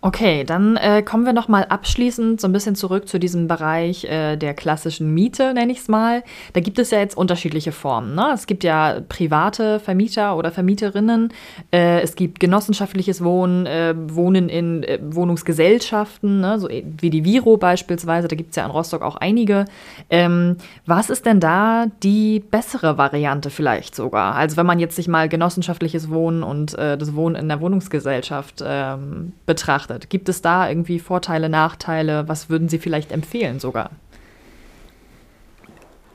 Okay, 0.00 0.44
dann 0.44 0.76
äh, 0.76 1.02
kommen 1.02 1.26
wir 1.26 1.32
noch 1.32 1.48
mal 1.48 1.64
abschließend 1.64 2.40
so 2.40 2.46
ein 2.46 2.52
bisschen 2.52 2.76
zurück 2.76 3.08
zu 3.08 3.18
diesem 3.18 3.48
Bereich 3.48 4.04
äh, 4.04 4.36
der 4.36 4.54
klassischen 4.54 5.12
Miete, 5.12 5.52
nenne 5.54 5.72
ich 5.72 5.78
es 5.78 5.88
mal. 5.88 6.22
Da 6.52 6.60
gibt 6.60 6.78
es 6.78 6.92
ja 6.92 7.00
jetzt 7.00 7.16
unterschiedliche 7.16 7.72
Formen. 7.72 8.14
Ne? 8.14 8.30
Es 8.32 8.46
gibt 8.46 8.62
ja 8.62 9.00
private 9.08 9.80
Vermieter 9.80 10.36
oder 10.36 10.52
Vermieterinnen, 10.52 11.32
äh, 11.72 12.00
es 12.00 12.14
gibt 12.14 12.38
genossenschaftliches 12.38 13.24
Wohnen, 13.24 13.66
äh, 13.66 13.92
Wohnen 13.96 14.48
in 14.48 14.84
äh, 14.84 15.00
Wohnungsgesellschaften, 15.02 16.42
ne? 16.42 16.60
so 16.60 16.68
wie 16.68 17.10
die 17.10 17.24
Viro 17.24 17.56
beispielsweise. 17.56 18.28
Da 18.28 18.36
gibt 18.36 18.50
es 18.50 18.56
ja 18.56 18.64
in 18.66 18.70
Rostock 18.70 19.02
auch 19.02 19.16
einige. 19.16 19.64
Ähm, 20.10 20.58
was 20.86 21.10
ist 21.10 21.26
denn 21.26 21.40
da 21.40 21.86
die 22.04 22.38
bessere 22.38 22.98
Variante 22.98 23.50
vielleicht 23.50 23.96
sogar? 23.96 24.36
Also 24.36 24.56
wenn 24.58 24.66
man 24.66 24.78
jetzt 24.78 24.94
sich 24.94 25.08
mal 25.08 25.28
genossenschaftliches 25.28 26.08
Wohnen 26.08 26.44
und 26.44 26.78
äh, 26.78 26.96
das 26.96 27.16
Wohnen 27.16 27.34
in 27.34 27.48
der 27.48 27.60
Wohnungsgesellschaft 27.60 28.62
ähm, 28.64 29.32
betrachtet 29.44 29.87
betrachtet? 29.88 30.10
Gibt 30.10 30.28
es 30.28 30.42
da 30.42 30.68
irgendwie 30.68 30.98
Vorteile, 30.98 31.48
Nachteile? 31.48 32.28
Was 32.28 32.48
würden 32.48 32.68
Sie 32.68 32.78
vielleicht 32.78 33.12
empfehlen 33.12 33.58
sogar? 33.58 33.90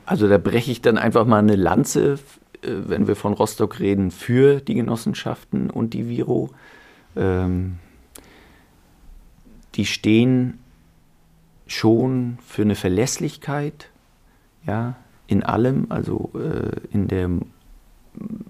Also 0.06 0.28
da 0.28 0.38
breche 0.38 0.70
ich 0.70 0.82
dann 0.82 0.98
einfach 0.98 1.26
mal 1.26 1.38
eine 1.38 1.56
Lanze, 1.56 2.18
äh, 2.62 2.68
wenn 2.86 3.06
wir 3.06 3.16
von 3.16 3.32
Rostock 3.32 3.80
reden, 3.80 4.10
für 4.10 4.60
die 4.60 4.74
Genossenschaften 4.74 5.70
und 5.70 5.94
die 5.94 6.08
Viro. 6.08 6.50
Ähm, 7.16 7.78
die 9.74 9.86
stehen 9.86 10.58
schon 11.66 12.38
für 12.46 12.62
eine 12.62 12.74
Verlässlichkeit, 12.74 13.88
ja, 14.66 14.96
in 15.26 15.42
allem, 15.42 15.86
also 15.88 16.30
äh, 16.34 16.76
in 16.92 17.08
der, 17.08 17.30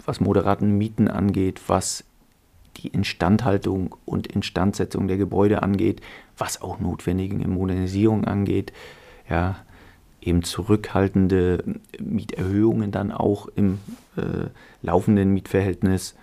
was 0.05 0.21
moderaten 0.21 0.77
Mieten 0.77 1.07
angeht, 1.07 1.61
was 1.69 2.05
die 2.77 2.89
Instandhaltung 2.89 3.95
und 4.05 4.27
Instandsetzung 4.27 5.09
der 5.09 5.17
Gebäude 5.17 5.63
angeht, 5.63 6.01
was 6.37 6.61
auch 6.63 6.81
notwendige 6.81 7.37
Modernisierung 7.49 8.25
angeht. 8.25 8.73
Ja, 9.29 9.57
eben 10.21 10.43
zurückhaltende 10.43 11.63
Mieterhöhungen 12.01 12.91
dann 12.91 13.13
auch 13.13 13.49
im 13.55 13.79
äh, 14.17 14.49
laufenden 14.83 15.33
Mietverhältnis. 15.33 16.15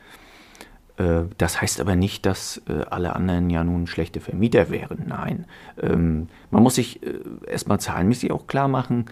Äh, 0.97 1.23
das 1.37 1.61
heißt 1.61 1.79
aber 1.79 1.95
nicht, 1.95 2.25
dass 2.25 2.61
äh, 2.67 2.83
alle 2.89 3.15
anderen 3.15 3.49
ja 3.49 3.63
nun 3.63 3.87
schlechte 3.87 4.19
Vermieter 4.19 4.69
wären. 4.69 5.05
Nein. 5.07 5.45
Ähm, 5.81 6.27
man 6.49 6.63
muss 6.63 6.75
sich 6.75 7.03
äh, 7.03 7.19
erstmal 7.47 7.79
zahlenmäßig 7.79 8.31
auch 8.31 8.47
klar 8.47 8.67
machen, 8.67 9.05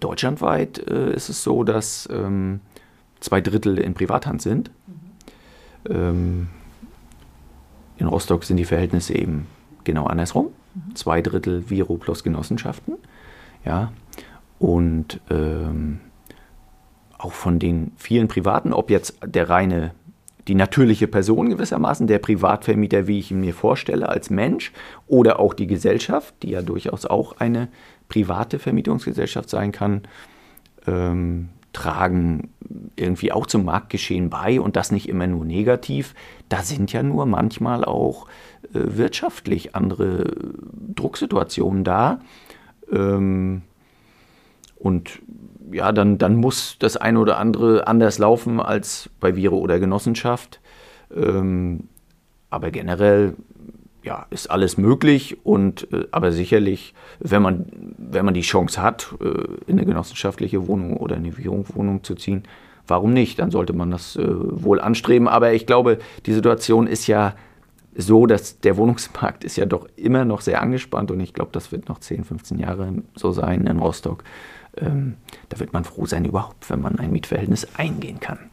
deutschlandweit 0.00 0.78
ist 0.78 1.28
es 1.28 1.42
so, 1.42 1.62
dass 1.62 2.08
ähm, 2.10 2.60
zwei 3.20 3.42
Drittel 3.42 3.78
in 3.78 3.92
Privathand 3.92 4.40
sind. 4.40 4.70
Mhm. 5.86 6.48
In 7.96 8.06
Rostock 8.06 8.44
sind 8.44 8.56
die 8.56 8.64
Verhältnisse 8.64 9.14
eben 9.14 9.46
genau 9.84 10.06
andersrum. 10.06 10.48
Mhm. 10.74 10.94
Zwei 10.96 11.22
Drittel 11.22 11.70
Viro 11.70 11.96
plus 11.96 12.24
Genossenschaften. 12.24 12.94
Ja. 13.64 13.92
Und 14.58 15.20
ähm, 15.30 16.00
auch 17.18 17.32
von 17.32 17.58
den 17.58 17.92
vielen 17.96 18.28
Privaten, 18.28 18.72
ob 18.72 18.90
jetzt 18.90 19.18
der 19.24 19.48
reine 19.48 19.92
die 20.46 20.54
natürliche 20.54 21.08
Person 21.08 21.48
gewissermaßen, 21.48 22.06
der 22.06 22.18
Privatvermieter, 22.18 23.06
wie 23.06 23.18
ich 23.18 23.30
ihn 23.30 23.40
mir 23.40 23.54
vorstelle, 23.54 24.08
als 24.08 24.28
Mensch, 24.28 24.72
oder 25.06 25.40
auch 25.40 25.54
die 25.54 25.66
Gesellschaft, 25.66 26.34
die 26.42 26.50
ja 26.50 26.60
durchaus 26.60 27.06
auch 27.06 27.38
eine 27.38 27.68
private 28.08 28.58
Vermietungsgesellschaft 28.58 29.48
sein 29.48 29.72
kann, 29.72 30.02
ähm, 30.86 31.48
tragen 31.74 32.54
irgendwie 32.96 33.32
auch 33.32 33.46
zum 33.46 33.64
Marktgeschehen 33.64 34.30
bei 34.30 34.60
und 34.60 34.76
das 34.76 34.90
nicht 34.90 35.08
immer 35.08 35.26
nur 35.26 35.44
negativ. 35.44 36.14
Da 36.48 36.62
sind 36.62 36.92
ja 36.92 37.02
nur 37.02 37.26
manchmal 37.26 37.84
auch 37.84 38.26
äh, 38.72 38.80
wirtschaftlich 38.96 39.74
andere 39.74 40.32
Drucksituationen 40.94 41.84
da. 41.84 42.20
Ähm, 42.90 43.62
und 44.76 45.20
ja, 45.72 45.92
dann, 45.92 46.18
dann 46.18 46.36
muss 46.36 46.76
das 46.78 46.96
eine 46.96 47.18
oder 47.18 47.38
andere 47.38 47.86
anders 47.86 48.18
laufen 48.18 48.60
als 48.60 49.10
bei 49.20 49.36
Viro 49.36 49.58
oder 49.58 49.78
Genossenschaft. 49.78 50.60
Ähm, 51.14 51.88
aber 52.50 52.70
generell 52.70 53.34
ja, 54.04 54.26
ist 54.30 54.50
alles 54.50 54.76
möglich 54.76 55.38
und 55.44 55.90
äh, 55.92 56.06
aber 56.10 56.30
sicherlich, 56.30 56.94
wenn 57.20 57.42
man, 57.42 57.66
wenn 57.96 58.24
man 58.24 58.34
die 58.34 58.42
Chance 58.42 58.82
hat, 58.82 59.14
äh, 59.20 59.26
in 59.66 59.78
eine 59.78 59.86
genossenschaftliche 59.86 60.68
Wohnung 60.68 60.98
oder 60.98 61.16
eine 61.16 61.32
Wohnung 61.36 62.04
zu 62.04 62.14
ziehen, 62.14 62.44
warum 62.86 63.12
nicht? 63.12 63.38
Dann 63.38 63.50
sollte 63.50 63.72
man 63.72 63.90
das 63.90 64.16
äh, 64.16 64.24
wohl 64.26 64.80
anstreben. 64.80 65.26
Aber 65.26 65.52
ich 65.54 65.66
glaube, 65.66 65.98
die 66.26 66.34
Situation 66.34 66.86
ist 66.86 67.06
ja 67.06 67.34
so, 67.96 68.26
dass 68.26 68.60
der 68.60 68.76
Wohnungsmarkt 68.76 69.44
ist 69.44 69.56
ja 69.56 69.66
doch 69.66 69.88
immer 69.96 70.24
noch 70.24 70.40
sehr 70.40 70.60
angespannt 70.60 71.10
und 71.10 71.20
ich 71.20 71.32
glaube, 71.32 71.52
das 71.52 71.72
wird 71.72 71.88
noch 71.88 71.98
10, 71.98 72.24
15 72.24 72.58
Jahre 72.58 72.92
so 73.14 73.32
sein 73.32 73.66
in 73.66 73.78
Rostock. 73.78 74.24
Ähm, 74.76 75.14
da 75.48 75.60
wird 75.60 75.72
man 75.72 75.84
froh 75.84 76.04
sein 76.04 76.24
überhaupt, 76.24 76.68
wenn 76.68 76.80
man 76.80 76.98
ein 76.98 77.12
Mietverhältnis 77.12 77.68
eingehen 77.76 78.18
kann. 78.20 78.50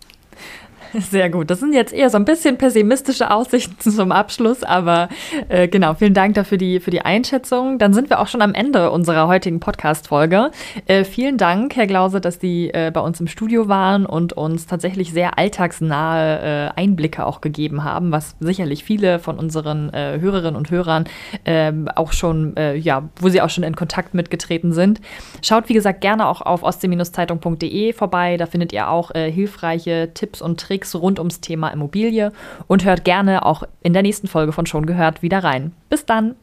Sehr 1.00 1.30
gut. 1.30 1.50
Das 1.50 1.60
sind 1.60 1.74
jetzt 1.74 1.94
eher 1.94 2.10
so 2.10 2.18
ein 2.18 2.26
bisschen 2.26 2.58
pessimistische 2.58 3.32
Aussichten 3.32 3.92
zum 3.92 4.12
Abschluss, 4.12 4.64
aber 4.64 5.08
äh, 5.48 5.70
genau, 5.70 5.94
vielen 5.94 6.14
Dank 6.14 6.36
dafür 6.36 6.58
die, 6.58 6.82
für 6.82 6.92
die 6.92 7.02
Einschätzung. 7.02 7.80
Dann 7.80 7.94
sind 7.94 8.10
wir 8.10 8.20
auch 8.20 8.28
schon 8.28 8.42
am 8.42 8.54
Ende 8.54 8.92
unserer 8.92 9.28
heutigen 9.30 9.62
Podcast-Folge. 9.62 10.52
Äh, 10.88 11.06
vielen 11.06 11.38
Dank, 11.38 11.78
Herr 11.78 11.88
Glause, 11.88 12.20
dass 12.20 12.42
Sie 12.42 12.72
äh, 12.74 12.92
bei 12.94 13.00
uns 13.00 13.22
im 13.22 13.28
Studio 13.28 13.70
waren 13.70 14.06
und 14.06 14.34
uns 14.34 14.68
tatsächlich 14.68 15.14
sehr 15.14 15.38
alltagsnahe 15.38 16.72
äh, 16.76 16.80
Einblicke 16.80 17.26
auch 17.26 17.40
gegeben 17.40 17.86
haben, 17.86 18.12
was 18.12 18.36
sicherlich 18.42 18.84
viele 18.84 19.20
von 19.20 19.40
unseren 19.40 19.94
äh, 19.94 20.20
Hörerinnen 20.20 20.58
und 20.58 20.72
Hörern 20.72 21.06
ähm, 21.46 21.88
auch 21.96 22.12
schon, 22.12 22.58
äh, 22.58 22.76
ja, 22.76 23.10
wo 23.16 23.30
sie 23.30 23.42
auch 23.42 23.50
schon 23.50 23.64
in 23.64 23.78
Kontakt 23.78 24.14
mitgetreten 24.14 24.74
sind. 24.74 25.00
Schaut, 25.42 25.70
wie 25.70 25.74
gesagt, 25.74 26.02
gerne 26.02 26.28
auch 26.28 26.42
auf 26.42 26.64
ostsee-zeitung.de 26.64 27.94
vorbei. 27.94 28.36
Da 28.36 28.46
findet 28.46 28.74
ihr 28.74 28.90
auch 28.90 29.12
hilfreiche 29.12 30.12
Tipps 30.14 30.42
und 30.42 30.60
Tricks 30.60 30.81
Tricks 30.82 30.96
rund 30.96 31.20
ums 31.20 31.42
Thema 31.42 31.70
Immobilie 31.70 32.32
und 32.68 32.84
hört 32.84 33.06
gerne 33.06 33.46
auch 33.46 33.64
in 33.82 33.94
der 33.94 34.02
nächsten 34.02 34.28
Folge 34.28 34.52
von 34.52 34.66
Schon 34.66 34.86
gehört 34.86 35.22
wieder 35.22 35.44
rein. 35.44 35.74
Bis 35.90 36.06
dann! 36.06 36.36